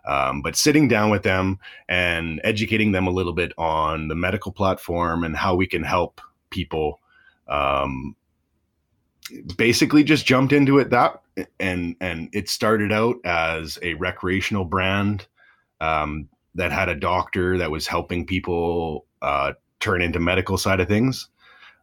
Um, 0.06 0.42
but 0.42 0.56
sitting 0.56 0.88
down 0.88 1.10
with 1.10 1.24
them 1.24 1.60
and 1.88 2.42
educating 2.44 2.92
them 2.92 3.08
a 3.08 3.12
little 3.12 3.34
bit 3.34 3.54
on 3.58 4.10
the 4.10 4.16
medical 4.16 4.52
platform 4.52 5.24
and 5.24 5.36
how 5.36 5.56
we 5.56 5.66
can 5.66 5.84
help 5.84 6.20
people 6.50 7.00
um, 7.48 8.16
basically 9.58 10.04
just 10.04 10.26
jumped 10.26 10.52
into 10.52 10.80
it 10.80 10.90
that 10.90 11.22
and 11.60 11.96
and 12.02 12.30
it 12.34 12.50
started 12.50 12.92
out 12.92 13.16
as 13.24 13.80
a 13.82 13.94
recreational 13.96 14.66
brand 14.66 15.26
um, 15.82 16.28
that 16.56 16.72
had 16.72 16.90
a 16.90 16.96
doctor 16.96 17.58
that 17.58 17.72
was 17.72 17.88
helping 17.88 18.26
people 18.26 19.06
uh, 19.22 19.54
turn 19.80 20.02
into 20.02 20.20
medical 20.20 20.58
side 20.58 20.80
of 20.80 20.88
things. 20.88 21.30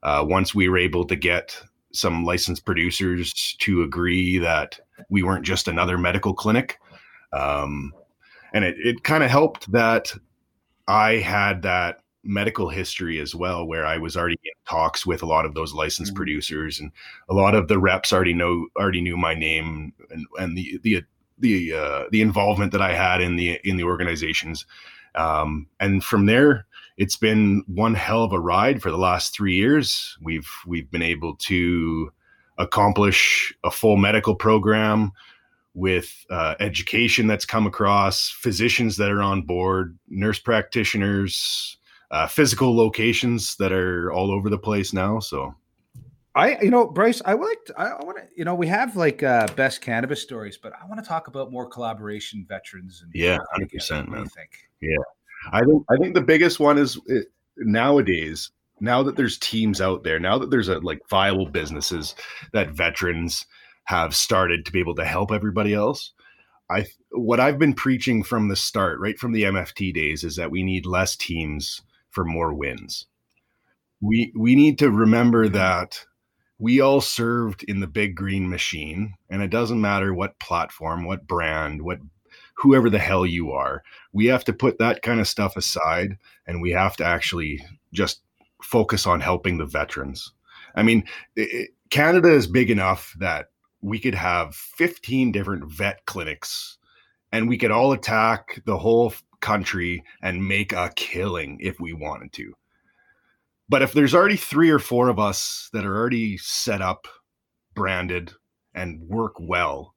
Uh, 0.03 0.25
once 0.27 0.55
we 0.55 0.69
were 0.69 0.79
able 0.79 1.05
to 1.05 1.17
get 1.17 1.61
some 1.93 2.25
licensed 2.25 2.65
producers 2.65 3.57
to 3.59 3.83
agree 3.83 4.39
that 4.39 4.79
we 5.09 5.23
weren't 5.23 5.45
just 5.45 5.69
another 5.69 5.99
medical 5.99 6.33
clinic, 6.33 6.79
um, 7.33 7.93
and 8.53 8.65
it, 8.65 8.77
it 8.79 9.05
kind 9.05 9.25
of 9.25 9.31
helped 9.31 9.71
that 9.73 10.13
I 10.89 11.17
had 11.17 11.63
that 11.63 12.01
medical 12.23 12.69
history 12.69 13.19
as 13.19 13.35
well, 13.35 13.67
where 13.67 13.87
I 13.87 13.97
was 13.97 14.17
already 14.17 14.39
in 14.45 14.53
talks 14.69 15.07
with 15.07 15.23
a 15.23 15.27
lot 15.27 15.47
of 15.47 15.55
those 15.55 15.73
licensed 15.73 16.13
mm-hmm. 16.13 16.17
producers, 16.17 16.81
and 16.81 16.91
a 17.29 17.35
lot 17.35 17.55
of 17.55 17.69
the 17.69 17.79
reps 17.79 18.13
already 18.13 18.35
know 18.35 18.67
already 18.79 19.01
knew 19.01 19.17
my 19.17 19.35
name 19.35 19.93
and 20.11 20.27
and 20.39 20.57
the 20.57 20.79
the 20.83 21.03
the 21.39 21.73
uh, 21.73 22.05
the 22.11 22.21
involvement 22.21 22.73
that 22.73 22.83
I 22.83 22.93
had 22.93 23.21
in 23.21 23.37
the 23.37 23.59
in 23.65 23.77
the 23.77 23.85
organizations, 23.85 24.67
um, 25.15 25.67
and 25.79 26.05
from 26.05 26.27
there 26.27 26.67
it's 27.01 27.17
been 27.17 27.65
one 27.67 27.95
hell 27.95 28.23
of 28.23 28.33
a 28.35 28.39
ride 28.39 28.83
for 28.83 28.91
the 28.91 28.99
last 28.99 29.33
three 29.33 29.55
years. 29.55 30.19
We've 30.21 30.51
we've 30.67 30.91
been 30.91 31.01
able 31.01 31.35
to 31.37 32.13
accomplish 32.59 33.55
a 33.65 33.71
full 33.71 33.97
medical 33.97 34.35
program 34.35 35.13
with 35.75 36.25
uh, 36.31 36.55
education 36.61 37.27
that's 37.27 37.45
come 37.45 37.67
across, 37.67 38.31
physicians 38.31 38.97
that 38.97 39.11
are 39.11 39.23
on 39.23 39.43
board, 39.43 39.99
nurse 40.09 40.39
practitioners, 40.39 41.77
uh, 42.11 42.27
physical 42.27 42.77
locations 42.77 43.57
that 43.57 43.73
are 43.73 44.13
all 44.13 44.31
over 44.31 44.51
the 44.51 44.59
place 44.59 44.93
now. 44.93 45.21
So, 45.21 45.55
I, 46.35 46.61
you 46.61 46.71
know, 46.71 46.87
Bryce, 46.87 47.23
I 47.25 47.35
would 47.35 47.47
like, 47.47 47.65
to, 47.67 47.81
I, 47.81 48.05
want 48.05 48.19
to, 48.19 48.25
you 48.37 48.45
know, 48.45 48.55
we 48.55 48.67
have 48.67 48.97
like 48.97 49.23
uh, 49.23 49.47
best 49.57 49.81
cannabis 49.81 50.23
stories, 50.23 50.59
but 50.61 50.73
I 50.81 50.87
want 50.87 51.03
to 51.03 51.09
talk 51.09 51.29
about 51.29 51.53
more 51.53 51.69
collaboration 51.69 52.45
veterans. 52.49 53.03
And 53.03 53.13
yeah, 53.15 53.39
hundred 53.53 53.71
percent, 53.71 54.09
man. 54.09 54.27
think? 54.27 54.51
Yeah, 54.81 54.97
I 55.53 55.61
think 55.61 55.85
I 55.91 55.97
think 55.97 56.15
the 56.15 56.21
biggest 56.21 56.61
one 56.61 56.79
is 56.79 56.99
it, 57.07 57.29
nowadays. 57.57 58.51
Now 58.83 59.03
that 59.03 59.15
there's 59.15 59.37
teams 59.37 59.83
out 59.83 60.05
there, 60.05 60.19
now 60.19 60.39
that 60.39 60.51
there's 60.51 60.69
a 60.69 60.79
like 60.79 61.01
viable 61.11 61.47
businesses 61.47 62.15
that 62.53 62.71
veterans 62.71 63.45
have 63.85 64.15
started 64.15 64.65
to 64.65 64.73
be 64.73 64.81
able 64.81 64.95
to 64.95 65.05
help 65.05 65.33
everybody 65.33 65.75
else. 65.75 66.13
I 66.71 66.87
what 67.11 67.41
I've 67.41 67.59
been 67.59 67.75
preaching 67.75 68.23
from 68.23 68.49
the 68.49 68.57
start, 68.57 69.01
right 69.01 69.19
from 69.19 69.33
the 69.33 69.43
MFT 69.45 69.93
days, 69.93 70.23
is 70.23 70.37
that 70.37 70.51
we 70.51 70.63
need 70.63 70.87
less 70.87 71.17
teams 71.17 71.83
for 72.11 72.25
more 72.25 72.55
wins. 72.55 73.07
We 74.01 74.33
we 74.37 74.55
need 74.55 74.79
to 74.79 74.91
remember 74.91 75.49
that 75.49 76.05
we 76.59 76.81
all 76.81 77.01
served 77.01 77.65
in 77.65 77.81
the 77.81 77.87
big 77.87 78.15
green 78.15 78.49
machine 78.49 79.15
and 79.31 79.43
it 79.43 79.51
doesn't 79.51 79.81
matter 79.81 80.13
what 80.13 80.39
platform, 80.39 81.07
what 81.07 81.27
brand, 81.27 81.83
what 81.83 81.99
whoever 82.55 82.91
the 82.91 82.99
hell 82.99 83.25
you 83.25 83.51
are. 83.51 83.83
We 84.13 84.27
have 84.27 84.45
to 84.45 84.53
put 84.53 84.79
that 84.79 85.01
kind 85.01 85.21
of 85.21 85.27
stuff 85.27 85.57
aside 85.57 86.19
and 86.47 86.61
we 86.61 86.71
have 86.73 86.97
to 86.99 87.05
actually 87.05 87.65
just 87.93 88.21
focus 88.63 89.07
on 89.07 89.21
helping 89.21 89.57
the 89.57 89.65
veterans. 89.65 90.33
I 90.75 90.83
mean, 90.83 91.05
it, 91.35 91.71
Canada 91.89 92.31
is 92.31 92.47
big 92.47 92.71
enough 92.71 93.15
that 93.19 93.47
we 93.83 93.99
could 93.99 94.15
have 94.15 94.55
15 94.55 95.33
different 95.33 95.65
vet 95.71 96.05
clinics 96.07 96.79
and 97.33 97.49
we 97.49 97.59
could 97.59 97.71
all 97.71 97.93
attack 97.93 98.61
the 98.67 98.79
whole 98.79 99.13
country 99.41 100.05
and 100.23 100.47
make 100.47 100.73
a 100.73 100.93
killing 100.97 101.59
if 101.61 101.81
we 101.81 101.93
wanted 101.93 102.33
to. 102.35 102.55
But 103.69 103.83
if 103.83 103.93
there's 103.93 104.15
already 104.15 104.37
three 104.37 104.71
or 104.71 104.81
four 104.81 105.09
of 105.09 105.19
us 105.19 105.71
that 105.73 105.87
are 105.87 105.97
already 105.97 106.37
set 106.39 106.83
up, 106.83 107.07
branded, 107.75 108.33
and 108.75 109.01
work 109.09 109.35
well, 109.39 109.95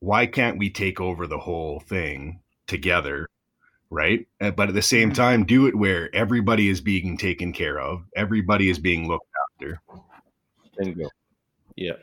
why 0.00 0.26
can't 0.26 0.58
we 0.58 0.68
take 0.68 1.00
over 1.00 1.26
the 1.26 1.38
whole 1.38 1.80
thing 1.80 2.40
together? 2.66 3.26
Right. 3.88 4.26
Uh, 4.40 4.50
but 4.50 4.68
at 4.68 4.74
the 4.74 4.82
same 4.82 5.08
mm-hmm. 5.08 5.16
time, 5.16 5.44
do 5.46 5.66
it 5.66 5.74
where 5.74 6.14
everybody 6.14 6.68
is 6.68 6.80
being 6.80 7.16
taken 7.16 7.52
care 7.52 7.78
of, 7.80 8.04
everybody 8.14 8.68
is 8.68 8.78
being 8.78 9.08
looked 9.08 9.26
after. 9.54 9.80
Bingo. 10.76 11.08
Yeah. 11.76 11.94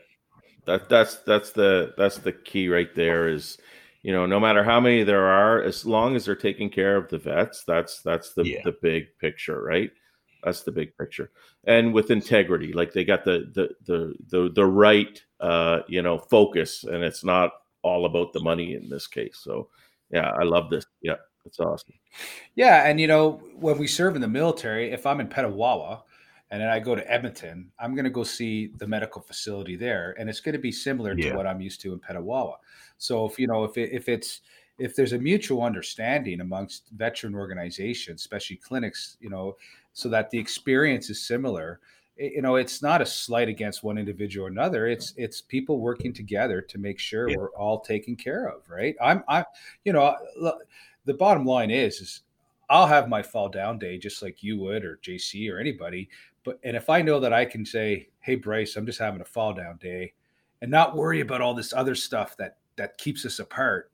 That 0.64 0.88
that's 0.88 1.16
that's 1.16 1.52
the 1.52 1.94
that's 1.96 2.18
the 2.18 2.32
key 2.32 2.68
right 2.68 2.94
there 2.94 3.28
is 3.28 3.58
you 4.02 4.12
know, 4.12 4.26
no 4.26 4.40
matter 4.40 4.64
how 4.64 4.80
many 4.80 5.04
there 5.04 5.26
are, 5.26 5.62
as 5.62 5.86
long 5.86 6.16
as 6.16 6.24
they're 6.24 6.34
taking 6.34 6.68
care 6.68 6.96
of 6.96 7.08
the 7.08 7.18
vets, 7.18 7.62
that's 7.64 8.02
that's 8.02 8.34
the 8.34 8.44
yeah. 8.44 8.60
the 8.64 8.74
big 8.82 9.16
picture, 9.18 9.62
right? 9.62 9.90
That's 10.42 10.62
the 10.62 10.72
big 10.72 10.96
picture, 10.98 11.30
and 11.64 11.94
with 11.94 12.10
integrity, 12.10 12.72
like 12.72 12.92
they 12.92 13.04
got 13.04 13.24
the 13.24 13.50
the 13.54 13.68
the 13.86 14.14
the, 14.28 14.50
the 14.52 14.66
right 14.66 15.22
uh, 15.38 15.80
you 15.86 16.02
know 16.02 16.18
focus, 16.18 16.82
and 16.82 17.04
it's 17.04 17.22
not 17.22 17.52
all 17.82 18.06
about 18.06 18.32
the 18.32 18.40
money 18.40 18.74
in 18.74 18.88
this 18.88 19.06
case. 19.06 19.38
So, 19.40 19.68
yeah, 20.10 20.30
I 20.30 20.42
love 20.42 20.68
this. 20.68 20.84
Yeah, 21.00 21.16
it's 21.44 21.60
awesome. 21.60 21.94
Yeah, 22.56 22.88
and 22.88 23.00
you 23.00 23.06
know, 23.06 23.40
when 23.54 23.78
we 23.78 23.86
serve 23.86 24.16
in 24.16 24.20
the 24.20 24.28
military, 24.28 24.90
if 24.90 25.06
I'm 25.06 25.20
in 25.20 25.28
Petawawa, 25.28 26.02
and 26.52 26.60
then 26.60 26.68
I 26.68 26.80
go 26.80 26.94
to 26.94 27.10
Edmonton, 27.10 27.72
I'm 27.78 27.94
going 27.94 28.04
to 28.04 28.10
go 28.10 28.24
see 28.24 28.72
the 28.76 28.86
medical 28.86 29.22
facility 29.22 29.74
there, 29.74 30.14
and 30.18 30.28
it's 30.28 30.40
going 30.40 30.52
to 30.52 30.58
be 30.58 30.70
similar 30.70 31.14
yeah. 31.16 31.30
to 31.30 31.36
what 31.36 31.46
I'm 31.46 31.62
used 31.62 31.80
to 31.80 31.94
in 31.94 31.98
Petawawa. 31.98 32.56
So 32.98 33.24
if 33.26 33.38
you 33.38 33.46
know 33.46 33.64
if 33.64 33.78
it, 33.78 33.90
if 33.90 34.06
it's 34.06 34.42
if 34.78 34.94
there's 34.94 35.14
a 35.14 35.18
mutual 35.18 35.62
understanding 35.62 36.42
amongst 36.42 36.90
veteran 36.94 37.34
organizations, 37.34 38.20
especially 38.20 38.56
clinics, 38.56 39.16
you 39.18 39.30
know, 39.30 39.56
so 39.94 40.10
that 40.10 40.28
the 40.28 40.38
experience 40.38 41.08
is 41.08 41.26
similar, 41.26 41.80
it, 42.18 42.32
you 42.34 42.42
know, 42.42 42.56
it's 42.56 42.82
not 42.82 43.00
a 43.00 43.06
slight 43.06 43.48
against 43.48 43.82
one 43.82 43.96
individual 43.96 44.46
or 44.46 44.50
another. 44.50 44.86
It's 44.86 45.14
it's 45.16 45.40
people 45.40 45.80
working 45.80 46.12
together 46.12 46.60
to 46.60 46.78
make 46.78 46.98
sure 46.98 47.30
yeah. 47.30 47.38
we're 47.38 47.52
all 47.52 47.80
taken 47.80 48.14
care 48.14 48.46
of, 48.46 48.68
right? 48.68 48.94
I'm 49.00 49.24
I, 49.26 49.46
you 49.86 49.94
know, 49.94 50.14
the 51.06 51.14
bottom 51.14 51.46
line 51.46 51.70
is 51.70 52.02
is 52.02 52.22
I'll 52.72 52.86
have 52.86 53.06
my 53.06 53.22
fall 53.22 53.50
down 53.50 53.78
day 53.78 53.98
just 53.98 54.22
like 54.22 54.42
you 54.42 54.58
would 54.60 54.82
or 54.82 54.98
JC 55.02 55.52
or 55.52 55.58
anybody. 55.58 56.08
But 56.44 56.58
and 56.64 56.76
if 56.76 56.90
I 56.90 57.02
know 57.02 57.20
that 57.20 57.32
I 57.32 57.44
can 57.44 57.64
say, 57.64 58.08
"Hey 58.20 58.34
Bryce, 58.34 58.76
I'm 58.76 58.86
just 58.86 58.98
having 58.98 59.20
a 59.20 59.24
fall 59.24 59.54
down 59.54 59.78
day," 59.78 60.14
and 60.60 60.70
not 60.70 60.96
worry 60.96 61.20
about 61.20 61.40
all 61.40 61.54
this 61.54 61.72
other 61.72 61.94
stuff 61.94 62.36
that 62.38 62.58
that 62.76 62.98
keeps 62.98 63.24
us 63.24 63.38
apart 63.38 63.92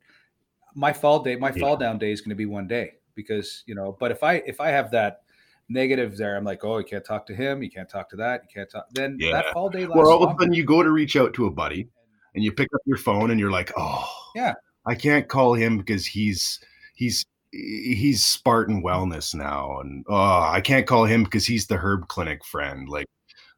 my 0.75 0.93
fall 0.93 1.21
day 1.21 1.37
my 1.37 1.53
yeah. 1.55 1.61
fall 1.61 1.77
down 1.77 1.99
day 1.99 2.13
is 2.13 2.21
going 2.21 2.31
to 2.31 2.37
be 2.37 2.47
one 2.47 2.67
day 2.67 2.93
because 3.15 3.65
you 3.67 3.75
know 3.75 3.97
but 3.99 4.11
if 4.11 4.23
i 4.23 4.35
if 4.47 4.61
i 4.61 4.69
have 4.69 4.91
that 4.91 5.23
negative 5.69 6.17
there 6.17 6.37
i'm 6.37 6.45
like 6.45 6.65
oh 6.65 6.79
you 6.79 6.85
can't 6.85 7.05
talk 7.05 7.27
to 7.27 7.35
him 7.35 7.63
you 7.63 7.71
can't 7.71 7.89
talk 7.89 8.09
to 8.09 8.17
that 8.17 8.43
you 8.43 8.49
can't 8.53 8.71
talk 8.71 8.87
then 8.93 9.17
yeah. 9.19 9.33
that 9.33 9.53
fall 9.53 9.69
day 9.69 9.87
well 9.87 10.09
all 10.09 10.23
of 10.23 10.31
a 10.31 10.35
sudden 10.39 10.55
you 10.55 10.65
go 10.65 10.83
to 10.83 10.91
reach 10.91 11.17
out 11.17 11.35
to 11.35 11.47
a 11.47 11.51
buddy 11.51 11.89
and 12.35 12.45
you 12.45 12.53
pick 12.53 12.69
up 12.75 12.81
your 12.87 12.97
phone 12.97 13.31
and 13.31 13.41
you're 13.41 13.51
like 13.51 13.73
oh 13.77 14.09
yeah 14.35 14.55
i 14.87 14.95
can't 14.95 15.29
call 15.29 15.53
him 15.53 15.77
because 15.79 16.07
he's 16.07 16.61
he's 16.95 17.25
he's 17.53 18.25
spartan 18.25 18.83
wellness 18.83 19.35
now 19.35 19.79
and 19.81 20.05
oh 20.09 20.43
i 20.51 20.61
can't 20.61 20.87
call 20.87 21.05
him 21.05 21.25
because 21.25 21.47
he's 21.47 21.67
the 21.67 21.77
herb 21.77 22.07
clinic 22.09 22.45
friend 22.45 22.89
like 22.89 23.07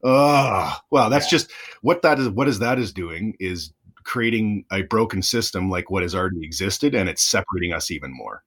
oh 0.04 0.76
well 0.90 1.10
that's 1.10 1.26
yeah. 1.26 1.38
just 1.38 1.50
what 1.82 2.02
that 2.02 2.18
is 2.18 2.28
what 2.28 2.48
is 2.48 2.58
that 2.58 2.78
is 2.78 2.92
doing 2.92 3.34
is 3.40 3.72
creating 4.04 4.64
a 4.72 4.82
broken 4.82 5.22
system 5.22 5.70
like 5.70 5.90
what 5.90 6.02
has 6.02 6.14
already 6.14 6.44
existed 6.44 6.94
and 6.94 7.08
it's 7.08 7.22
separating 7.22 7.72
us 7.72 7.90
even 7.90 8.12
more. 8.12 8.42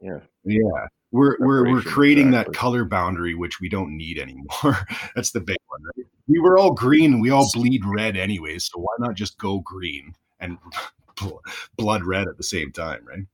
Yeah. 0.00 0.20
Yeah. 0.44 0.86
We're 1.10 1.36
we're 1.38 1.70
we're 1.70 1.82
creating 1.82 2.28
exactly. 2.28 2.52
that 2.52 2.58
color 2.58 2.84
boundary 2.84 3.34
which 3.34 3.60
we 3.60 3.68
don't 3.68 3.96
need 3.96 4.18
anymore. 4.18 4.78
That's 5.14 5.30
the 5.30 5.40
big 5.40 5.58
one, 5.66 5.82
right? 5.96 6.06
We 6.28 6.40
were 6.40 6.56
all 6.56 6.72
green, 6.72 7.20
we 7.20 7.30
all 7.30 7.50
bleed 7.52 7.82
red 7.84 8.16
anyways, 8.16 8.64
so 8.64 8.80
why 8.80 8.94
not 8.98 9.14
just 9.14 9.38
go 9.38 9.58
green 9.60 10.14
and 10.40 10.56
blood 11.76 12.04
red 12.04 12.28
at 12.28 12.38
the 12.38 12.42
same 12.42 12.72
time, 12.72 13.04
right? 13.04 13.26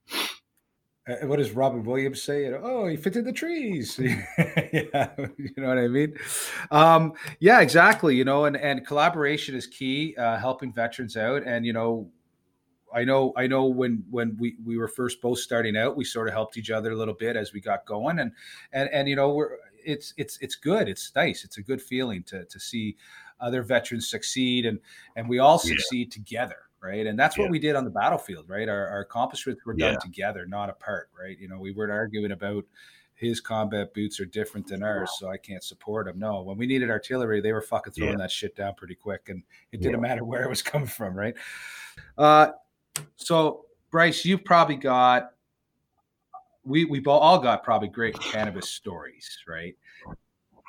Uh, 1.09 1.25
what 1.25 1.37
does 1.37 1.51
Robin 1.51 1.83
Williams 1.83 2.21
say? 2.21 2.51
Oh, 2.53 2.87
he 2.87 2.95
fits 2.95 3.17
in 3.17 3.25
the 3.25 3.33
trees. 3.33 3.99
yeah, 3.99 5.09
you 5.37 5.51
know 5.57 5.69
what 5.69 5.77
I 5.77 5.87
mean. 5.87 6.15
Um, 6.71 7.13
yeah, 7.39 7.61
exactly. 7.61 8.15
You 8.15 8.25
know, 8.25 8.45
and 8.45 8.55
and 8.55 8.85
collaboration 8.85 9.55
is 9.55 9.65
key, 9.65 10.15
uh, 10.17 10.37
helping 10.37 10.71
veterans 10.71 11.17
out. 11.17 11.43
And 11.43 11.65
you 11.65 11.73
know, 11.73 12.09
I 12.93 13.03
know, 13.03 13.33
I 13.35 13.47
know 13.47 13.65
when 13.65 14.03
when 14.09 14.37
we 14.39 14.57
we 14.63 14.77
were 14.77 14.87
first 14.87 15.21
both 15.21 15.39
starting 15.39 15.75
out, 15.77 15.97
we 15.97 16.05
sort 16.05 16.27
of 16.27 16.33
helped 16.33 16.57
each 16.57 16.69
other 16.69 16.91
a 16.91 16.95
little 16.95 17.13
bit 17.13 17.35
as 17.35 17.53
we 17.53 17.61
got 17.61 17.85
going, 17.85 18.19
and 18.19 18.31
and 18.73 18.89
and 18.91 19.09
you 19.09 19.15
know, 19.15 19.33
we're 19.33 19.57
it's 19.83 20.13
it's 20.17 20.37
it's 20.41 20.55
good. 20.55 20.87
It's 20.87 21.11
nice. 21.15 21.43
It's 21.43 21.57
a 21.57 21.63
good 21.63 21.81
feeling 21.81 22.23
to 22.23 22.45
to 22.45 22.59
see 22.59 22.97
other 23.39 23.63
veterans 23.63 24.09
succeed, 24.09 24.65
and 24.65 24.79
and 25.15 25.27
we 25.27 25.39
all 25.39 25.57
succeed 25.57 26.09
yeah. 26.11 26.13
together 26.13 26.68
right? 26.81 27.05
And 27.07 27.17
that's 27.17 27.37
what 27.37 27.45
Yeah. 27.45 27.51
we 27.51 27.59
did 27.59 27.75
on 27.75 27.83
the 27.83 27.89
battlefield, 27.89 28.49
right? 28.49 28.67
Our, 28.69 28.87
our 28.87 28.99
accomplishments 29.01 29.65
were 29.65 29.73
done 29.73 29.93
Yeah. 29.93 29.99
together, 29.99 30.45
not 30.45 30.69
apart, 30.69 31.09
right? 31.19 31.37
You 31.37 31.47
know, 31.47 31.59
we 31.59 31.71
weren't 31.71 31.91
arguing 31.91 32.31
about 32.31 32.65
his 33.15 33.41
combat 33.41 33.93
boots 33.93 34.19
are 34.21 34.25
different 34.25 34.65
than 34.67 34.81
ours, 34.81 35.11
so 35.19 35.27
I 35.29 35.35
can't 35.37 35.63
support 35.63 36.07
him. 36.07 36.17
No, 36.19 36.41
when 36.41 36.57
we 36.57 36.65
needed 36.65 36.89
artillery, 36.89 37.41
they 37.41 37.51
were 37.51 37.61
fucking 37.61 37.91
throwing 37.91 38.13
Yeah. 38.13 38.17
that 38.19 38.31
shit 38.31 38.55
down 38.55 38.75
pretty 38.75 38.95
quick, 38.95 39.27
and 39.27 39.43
it 39.73 39.81
didn't 39.81 39.99
matter 40.01 40.23
where 40.23 40.43
it 40.43 40.49
was 40.49 40.61
coming 40.61 40.87
from, 40.87 41.13
right? 41.15 41.35
Uh, 42.17 42.51
so 43.17 43.65
Bryce, 43.91 44.23
you've 44.23 44.45
probably 44.45 44.75
got 44.77 45.31
we 46.63 46.85
we 46.85 47.03
all 47.05 47.39
got 47.39 47.63
probably 47.63 47.87
great 47.87 48.17
cannabis 48.19 48.69
stories, 48.69 49.39
right? 49.47 49.75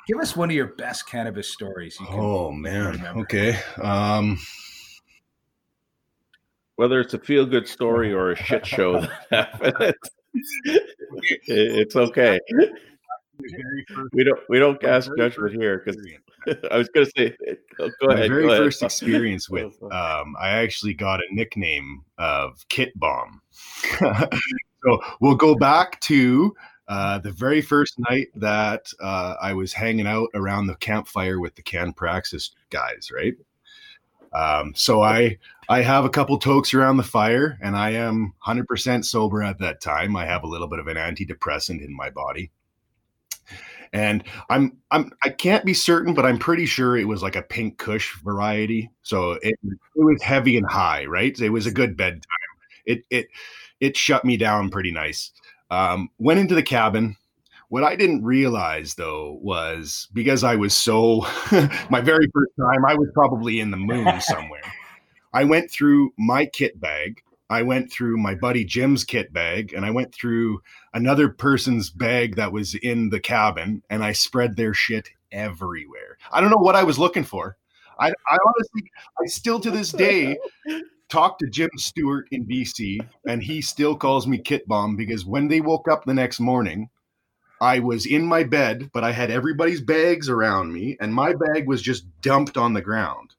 Give 0.07 0.17
us 0.19 0.35
one 0.35 0.49
of 0.49 0.55
your 0.55 0.67
best 0.67 1.07
cannabis 1.07 1.51
stories. 1.51 1.99
You 1.99 2.07
can, 2.07 2.15
Oh 2.19 2.51
man. 2.51 2.93
remember. 2.93 3.21
Okay. 3.21 3.59
Um, 3.81 4.39
Whether 6.81 6.99
it's 6.99 7.13
a 7.13 7.19
feel 7.19 7.45
good 7.45 7.67
story 7.67 8.11
or 8.11 8.31
a 8.31 8.35
shit 8.35 8.65
show 8.65 9.05
it's, 11.45 11.95
okay. 11.95 12.39
We 14.13 14.23
don't 14.23 14.39
we 14.49 14.57
don't 14.57 14.81
cast 14.81 15.11
judgment 15.15 15.53
here 15.53 15.83
because 15.85 15.95
I 16.71 16.77
was 16.79 16.89
going 16.89 17.05
to 17.05 17.11
say 17.15 17.37
go, 17.77 17.87
my 18.01 18.15
ahead. 18.15 18.29
very 18.29 18.47
ahead. 18.47 18.57
first 18.57 18.81
experience 18.81 19.47
with 19.51 19.79
um, 19.83 20.35
I 20.41 20.49
actually 20.49 20.95
got 20.95 21.19
a 21.19 21.27
nickname 21.29 22.03
of 22.17 22.67
Kit 22.69 22.93
Bomb. 22.95 23.43
so 23.99 24.99
we'll 25.19 25.35
go 25.35 25.53
back 25.53 25.99
to 26.01 26.51
uh, 26.87 27.19
the 27.19 27.31
very 27.31 27.61
first 27.61 27.99
night 28.09 28.29
that 28.33 28.87
uh, 28.99 29.35
I 29.39 29.53
was 29.53 29.71
hanging 29.71 30.07
out 30.07 30.29
around 30.33 30.65
the 30.65 30.77
campfire 30.77 31.39
with 31.39 31.53
the 31.53 31.61
Can 31.61 31.93
Praxis 31.93 32.53
guys, 32.71 33.11
right? 33.15 33.35
Um, 34.33 34.73
so 34.75 35.01
I 35.01 35.37
I 35.69 35.81
have 35.81 36.05
a 36.05 36.09
couple 36.09 36.37
tokes 36.37 36.73
around 36.73 36.97
the 36.97 37.03
fire, 37.03 37.57
and 37.61 37.75
I 37.75 37.91
am 37.91 38.33
100% 38.45 39.05
sober 39.05 39.43
at 39.43 39.59
that 39.59 39.81
time. 39.81 40.15
I 40.15 40.25
have 40.25 40.43
a 40.43 40.47
little 40.47 40.67
bit 40.67 40.79
of 40.79 40.87
an 40.87 40.97
antidepressant 40.97 41.83
in 41.83 41.95
my 41.95 42.09
body, 42.09 42.51
and 43.93 44.23
I'm 44.49 44.77
I'm 44.91 45.11
I 45.23 45.29
can't 45.29 45.65
be 45.65 45.73
certain, 45.73 46.13
but 46.13 46.25
I'm 46.25 46.37
pretty 46.39 46.65
sure 46.65 46.97
it 46.97 47.07
was 47.07 47.21
like 47.21 47.35
a 47.35 47.41
pink 47.41 47.77
Kush 47.77 48.15
variety. 48.23 48.89
So 49.03 49.33
it 49.41 49.55
it 49.63 49.77
was 49.95 50.21
heavy 50.21 50.57
and 50.57 50.69
high, 50.69 51.05
right? 51.05 51.37
It 51.39 51.49
was 51.49 51.65
a 51.65 51.71
good 51.71 51.97
bedtime. 51.97 52.21
It 52.85 53.03
it 53.09 53.27
it 53.79 53.97
shut 53.97 54.23
me 54.25 54.37
down 54.37 54.69
pretty 54.69 54.91
nice. 54.91 55.31
Um, 55.69 56.09
went 56.19 56.39
into 56.39 56.55
the 56.55 56.63
cabin. 56.63 57.17
What 57.71 57.85
I 57.85 57.95
didn't 57.95 58.25
realize 58.25 58.95
though 58.95 59.39
was 59.41 60.09
because 60.11 60.43
I 60.43 60.57
was 60.57 60.73
so 60.73 61.21
my 61.89 62.01
very 62.01 62.27
first 62.33 62.51
time, 62.59 62.83
I 62.85 62.95
was 62.95 63.07
probably 63.13 63.61
in 63.61 63.71
the 63.71 63.77
moon 63.77 64.19
somewhere. 64.19 64.73
I 65.33 65.45
went 65.45 65.71
through 65.71 66.11
my 66.17 66.47
kit 66.47 66.77
bag. 66.81 67.21
I 67.49 67.61
went 67.61 67.89
through 67.89 68.17
my 68.17 68.35
buddy 68.35 68.65
Jim's 68.65 69.05
kit 69.05 69.31
bag, 69.31 69.71
and 69.71 69.85
I 69.85 69.91
went 69.91 70.13
through 70.13 70.59
another 70.93 71.29
person's 71.29 71.89
bag 71.89 72.35
that 72.35 72.51
was 72.51 72.75
in 72.75 73.09
the 73.09 73.21
cabin, 73.21 73.81
and 73.89 74.03
I 74.03 74.11
spread 74.11 74.57
their 74.57 74.73
shit 74.73 75.07
everywhere. 75.31 76.17
I 76.29 76.41
don't 76.41 76.49
know 76.49 76.57
what 76.57 76.75
I 76.75 76.83
was 76.83 76.99
looking 76.99 77.23
for. 77.23 77.55
I, 77.97 78.09
I 78.09 78.37
honestly, 78.47 78.91
I 79.17 79.27
still 79.27 79.61
to 79.61 79.71
this 79.71 79.93
day 79.93 80.37
talk 81.07 81.39
to 81.39 81.47
Jim 81.49 81.69
Stewart 81.77 82.27
in 82.31 82.45
BC, 82.45 82.99
and 83.25 83.41
he 83.41 83.61
still 83.61 83.95
calls 83.95 84.27
me 84.27 84.39
Kit 84.39 84.67
Bomb 84.67 84.97
because 84.97 85.25
when 85.25 85.47
they 85.47 85.61
woke 85.61 85.87
up 85.87 86.03
the 86.03 86.13
next 86.13 86.41
morning, 86.41 86.89
I 87.61 87.77
was 87.77 88.07
in 88.07 88.25
my 88.25 88.43
bed, 88.43 88.89
but 88.91 89.03
I 89.03 89.11
had 89.11 89.29
everybody's 89.29 89.81
bags 89.81 90.27
around 90.27 90.73
me, 90.73 90.97
and 90.99 91.13
my 91.13 91.33
bag 91.33 91.67
was 91.67 91.81
just 91.81 92.05
dumped 92.21 92.57
on 92.57 92.73
the 92.73 92.81
ground. 92.81 93.35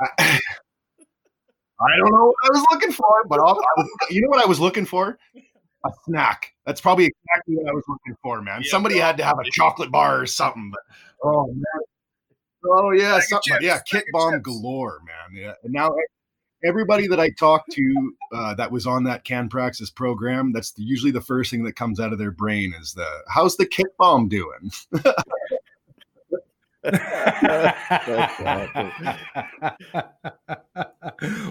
I, 0.00 0.08
I 0.18 1.96
don't 1.98 2.12
know 2.12 2.26
what 2.26 2.36
I 2.44 2.48
was 2.50 2.66
looking 2.72 2.92
for, 2.92 3.24
but 3.28 3.40
was, 3.40 3.88
you 4.10 4.22
know 4.22 4.28
what 4.28 4.42
I 4.42 4.48
was 4.48 4.58
looking 4.58 4.86
for? 4.86 5.18
A 5.84 5.90
snack. 6.06 6.54
That's 6.64 6.80
probably 6.80 7.04
exactly 7.04 7.56
what 7.56 7.68
I 7.68 7.74
was 7.74 7.84
looking 7.86 8.16
for, 8.22 8.40
man. 8.40 8.62
Yeah, 8.64 8.70
Somebody 8.70 8.96
had 8.96 9.18
to 9.18 9.24
have 9.24 9.38
a 9.38 9.44
chocolate 9.52 9.90
bar 9.90 10.22
or 10.22 10.26
something. 10.26 10.70
But 10.70 10.80
oh 11.22 11.46
man, 11.48 11.82
oh 12.64 12.90
yeah, 12.92 13.20
something. 13.20 13.52
chips, 13.52 13.64
yeah, 13.64 13.80
kit 13.80 14.04
bomb 14.12 14.32
chips. 14.32 14.44
galore, 14.44 15.00
man. 15.04 15.42
Yeah, 15.42 15.52
and 15.62 15.74
now 15.74 15.94
everybody 16.64 17.06
that 17.08 17.20
I 17.20 17.30
talked 17.30 17.72
to 17.72 18.14
uh, 18.32 18.54
that 18.54 18.70
was 18.70 18.86
on 18.86 19.04
that 19.04 19.24
Can 19.24 19.48
Praxis 19.48 19.90
program, 19.90 20.52
that's 20.52 20.72
the, 20.72 20.82
usually 20.82 21.12
the 21.12 21.20
first 21.20 21.50
thing 21.50 21.64
that 21.64 21.76
comes 21.76 22.00
out 22.00 22.12
of 22.12 22.18
their 22.18 22.30
brain 22.30 22.74
is 22.80 22.94
the 22.94 23.06
"How's 23.28 23.56
the 23.56 23.66
kit 23.66 23.86
bomb 23.98 24.28
doing?" 24.28 24.70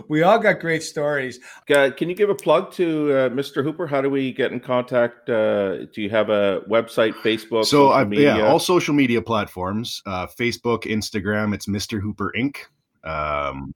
we 0.07 0.21
all 0.21 0.37
got 0.37 0.59
great 0.59 0.83
stories. 0.83 1.39
Uh, 1.73 1.89
can 1.95 2.07
you 2.07 2.15
give 2.15 2.29
a 2.29 2.35
plug 2.35 2.71
to 2.73 3.11
uh, 3.11 3.29
Mr. 3.29 3.63
Hooper? 3.63 3.87
How 3.87 4.01
do 4.01 4.11
we 4.11 4.31
get 4.31 4.51
in 4.51 4.59
contact? 4.59 5.29
Uh, 5.29 5.85
do 5.85 6.01
you 6.01 6.09
have 6.11 6.29
a 6.29 6.61
website, 6.69 7.13
Facebook? 7.15 7.65
so 7.65 7.91
I, 7.91 8.03
media? 8.03 8.37
yeah, 8.37 8.47
all 8.47 8.59
social 8.59 8.93
media 8.93 9.23
platforms, 9.23 10.03
uh, 10.05 10.27
Facebook, 10.27 10.83
Instagram. 10.83 11.55
It's 11.55 11.65
Mr. 11.65 11.99
Hooper 11.99 12.31
Inc. 12.37 12.57
Um, 13.03 13.73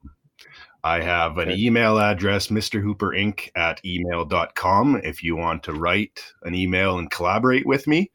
I 0.84 1.02
have 1.02 1.38
an 1.38 1.52
email 1.52 2.00
address, 2.00 2.48
Mr. 2.48 2.82
Hooper 2.82 3.12
Inc. 3.12 3.50
at 3.56 3.84
email.com 3.84 5.02
if 5.04 5.24
you 5.24 5.36
want 5.36 5.64
to 5.64 5.74
write 5.74 6.24
an 6.44 6.56
email 6.56 6.98
and 6.98 7.12
collaborate 7.12 7.66
with 7.66 7.88
me. 7.88 8.12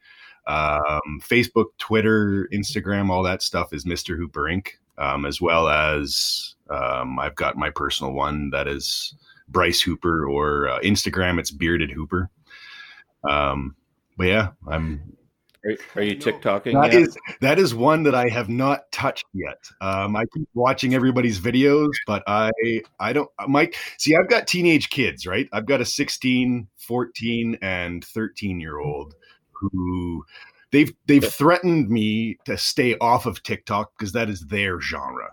Um, 0.47 1.21
Facebook, 1.21 1.67
Twitter, 1.77 2.49
Instagram, 2.53 3.09
all 3.09 3.23
that 3.23 3.41
stuff 3.41 3.73
is 3.73 3.85
Mr. 3.85 4.17
Hooper 4.17 4.43
Inc. 4.43 4.69
Um, 4.97 5.25
as 5.25 5.41
well 5.41 5.69
as 5.69 6.55
um, 6.69 7.17
I've 7.17 7.35
got 7.35 7.57
my 7.57 7.69
personal 7.71 8.13
one 8.13 8.51
that 8.51 8.67
is 8.67 9.15
Bryce 9.47 9.81
Hooper 9.81 10.27
or 10.27 10.67
uh, 10.67 10.79
Instagram, 10.81 11.39
it's 11.39 11.51
Bearded 11.51 11.91
Hooper. 11.91 12.29
Um, 13.27 13.75
but 14.17 14.27
yeah, 14.27 14.49
I'm 14.67 15.17
Are, 15.65 15.77
are 15.95 16.01
you 16.01 16.15
TikToking? 16.15 16.73
that 16.73 16.93
yet? 16.93 17.01
is 17.01 17.17
that 17.41 17.59
is 17.59 17.73
one 17.73 18.03
that 18.03 18.15
I 18.15 18.27
have 18.27 18.49
not 18.49 18.91
touched 18.91 19.25
yet. 19.33 19.59
Um, 19.81 20.15
I 20.15 20.25
keep 20.33 20.47
watching 20.53 20.93
everybody's 20.93 21.39
videos, 21.39 21.91
but 22.05 22.23
I 22.27 22.51
I 22.99 23.13
don't 23.13 23.29
Mike 23.47 23.75
see 23.97 24.15
I've 24.15 24.29
got 24.29 24.47
teenage 24.47 24.89
kids, 24.89 25.25
right? 25.25 25.47
I've 25.53 25.65
got 25.65 25.79
a 25.81 25.85
16, 25.85 26.67
14 26.77 27.57
and 27.61 28.03
13 28.03 28.59
year 28.59 28.79
old 28.79 29.15
who 29.51 30.25
they've 30.71 30.93
they've 31.07 31.23
threatened 31.23 31.89
me 31.89 32.37
to 32.45 32.57
stay 32.57 32.97
off 32.99 33.25
of 33.25 33.41
TikTok 33.43 33.93
because 33.97 34.11
that 34.13 34.29
is 34.29 34.41
their 34.41 34.81
genre. 34.81 35.31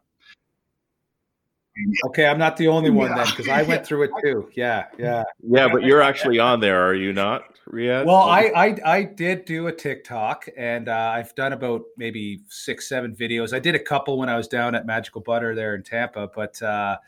Okay, 2.07 2.27
I'm 2.27 2.39
not 2.39 2.57
the 2.57 2.69
only 2.69 2.91
one 2.91 3.09
Yeah. 3.09 3.17
then 3.17 3.27
because 3.27 3.49
I 3.49 3.63
went 3.63 3.87
through 3.87 4.05
it 4.05 4.11
too. 4.23 4.51
Yeah, 4.55 4.87
yeah. 4.99 5.25
yeah, 5.43 5.69
but 5.69 5.83
you're 5.83 6.03
actually 6.03 6.39
on 6.39 6.61
there, 6.61 6.87
are 6.87 6.95
you 6.95 7.13
not, 7.13 7.43
Riad? 7.69 8.05
Well, 8.07 8.17
I, 8.17 8.51
I 8.55 8.77
I 8.85 9.03
did 9.03 9.45
do 9.45 9.67
a 9.69 9.73
TikTok, 9.73 10.49
and 10.57 10.89
uh, 10.89 11.13
I've 11.15 11.35
done 11.35 11.53
about 11.53 11.83
maybe 11.97 12.43
six, 12.49 12.89
seven 12.89 13.15
videos. 13.15 13.53
I 13.55 13.59
did 13.59 13.75
a 13.75 13.79
couple 13.79 14.19
when 14.19 14.29
I 14.29 14.37
was 14.37 14.49
down 14.49 14.75
at 14.75 14.87
Magical 14.87 15.21
Butter 15.21 15.55
there 15.55 15.75
in 15.75 15.83
Tampa, 15.83 16.29
but 16.35 16.61
uh, 16.63 16.99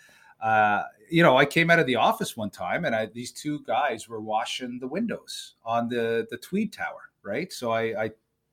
uh, 0.42 0.82
you 1.10 1.22
know, 1.22 1.36
I 1.36 1.44
came 1.44 1.70
out 1.70 1.78
of 1.78 1.86
the 1.86 1.96
office 1.96 2.36
one 2.36 2.50
time, 2.50 2.84
and 2.84 2.94
I, 2.94 3.06
these 3.06 3.32
two 3.32 3.60
guys 3.66 4.08
were 4.08 4.20
washing 4.20 4.78
the 4.80 4.88
windows 4.88 5.54
on 5.64 5.88
the 5.88 6.26
the 6.30 6.36
Tweed 6.38 6.72
Tower, 6.72 7.10
right? 7.22 7.52
So 7.52 7.70
I, 7.70 8.04
I 8.04 8.10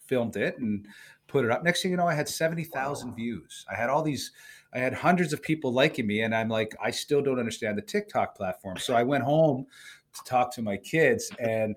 filmed 0.08 0.36
it 0.36 0.58
and 0.58 0.88
put 1.30 1.46
it 1.46 1.52
up. 1.52 1.64
Next 1.64 1.82
thing 1.82 1.92
you 1.92 1.98
know, 1.98 2.08
I 2.08 2.14
had 2.14 2.28
seventy 2.28 2.64
thousand 2.64 3.16
views. 3.16 3.66
I 3.72 3.76
had 3.76 3.90
all 3.90 4.02
these. 4.04 4.32
I 4.74 4.80
had 4.80 4.94
hundreds 4.94 5.34
of 5.34 5.42
people 5.42 5.72
liking 5.72 6.06
me, 6.06 6.22
and 6.22 6.36
I'm 6.36 6.50
like, 6.50 6.76
I 6.84 6.92
still 6.92 7.22
don't 7.22 7.40
understand 7.40 7.78
the 7.78 7.82
TikTok 7.82 8.36
platform. 8.36 8.78
So 8.78 8.94
I 8.94 9.04
went 9.04 9.24
home 9.24 9.66
to 10.14 10.24
talk 10.26 10.54
to 10.56 10.62
my 10.62 10.78
kids, 10.78 11.32
and 11.40 11.76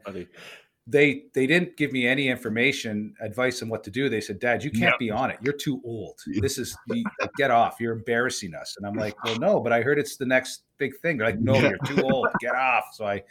they 0.86 1.24
they 1.32 1.46
didn't 1.46 1.76
give 1.76 1.92
me 1.92 2.06
any 2.06 2.28
information 2.28 3.14
advice 3.20 3.62
on 3.62 3.68
what 3.68 3.84
to 3.84 3.90
do. 3.90 4.08
They 4.08 4.20
said 4.20 4.40
dad 4.40 4.64
you 4.64 4.70
can't 4.70 4.98
be 4.98 5.10
on 5.10 5.30
it. 5.30 5.38
You're 5.40 5.56
too 5.56 5.80
old. 5.84 6.18
This 6.40 6.58
is 6.58 6.76
you, 6.88 7.04
get 7.36 7.50
off. 7.50 7.76
You're 7.78 7.92
embarrassing 7.92 8.54
us. 8.54 8.74
And 8.76 8.86
i'm 8.86 8.94
like 8.94 9.14
well 9.24 9.38
no 9.38 9.60
but 9.60 9.72
i 9.72 9.80
heard 9.80 9.98
it's 9.98 10.16
the 10.16 10.26
next 10.26 10.62
big 10.78 10.96
thing. 10.98 11.18
They're 11.18 11.28
like 11.28 11.40
no 11.40 11.54
you're 11.56 11.78
too 11.78 12.02
old. 12.02 12.26
Get 12.40 12.54
off. 12.54 12.86
So 12.94 13.06
i 13.06 13.22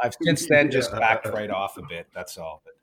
i've 0.00 0.14
since 0.22 0.48
then 0.48 0.70
just 0.70 0.92
backed 0.92 1.26
right 1.26 1.50
off 1.50 1.76
a 1.76 1.82
bit. 1.82 2.06
That's 2.14 2.38
all. 2.38 2.62
But 2.64 2.74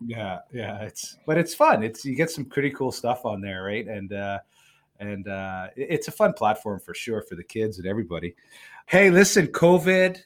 yeah 0.00 0.38
yeah 0.52 0.82
it's 0.82 1.16
but 1.26 1.38
it's 1.38 1.54
fun 1.54 1.82
it's 1.82 2.04
you 2.04 2.14
get 2.14 2.30
some 2.30 2.44
pretty 2.44 2.70
cool 2.70 2.90
stuff 2.90 3.24
on 3.24 3.40
there 3.40 3.62
right 3.62 3.86
and 3.86 4.12
uh 4.12 4.38
and 5.00 5.28
uh 5.28 5.68
it's 5.76 6.08
a 6.08 6.12
fun 6.12 6.32
platform 6.32 6.80
for 6.80 6.94
sure 6.94 7.22
for 7.22 7.36
the 7.36 7.44
kids 7.44 7.78
and 7.78 7.86
everybody 7.86 8.34
hey 8.86 9.10
listen 9.10 9.46
covid 9.46 10.20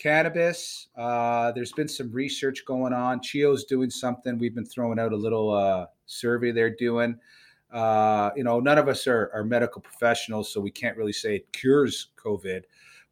cannabis. 0.00 0.88
Uh, 0.96 1.52
there's 1.52 1.72
been 1.72 1.88
some 1.88 2.10
research 2.10 2.64
going 2.64 2.92
on. 2.92 3.20
Chio's 3.20 3.64
doing 3.64 3.90
something. 3.90 4.38
We've 4.38 4.54
been 4.54 4.66
throwing 4.66 4.98
out 4.98 5.12
a 5.12 5.16
little 5.16 5.52
uh, 5.52 5.86
survey 6.06 6.52
they're 6.52 6.74
doing. 6.74 7.18
Uh, 7.70 8.30
you 8.34 8.42
know, 8.42 8.60
none 8.60 8.78
of 8.78 8.88
us 8.88 9.06
are, 9.06 9.30
are 9.32 9.44
medical 9.44 9.80
professionals, 9.80 10.52
so 10.52 10.60
we 10.60 10.70
can't 10.70 10.96
really 10.96 11.12
say 11.12 11.36
it 11.36 11.52
cures 11.52 12.08
COVID. 12.16 12.62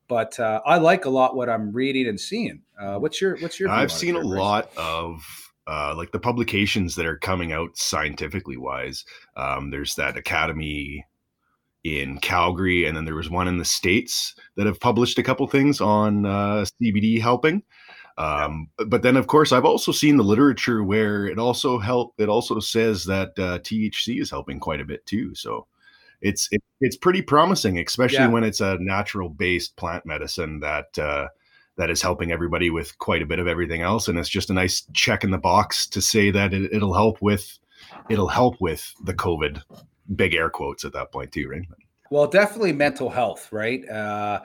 But 0.08 0.40
uh, 0.40 0.62
I 0.64 0.78
like 0.78 1.04
a 1.04 1.10
lot 1.10 1.36
what 1.36 1.50
I'm 1.50 1.70
reading 1.70 2.08
and 2.08 2.18
seeing. 2.18 2.62
Uh, 2.80 2.98
what's 2.98 3.20
your 3.20 3.36
What's 3.36 3.60
your? 3.60 3.68
I've 3.68 3.92
seen 3.92 4.16
a 4.16 4.20
lot 4.20 4.70
of 4.76 5.47
uh, 5.68 5.94
like 5.96 6.12
the 6.12 6.18
publications 6.18 6.94
that 6.94 7.06
are 7.06 7.18
coming 7.18 7.52
out 7.52 7.76
scientifically 7.76 8.56
wise. 8.56 9.04
Um, 9.36 9.70
there's 9.70 9.94
that 9.96 10.16
Academy 10.16 11.04
in 11.84 12.18
Calgary, 12.18 12.86
and 12.86 12.96
then 12.96 13.04
there 13.04 13.14
was 13.14 13.30
one 13.30 13.48
in 13.48 13.58
the 13.58 13.64
states 13.64 14.34
that 14.56 14.66
have 14.66 14.80
published 14.80 15.18
a 15.18 15.22
couple 15.22 15.46
things 15.46 15.80
on 15.80 16.26
uh, 16.26 16.64
CBD 16.82 17.20
helping. 17.20 17.62
Um, 18.16 18.68
but 18.88 19.02
then, 19.02 19.16
of 19.16 19.28
course, 19.28 19.52
I've 19.52 19.64
also 19.64 19.92
seen 19.92 20.16
the 20.16 20.24
literature 20.24 20.82
where 20.82 21.26
it 21.26 21.38
also 21.38 21.78
help. 21.78 22.14
It 22.18 22.28
also 22.28 22.58
says 22.58 23.04
that 23.04 23.28
uh, 23.38 23.60
THC 23.60 24.20
is 24.20 24.30
helping 24.30 24.58
quite 24.58 24.80
a 24.80 24.84
bit 24.84 25.06
too. 25.06 25.34
So 25.36 25.68
it's 26.20 26.48
it, 26.50 26.62
it's 26.80 26.96
pretty 26.96 27.22
promising, 27.22 27.78
especially 27.78 28.18
yeah. 28.18 28.28
when 28.28 28.42
it's 28.42 28.60
a 28.60 28.76
natural 28.80 29.28
based 29.28 29.76
plant 29.76 30.04
medicine 30.04 30.58
that 30.60 30.98
uh, 30.98 31.28
that 31.79 31.91
is 31.91 32.03
helping 32.03 32.31
everybody 32.31 32.68
with 32.68 32.99
quite 32.99 33.22
a 33.22 33.26
bit 33.26 33.39
of 33.39 33.47
everything 33.47 33.81
else. 33.81 34.09
And 34.09 34.18
it's 34.18 34.29
just 34.29 34.51
a 34.51 34.55
nice 34.55 34.83
check 34.93 35.24
in 35.24 35.31
the 35.31 35.39
box 35.39 35.87
to 35.87 36.03
say 36.03 36.31
that 36.31 36.53
it, 36.53 36.70
it'll 36.72 36.95
help 36.95 37.22
with 37.22 37.59
it'll 38.11 38.29
help 38.29 38.57
with 38.61 38.93
the 39.05 39.14
COVID 39.14 39.62
big 40.14 40.35
air 40.35 40.51
quotes 40.51 40.85
at 40.85 40.93
that 40.93 41.12
point 41.12 41.33
too, 41.33 41.49
right? 41.49 41.62
Well, 42.11 42.26
definitely 42.26 42.72
mental 42.72 43.09
health, 43.09 43.53
right? 43.53 43.89
Uh, 43.89 44.41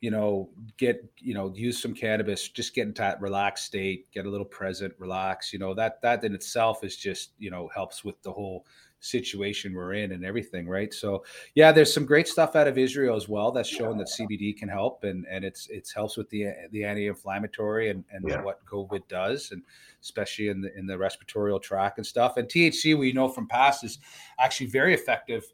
you 0.00 0.10
know, 0.10 0.48
get, 0.76 1.04
you 1.18 1.34
know, 1.34 1.52
use 1.54 1.82
some 1.82 1.92
cannabis, 1.92 2.48
just 2.48 2.74
get 2.74 2.86
into 2.86 3.02
that 3.02 3.20
relaxed 3.20 3.64
state, 3.64 4.10
get 4.12 4.26
a 4.26 4.30
little 4.30 4.46
present, 4.46 4.94
relax. 4.98 5.52
You 5.52 5.58
know, 5.58 5.74
that 5.74 6.00
that 6.02 6.24
in 6.24 6.34
itself 6.34 6.84
is 6.84 6.96
just, 6.96 7.32
you 7.38 7.50
know, 7.50 7.68
helps 7.74 8.04
with 8.04 8.20
the 8.22 8.32
whole 8.32 8.64
situation 9.00 9.74
we're 9.74 9.94
in 9.94 10.12
and 10.12 10.24
everything, 10.24 10.68
right? 10.68 10.92
So 10.92 11.24
yeah, 11.54 11.72
there's 11.72 11.92
some 11.92 12.04
great 12.04 12.28
stuff 12.28 12.56
out 12.56 12.66
of 12.66 12.78
Israel 12.78 13.16
as 13.16 13.28
well 13.28 13.52
that's 13.52 13.68
showing 13.68 13.98
that 13.98 14.08
CBD 14.08 14.56
can 14.56 14.68
help 14.68 15.04
and 15.04 15.26
and 15.30 15.44
it's 15.44 15.68
it's 15.68 15.92
helps 15.92 16.16
with 16.16 16.28
the 16.30 16.46
the 16.72 16.84
anti-inflammatory 16.84 17.90
and 17.90 18.04
and 18.10 18.24
yeah. 18.28 18.42
what 18.42 18.64
COVID 18.66 19.06
does 19.08 19.50
and 19.52 19.62
especially 20.02 20.48
in 20.48 20.60
the 20.60 20.76
in 20.76 20.86
the 20.86 20.98
respiratory 20.98 21.58
tract 21.60 21.98
and 21.98 22.06
stuff. 22.06 22.36
And 22.36 22.48
THC 22.48 22.98
we 22.98 23.12
know 23.12 23.28
from 23.28 23.46
past 23.46 23.84
is 23.84 23.98
actually 24.38 24.66
very 24.66 24.94
effective 24.94 25.44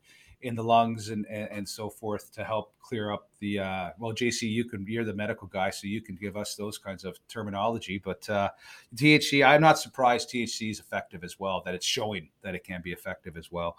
in 0.45 0.55
the 0.55 0.63
lungs 0.63 1.09
and, 1.09 1.27
and, 1.27 1.49
and 1.51 1.69
so 1.69 1.89
forth 1.89 2.33
to 2.33 2.45
help 2.45 2.75
clear 2.81 3.11
up 3.11 3.29
the 3.41 3.59
uh, 3.59 3.91
well 3.99 4.13
jc 4.13 4.43
you 4.43 4.65
can 4.65 4.85
you're 4.87 5.05
the 5.05 5.15
medical 5.15 5.49
guy 5.49 5.71
so 5.71 5.87
you 5.87 6.01
can 6.01 6.15
give 6.15 6.37
us 6.37 6.55
those 6.55 6.79
kinds 6.79 7.05
of 7.05 7.19
terminology 7.29 8.01
but 8.05 8.29
uh, 8.31 8.51
thc 8.95 9.45
i'm 9.45 9.61
not 9.61 9.79
surprised 9.79 10.31
thc 10.31 10.71
is 10.71 10.81
effective 10.81 11.25
as 11.25 11.41
well 11.41 11.63
that 11.65 11.75
it's 11.75 11.87
showing 11.87 12.29
that 12.43 12.55
it 12.55 12.63
can 12.63 12.81
be 12.83 12.93
effective 12.93 13.37
as 13.37 13.51
well 13.51 13.77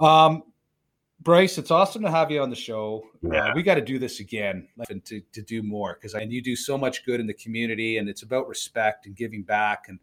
um, 0.00 0.44
Bryce, 1.20 1.58
it's 1.58 1.72
awesome 1.72 2.02
to 2.02 2.10
have 2.10 2.30
you 2.30 2.40
on 2.40 2.48
the 2.48 2.56
show. 2.56 3.02
Uh, 3.24 3.28
yeah. 3.32 3.44
Uh, 3.46 3.52
we 3.54 3.64
got 3.64 3.74
to 3.74 3.80
do 3.80 3.98
this 3.98 4.20
again 4.20 4.68
and 4.88 5.04
to, 5.04 5.20
to 5.32 5.42
do 5.42 5.64
more 5.64 5.94
because 5.94 6.14
and 6.14 6.32
you 6.32 6.40
do 6.40 6.54
so 6.54 6.78
much 6.78 7.04
good 7.04 7.18
in 7.18 7.26
the 7.26 7.34
community 7.34 7.98
and 7.98 8.08
it's 8.08 8.22
about 8.22 8.46
respect 8.46 9.06
and 9.06 9.16
giving 9.16 9.42
back 9.42 9.86
and 9.88 9.98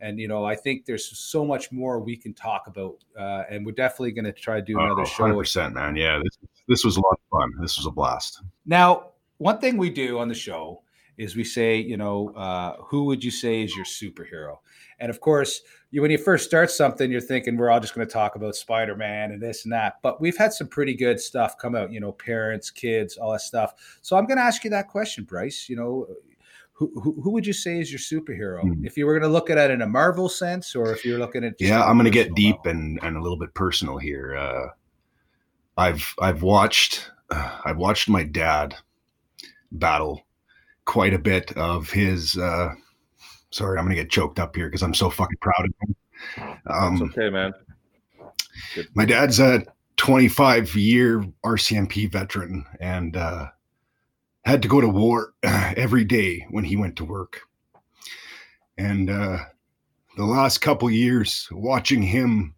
and 0.00 0.18
you 0.18 0.28
know 0.28 0.44
i 0.44 0.54
think 0.54 0.84
there's 0.84 1.06
so 1.18 1.44
much 1.44 1.72
more 1.72 2.00
we 2.00 2.16
can 2.16 2.34
talk 2.34 2.66
about 2.66 2.96
uh, 3.18 3.44
and 3.50 3.64
we're 3.64 3.72
definitely 3.72 4.12
going 4.12 4.24
to 4.24 4.32
try 4.32 4.56
to 4.56 4.62
do 4.62 4.78
another 4.78 5.02
oh, 5.02 5.04
show. 5.04 5.24
100% 5.24 5.72
man. 5.72 5.96
Yeah 5.96 6.18
this, 6.22 6.38
this 6.68 6.84
was 6.84 6.96
a 6.96 7.00
lot 7.00 7.12
of 7.12 7.40
fun. 7.40 7.52
This 7.60 7.76
was 7.76 7.86
a 7.86 7.90
blast. 7.90 8.42
Now 8.64 9.10
one 9.38 9.58
thing 9.58 9.76
we 9.76 9.90
do 9.90 10.18
on 10.18 10.28
the 10.28 10.34
show 10.34 10.82
is 11.16 11.34
we 11.34 11.44
say 11.44 11.78
you 11.78 11.96
know 11.96 12.30
uh, 12.34 12.76
who 12.82 13.04
would 13.04 13.24
you 13.24 13.30
say 13.30 13.62
is 13.62 13.74
your 13.74 13.86
superhero? 13.86 14.58
And 14.98 15.10
of 15.10 15.20
course 15.20 15.62
you, 15.90 16.02
when 16.02 16.10
you 16.10 16.18
first 16.18 16.46
start 16.46 16.70
something 16.70 17.10
you're 17.10 17.20
thinking 17.20 17.56
we're 17.56 17.70
all 17.70 17.80
just 17.80 17.94
going 17.94 18.06
to 18.06 18.12
talk 18.12 18.36
about 18.36 18.54
spider-man 18.54 19.32
and 19.32 19.40
this 19.40 19.64
and 19.64 19.72
that. 19.72 19.94
But 20.02 20.20
we've 20.20 20.36
had 20.36 20.52
some 20.52 20.68
pretty 20.68 20.94
good 20.94 21.20
stuff 21.20 21.56
come 21.58 21.74
out 21.74 21.92
you 21.92 22.00
know 22.00 22.12
parents 22.12 22.70
kids 22.70 23.16
all 23.16 23.32
that 23.32 23.40
stuff. 23.40 23.74
So 24.02 24.16
i'm 24.16 24.26
going 24.26 24.38
to 24.38 24.44
ask 24.44 24.62
you 24.64 24.70
that 24.70 24.88
question 24.88 25.24
bryce. 25.24 25.68
You 25.68 25.76
know 25.76 26.06
who, 26.78 27.20
who, 27.22 27.30
would 27.30 27.46
you 27.46 27.54
say 27.54 27.80
is 27.80 27.90
your 27.90 27.98
superhero? 27.98 28.60
Hmm. 28.60 28.84
If 28.84 28.98
you 28.98 29.06
were 29.06 29.12
going 29.18 29.22
to 29.22 29.32
look 29.32 29.48
at 29.48 29.56
it 29.56 29.70
in 29.70 29.80
a 29.80 29.86
Marvel 29.86 30.28
sense, 30.28 30.74
or 30.76 30.92
if 30.92 31.06
you're 31.06 31.18
looking 31.18 31.42
at 31.42 31.54
yeah, 31.58 31.82
I'm 31.82 31.96
going 31.96 32.04
to 32.04 32.10
get 32.10 32.34
deep 32.34 32.66
and 32.66 32.98
and 33.02 33.16
a 33.16 33.22
little 33.22 33.38
bit 33.38 33.54
personal 33.54 33.96
here. 33.96 34.36
Uh, 34.36 34.68
I've 35.78 36.14
I've 36.20 36.42
watched 36.42 37.10
uh, 37.30 37.60
I've 37.64 37.78
watched 37.78 38.08
my 38.08 38.24
dad 38.24 38.74
battle 39.72 40.22
quite 40.84 41.14
a 41.14 41.18
bit 41.18 41.56
of 41.56 41.90
his. 41.90 42.36
Uh, 42.36 42.74
sorry, 43.50 43.78
I'm 43.78 43.84
going 43.86 43.96
to 43.96 44.02
get 44.02 44.10
choked 44.10 44.38
up 44.38 44.54
here 44.54 44.66
because 44.66 44.82
I'm 44.82 44.94
so 44.94 45.08
fucking 45.08 45.38
proud 45.40 45.66
of 45.66 45.74
him. 45.80 45.96
Um, 46.66 46.98
That's 46.98 47.18
okay, 47.18 47.30
man. 47.30 47.54
Good. 48.74 48.88
My 48.94 49.06
dad's 49.06 49.40
a 49.40 49.64
25 49.96 50.76
year 50.76 51.24
RCMP 51.44 52.10
veteran, 52.10 52.66
and 52.80 53.16
uh, 53.16 53.48
had 54.46 54.62
to 54.62 54.68
go 54.68 54.80
to 54.80 54.88
war 54.88 55.34
every 55.42 56.04
day 56.04 56.46
when 56.50 56.64
he 56.64 56.76
went 56.76 56.96
to 56.96 57.04
work. 57.04 57.40
And 58.78 59.10
uh, 59.10 59.38
the 60.16 60.24
last 60.24 60.58
couple 60.58 60.88
years, 60.88 61.48
watching 61.50 62.00
him 62.00 62.54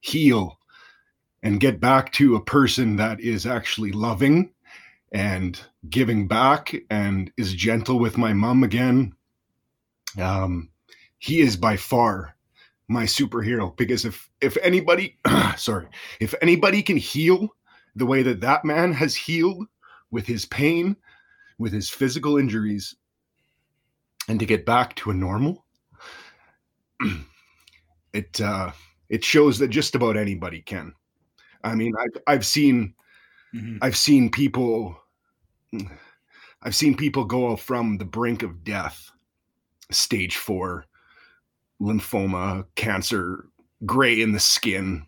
heal 0.00 0.58
and 1.42 1.58
get 1.58 1.80
back 1.80 2.12
to 2.12 2.36
a 2.36 2.44
person 2.44 2.96
that 2.96 3.20
is 3.20 3.46
actually 3.46 3.92
loving 3.92 4.50
and 5.12 5.58
giving 5.88 6.28
back 6.28 6.74
and 6.90 7.32
is 7.38 7.54
gentle 7.54 7.98
with 7.98 8.18
my 8.18 8.34
mom 8.34 8.62
again. 8.62 9.14
Um, 10.20 10.68
he 11.18 11.40
is 11.40 11.56
by 11.56 11.78
far 11.78 12.36
my 12.86 13.04
superhero 13.04 13.74
because 13.76 14.04
if 14.04 14.28
if 14.42 14.58
anybody, 14.58 15.16
sorry, 15.56 15.86
if 16.20 16.34
anybody 16.42 16.82
can 16.82 16.98
heal 16.98 17.48
the 17.96 18.06
way 18.06 18.22
that 18.22 18.42
that 18.42 18.64
man 18.64 18.92
has 18.92 19.14
healed 19.14 19.66
with 20.10 20.26
his 20.26 20.44
pain 20.44 20.96
with 21.60 21.72
his 21.74 21.90
physical 21.90 22.38
injuries 22.38 22.96
and 24.28 24.40
to 24.40 24.46
get 24.46 24.64
back 24.64 24.96
to 24.96 25.10
a 25.10 25.14
normal 25.14 25.66
it 28.14 28.40
uh 28.40 28.72
it 29.10 29.22
shows 29.22 29.58
that 29.58 29.68
just 29.68 29.94
about 29.94 30.16
anybody 30.16 30.62
can 30.62 30.92
i 31.62 31.74
mean 31.74 31.92
i've, 32.00 32.22
I've 32.26 32.46
seen 32.46 32.94
mm-hmm. 33.54 33.76
i've 33.82 33.96
seen 33.96 34.30
people 34.30 34.96
i've 36.62 36.74
seen 36.74 36.96
people 36.96 37.24
go 37.24 37.54
from 37.56 37.98
the 37.98 38.06
brink 38.06 38.42
of 38.42 38.64
death 38.64 39.10
stage 39.90 40.36
4 40.36 40.86
lymphoma 41.80 42.64
cancer 42.74 43.44
gray 43.84 44.20
in 44.20 44.32
the 44.32 44.40
skin 44.40 45.04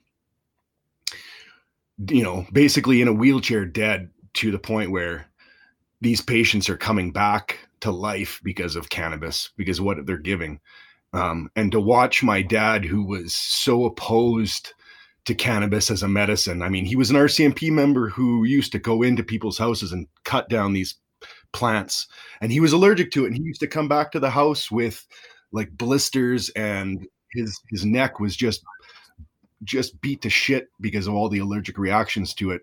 you 2.09 2.22
know 2.22 2.46
basically 2.53 3.00
in 3.00 3.09
a 3.09 3.12
wheelchair 3.12 3.64
dead 3.64 4.11
to 4.34 4.50
the 4.50 4.59
point 4.59 4.90
where 4.90 5.31
these 6.03 6.20
patients 6.20 6.68
are 6.68 6.76
coming 6.76 7.12
back 7.12 7.61
to 7.80 7.90
life 7.90 8.40
because 8.42 8.74
of 8.74 8.90
cannabis, 8.90 9.50
because 9.57 9.80
what 9.80 10.05
they're 10.05 10.18
giving. 10.18 10.61
Um, 11.12 11.48
and 11.55 11.70
to 11.72 11.80
watch 11.80 12.22
my 12.22 12.42
dad, 12.42 12.84
who 12.84 13.05
was 13.05 13.34
so 13.34 13.84
opposed 13.84 14.72
to 15.26 15.34
cannabis 15.34 15.90
as 15.90 16.03
a 16.03 16.09
medicine. 16.09 16.61
I 16.62 16.68
mean, 16.68 16.84
he 16.84 16.96
was 16.96 17.11
an 17.11 17.16
RCMP 17.16 17.70
member 17.70 18.09
who 18.09 18.42
used 18.42 18.72
to 18.72 18.80
go 18.80 19.03
into 19.03 19.22
people's 19.22 19.59
houses 19.59 19.92
and 19.92 20.09
cut 20.24 20.48
down 20.48 20.72
these 20.72 20.96
plants, 21.53 22.09
and 22.40 22.50
he 22.50 22.59
was 22.59 22.72
allergic 22.72 23.12
to 23.12 23.24
it. 23.24 23.28
And 23.28 23.36
he 23.36 23.42
used 23.42 23.61
to 23.61 23.68
come 23.68 23.86
back 23.86 24.11
to 24.12 24.20
the 24.20 24.30
house 24.30 24.72
with 24.72 25.07
like 25.53 25.70
blisters, 25.70 26.48
and 26.50 27.07
his 27.32 27.61
his 27.70 27.84
neck 27.84 28.18
was 28.18 28.34
just 28.34 28.64
just 29.62 30.00
beat 30.00 30.22
to 30.22 30.30
shit 30.30 30.68
because 30.80 31.07
of 31.07 31.14
all 31.14 31.28
the 31.28 31.38
allergic 31.38 31.78
reactions 31.78 32.34
to 32.34 32.50
it. 32.50 32.62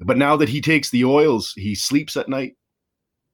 But 0.00 0.16
now 0.16 0.36
that 0.36 0.48
he 0.48 0.60
takes 0.60 0.90
the 0.90 1.04
oils, 1.04 1.52
he 1.54 1.76
sleeps 1.76 2.16
at 2.16 2.28
night 2.28 2.56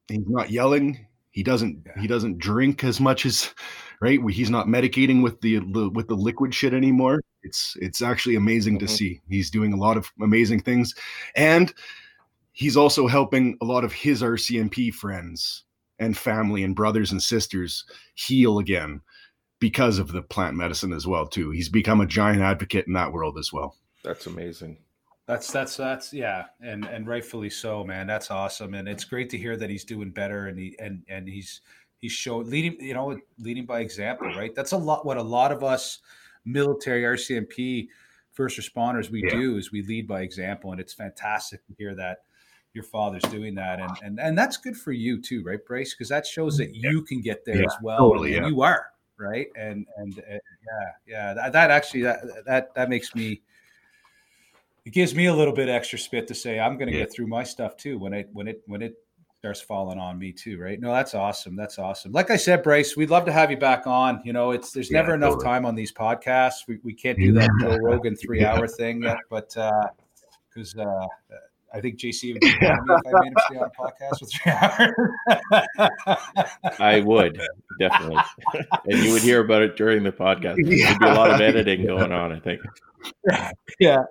he's 0.07 0.27
not 0.27 0.51
yelling. 0.51 1.07
He 1.31 1.43
doesn't 1.43 1.87
he 1.99 2.07
doesn't 2.07 2.39
drink 2.39 2.83
as 2.83 2.99
much 2.99 3.25
as 3.25 3.53
right? 4.01 4.19
He's 4.29 4.49
not 4.49 4.67
medicating 4.67 5.21
with 5.21 5.39
the, 5.41 5.59
the 5.59 5.89
with 5.89 6.07
the 6.07 6.15
liquid 6.15 6.53
shit 6.53 6.73
anymore. 6.73 7.21
It's 7.43 7.77
it's 7.79 8.01
actually 8.01 8.35
amazing 8.35 8.75
mm-hmm. 8.75 8.87
to 8.87 8.91
see. 8.91 9.21
He's 9.29 9.49
doing 9.49 9.73
a 9.73 9.77
lot 9.77 9.95
of 9.95 10.11
amazing 10.21 10.61
things. 10.61 10.93
And 11.35 11.73
he's 12.51 12.75
also 12.75 13.07
helping 13.07 13.57
a 13.61 13.65
lot 13.65 13.85
of 13.85 13.93
his 13.93 14.21
rcmp 14.21 14.93
friends 14.93 15.63
and 15.99 16.17
family 16.17 16.63
and 16.63 16.75
brothers 16.75 17.11
and 17.11 17.21
sisters 17.21 17.85
heal 18.15 18.59
again 18.59 19.01
because 19.59 19.99
of 19.99 20.11
the 20.11 20.21
plant 20.21 20.55
medicine 20.55 20.91
as 20.91 21.07
well 21.07 21.27
too. 21.27 21.51
He's 21.51 21.69
become 21.69 22.01
a 22.01 22.05
giant 22.05 22.41
advocate 22.41 22.87
in 22.87 22.93
that 22.93 23.13
world 23.13 23.37
as 23.37 23.53
well. 23.53 23.77
That's 24.03 24.25
amazing 24.25 24.79
that's 25.31 25.49
that's 25.49 25.77
that's 25.77 26.11
yeah, 26.11 26.47
and 26.59 26.83
and 26.83 27.07
rightfully 27.07 27.49
so, 27.49 27.85
man. 27.85 28.05
That's 28.05 28.29
awesome, 28.29 28.73
and 28.73 28.85
it's 28.85 29.05
great 29.05 29.29
to 29.29 29.37
hear 29.37 29.55
that 29.55 29.69
he's 29.69 29.85
doing 29.85 30.11
better, 30.11 30.47
and 30.47 30.59
he 30.59 30.75
and 30.77 31.03
and 31.07 31.25
he's 31.25 31.61
he's 31.99 32.11
showing 32.11 32.49
leading, 32.49 32.75
you 32.81 32.93
know, 32.93 33.17
leading 33.39 33.65
by 33.65 33.79
example, 33.79 34.27
right? 34.33 34.53
That's 34.53 34.73
a 34.73 34.77
lot. 34.77 35.05
What 35.05 35.15
a 35.15 35.23
lot 35.23 35.53
of 35.53 35.63
us 35.63 35.99
military 36.43 37.03
RCMP 37.03 37.87
first 38.33 38.59
responders 38.59 39.09
we 39.09 39.23
yeah. 39.23 39.31
do 39.31 39.57
is 39.57 39.71
we 39.71 39.83
lead 39.83 40.05
by 40.05 40.21
example, 40.21 40.73
and 40.73 40.81
it's 40.81 40.93
fantastic 40.93 41.65
to 41.67 41.73
hear 41.77 41.95
that 41.95 42.23
your 42.73 42.83
father's 42.83 43.23
doing 43.23 43.55
that, 43.55 43.79
and 43.79 43.91
and 44.03 44.19
and 44.19 44.37
that's 44.37 44.57
good 44.57 44.75
for 44.75 44.91
you 44.91 45.21
too, 45.21 45.43
right, 45.45 45.65
Bryce? 45.65 45.93
Because 45.93 46.09
that 46.09 46.27
shows 46.27 46.57
that 46.57 46.75
you 46.75 46.99
yeah. 46.99 47.07
can 47.07 47.21
get 47.21 47.45
there 47.45 47.59
yeah, 47.59 47.67
as 47.67 47.75
well, 47.81 47.99
totally, 47.99 48.35
and 48.35 48.47
you 48.47 48.61
are 48.63 48.87
right, 49.17 49.47
and 49.55 49.87
and 49.95 50.19
uh, 50.19 50.33
yeah, 50.33 50.91
yeah, 51.07 51.33
that, 51.35 51.53
that 51.53 51.71
actually 51.71 52.01
that 52.01 52.19
that 52.45 52.75
that 52.75 52.89
makes 52.89 53.15
me 53.15 53.41
it 54.85 54.93
gives 54.93 55.13
me 55.13 55.27
a 55.27 55.33
little 55.33 55.53
bit 55.53 55.69
extra 55.69 55.99
spit 55.99 56.27
to 56.27 56.35
say 56.35 56.59
I'm 56.59 56.77
going 56.77 56.89
to 56.89 56.93
yeah. 56.93 57.03
get 57.03 57.13
through 57.13 57.27
my 57.27 57.43
stuff 57.43 57.77
too 57.77 57.99
when 57.99 58.13
it 58.13 58.29
when 58.33 58.47
it 58.47 58.61
when 58.65 58.81
it 58.81 58.95
starts 59.41 59.59
falling 59.61 59.97
on 59.97 60.19
me 60.19 60.31
too, 60.31 60.59
right? 60.59 60.79
No, 60.79 60.93
that's 60.93 61.15
awesome. 61.15 61.55
That's 61.55 61.79
awesome. 61.79 62.11
Like 62.11 62.29
I 62.29 62.35
said, 62.35 62.61
Bryce, 62.61 62.95
we'd 62.95 63.09
love 63.09 63.25
to 63.25 63.31
have 63.31 63.49
you 63.49 63.57
back 63.57 63.87
on. 63.87 64.21
You 64.23 64.33
know, 64.33 64.51
it's 64.51 64.71
there's 64.71 64.91
yeah, 64.91 64.99
never 65.01 65.15
enough 65.15 65.31
totally. 65.31 65.45
time 65.45 65.65
on 65.65 65.73
these 65.73 65.91
podcasts. 65.91 66.67
We, 66.67 66.77
we 66.83 66.93
can't 66.93 67.17
do 67.17 67.31
that 67.33 67.49
Joe 67.59 67.77
Rogan 67.77 68.15
three 68.15 68.39
yeah. 68.41 68.53
hour 68.53 68.67
thing 68.67 69.01
yet, 69.01 69.17
but 69.31 69.55
uh, 69.57 69.87
because 70.47 70.77
uh, 70.77 71.07
I 71.73 71.79
think 71.79 71.97
JC 71.97 72.33
would 72.33 72.41
be 72.41 72.47
me 72.47 72.55
if 72.59 72.61
I 72.61 72.75
made 73.21 73.27
him 73.27 73.33
stay 73.47 73.57
on 73.57 73.65
a 73.65 73.69
podcast 73.71 74.19
for 74.19 74.25
three 74.25 74.51
hours. 76.61 76.75
I 76.79 76.99
would 77.01 77.39
definitely, 77.79 78.21
and 78.85 79.03
you 79.03 79.13
would 79.13 79.21
hear 79.21 79.41
about 79.41 79.61
it 79.61 79.75
during 79.75 80.01
the 80.03 80.11
podcast. 80.11 80.55
There'd 80.55 80.99
be 80.99 81.05
a 81.05 81.13
lot 81.13 81.29
of 81.31 81.39
editing 81.41 81.85
going 81.85 82.11
on, 82.11 82.31
I 82.31 82.39
think. 82.39 82.61
Yeah, 83.79 84.03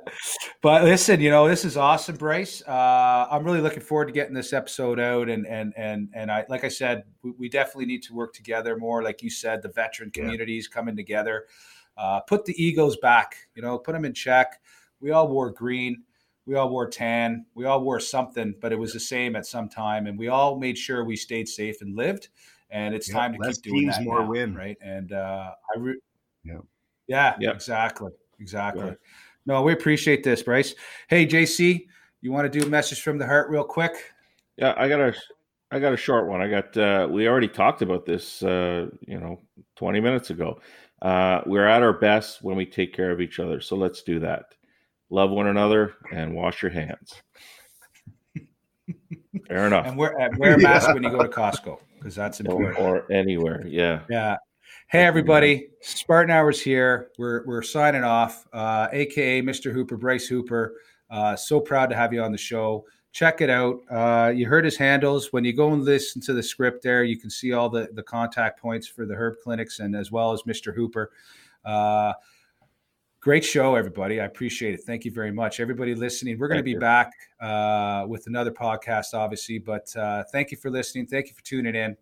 but 0.62 0.82
listen, 0.82 1.20
you 1.20 1.30
know 1.30 1.46
this 1.46 1.64
is 1.64 1.76
awesome, 1.76 2.16
Bryce. 2.16 2.60
Uh, 2.66 3.28
I'm 3.30 3.44
really 3.44 3.60
looking 3.60 3.82
forward 3.82 4.06
to 4.06 4.12
getting 4.12 4.34
this 4.34 4.52
episode 4.52 4.98
out, 4.98 5.28
and 5.28 5.46
and 5.46 5.72
and 5.76 6.08
and 6.12 6.28
I, 6.28 6.44
like 6.48 6.64
I 6.64 6.68
said, 6.68 7.04
we, 7.22 7.30
we 7.38 7.48
definitely 7.48 7.86
need 7.86 8.02
to 8.04 8.14
work 8.14 8.34
together 8.34 8.76
more. 8.76 9.04
Like 9.04 9.22
you 9.22 9.30
said, 9.30 9.62
the 9.62 9.68
veteran 9.68 10.10
communities 10.10 10.68
yeah. 10.68 10.74
coming 10.74 10.96
together, 10.96 11.44
uh, 11.96 12.18
put 12.20 12.44
the 12.46 12.60
egos 12.60 12.96
back. 12.96 13.36
You 13.54 13.62
know, 13.62 13.78
put 13.78 13.92
them 13.92 14.04
in 14.04 14.12
check. 14.12 14.60
We 15.00 15.12
all 15.12 15.28
wore 15.28 15.52
green 15.52 16.02
we 16.50 16.56
all 16.56 16.68
wore 16.68 16.88
tan, 16.88 17.46
we 17.54 17.64
all 17.64 17.80
wore 17.80 18.00
something, 18.00 18.56
but 18.60 18.72
it 18.72 18.76
was 18.76 18.92
the 18.92 18.98
same 18.98 19.36
at 19.36 19.46
some 19.46 19.68
time, 19.68 20.08
and 20.08 20.18
we 20.18 20.26
all 20.26 20.58
made 20.58 20.76
sure 20.76 21.04
we 21.04 21.14
stayed 21.14 21.48
safe 21.48 21.80
and 21.80 21.94
lived. 21.94 22.28
And 22.70 22.92
it's 22.92 23.06
yep, 23.06 23.16
time 23.16 23.32
to 23.34 23.38
keep 23.38 23.62
doing 23.62 23.86
that. 23.86 24.02
More 24.02 24.24
now, 24.24 24.30
win, 24.30 24.56
right? 24.56 24.76
And 24.82 25.12
uh, 25.12 25.52
I, 25.72 25.78
re- 25.78 26.00
yeah, 27.06 27.36
yeah, 27.38 27.52
exactly, 27.52 28.10
exactly. 28.40 28.84
Yeah. 28.84 28.94
No, 29.46 29.62
we 29.62 29.72
appreciate 29.72 30.24
this, 30.24 30.42
Bryce. 30.42 30.74
Hey, 31.06 31.24
JC, 31.24 31.86
you 32.20 32.32
want 32.32 32.52
to 32.52 32.58
do 32.58 32.66
a 32.66 32.68
message 32.68 33.00
from 33.00 33.16
the 33.16 33.26
heart 33.26 33.48
real 33.48 33.62
quick? 33.62 34.12
Yeah, 34.56 34.74
I 34.76 34.88
got 34.88 34.98
a, 34.98 35.14
I 35.70 35.78
got 35.78 35.92
a 35.92 35.96
short 35.96 36.26
one. 36.26 36.40
I 36.40 36.48
got. 36.48 36.76
Uh, 36.76 37.06
we 37.08 37.28
already 37.28 37.46
talked 37.46 37.80
about 37.80 38.06
this, 38.06 38.42
uh, 38.42 38.88
you 39.06 39.20
know, 39.20 39.40
twenty 39.76 40.00
minutes 40.00 40.30
ago. 40.30 40.60
Uh, 41.00 41.42
we're 41.46 41.68
at 41.68 41.84
our 41.84 41.92
best 41.92 42.42
when 42.42 42.56
we 42.56 42.66
take 42.66 42.92
care 42.92 43.12
of 43.12 43.20
each 43.20 43.38
other. 43.38 43.60
So 43.60 43.76
let's 43.76 44.02
do 44.02 44.18
that 44.18 44.46
love 45.10 45.30
one 45.30 45.48
another, 45.48 45.94
and 46.12 46.34
wash 46.34 46.62
your 46.62 46.70
hands. 46.70 47.14
Fair 49.46 49.66
enough. 49.66 49.86
And 49.86 49.96
wear, 49.96 50.14
wear 50.38 50.54
a 50.54 50.58
mask 50.58 50.88
yeah. 50.88 50.94
when 50.94 51.02
you 51.02 51.10
go 51.10 51.22
to 51.22 51.28
Costco 51.28 51.78
because 51.98 52.14
that's 52.14 52.40
important. 52.40 52.78
Or, 52.78 52.98
or, 52.98 53.12
anywhere. 53.12 53.66
Yeah. 53.66 54.00
Yeah. 54.08 54.36
Hey 54.88 55.04
everybody, 55.04 55.68
Spartan 55.82 56.32
Hours 56.32 56.60
here. 56.60 57.10
We're 57.16 57.44
we're 57.46 57.62
signing 57.62 58.02
off. 58.02 58.46
Uh, 58.52 58.88
AKA 58.90 59.42
Mr. 59.42 59.72
Hooper, 59.72 59.96
Bryce 59.96 60.26
Hooper. 60.26 60.74
Uh, 61.08 61.36
so 61.36 61.60
proud 61.60 61.90
to 61.90 61.96
have 61.96 62.12
you 62.12 62.22
on 62.22 62.32
the 62.32 62.38
show. 62.38 62.84
Check 63.12 63.40
it 63.40 63.50
out. 63.50 63.80
Uh, 63.90 64.32
you 64.34 64.46
heard 64.46 64.64
his 64.64 64.76
handles. 64.76 65.32
When 65.32 65.44
you 65.44 65.52
go 65.52 65.72
and 65.72 65.84
listen 65.84 66.20
to 66.22 66.32
the 66.32 66.42
script 66.42 66.82
there, 66.82 67.02
you 67.02 67.16
can 67.16 67.30
see 67.30 67.52
all 67.52 67.68
the, 67.68 67.88
the 67.92 68.02
contact 68.02 68.60
points 68.60 68.86
for 68.86 69.06
the 69.06 69.14
herb 69.14 69.34
clinics 69.42 69.80
and 69.80 69.96
as 69.96 70.12
well 70.12 70.32
as 70.32 70.42
Mr. 70.42 70.74
Hooper. 70.74 71.10
Great 73.20 73.44
show, 73.44 73.74
everybody. 73.74 74.18
I 74.18 74.24
appreciate 74.24 74.72
it. 74.72 74.80
Thank 74.84 75.04
you 75.04 75.10
very 75.10 75.30
much. 75.30 75.60
Everybody 75.60 75.94
listening, 75.94 76.38
we're 76.38 76.48
going 76.48 76.58
to 76.58 76.64
be 76.64 76.70
you. 76.70 76.78
back 76.78 77.12
uh, 77.38 78.06
with 78.08 78.26
another 78.26 78.50
podcast, 78.50 79.12
obviously, 79.12 79.58
but 79.58 79.94
uh, 79.94 80.24
thank 80.32 80.50
you 80.50 80.56
for 80.56 80.70
listening. 80.70 81.06
Thank 81.06 81.28
you 81.28 81.34
for 81.34 81.44
tuning 81.44 81.74
in. 81.74 81.98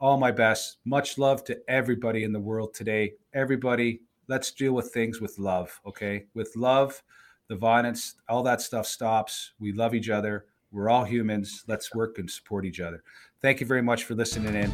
All 0.00 0.18
my 0.18 0.32
best. 0.32 0.78
Much 0.84 1.16
love 1.16 1.44
to 1.44 1.56
everybody 1.68 2.24
in 2.24 2.32
the 2.32 2.40
world 2.40 2.74
today. 2.74 3.12
Everybody, 3.34 4.00
let's 4.26 4.50
deal 4.50 4.72
with 4.72 4.90
things 4.92 5.20
with 5.20 5.38
love, 5.38 5.80
okay? 5.86 6.26
With 6.34 6.50
love, 6.56 7.00
the 7.46 7.54
violence, 7.54 8.16
all 8.28 8.42
that 8.42 8.60
stuff 8.60 8.86
stops. 8.86 9.52
We 9.60 9.72
love 9.72 9.94
each 9.94 10.08
other. 10.08 10.46
We're 10.72 10.90
all 10.90 11.04
humans. 11.04 11.62
Let's 11.68 11.94
work 11.94 12.18
and 12.18 12.28
support 12.28 12.64
each 12.64 12.80
other. 12.80 13.04
Thank 13.40 13.60
you 13.60 13.66
very 13.66 13.82
much 13.82 14.04
for 14.04 14.16
listening 14.16 14.56
in. 14.56 14.72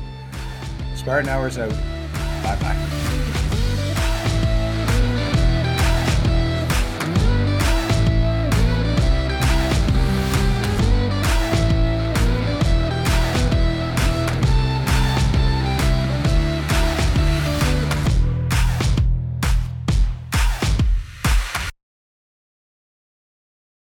Spartan 0.97 1.29
Hours 1.29 1.59
out. 1.59 1.71
Bye 2.43 2.59
bye. 2.61 3.04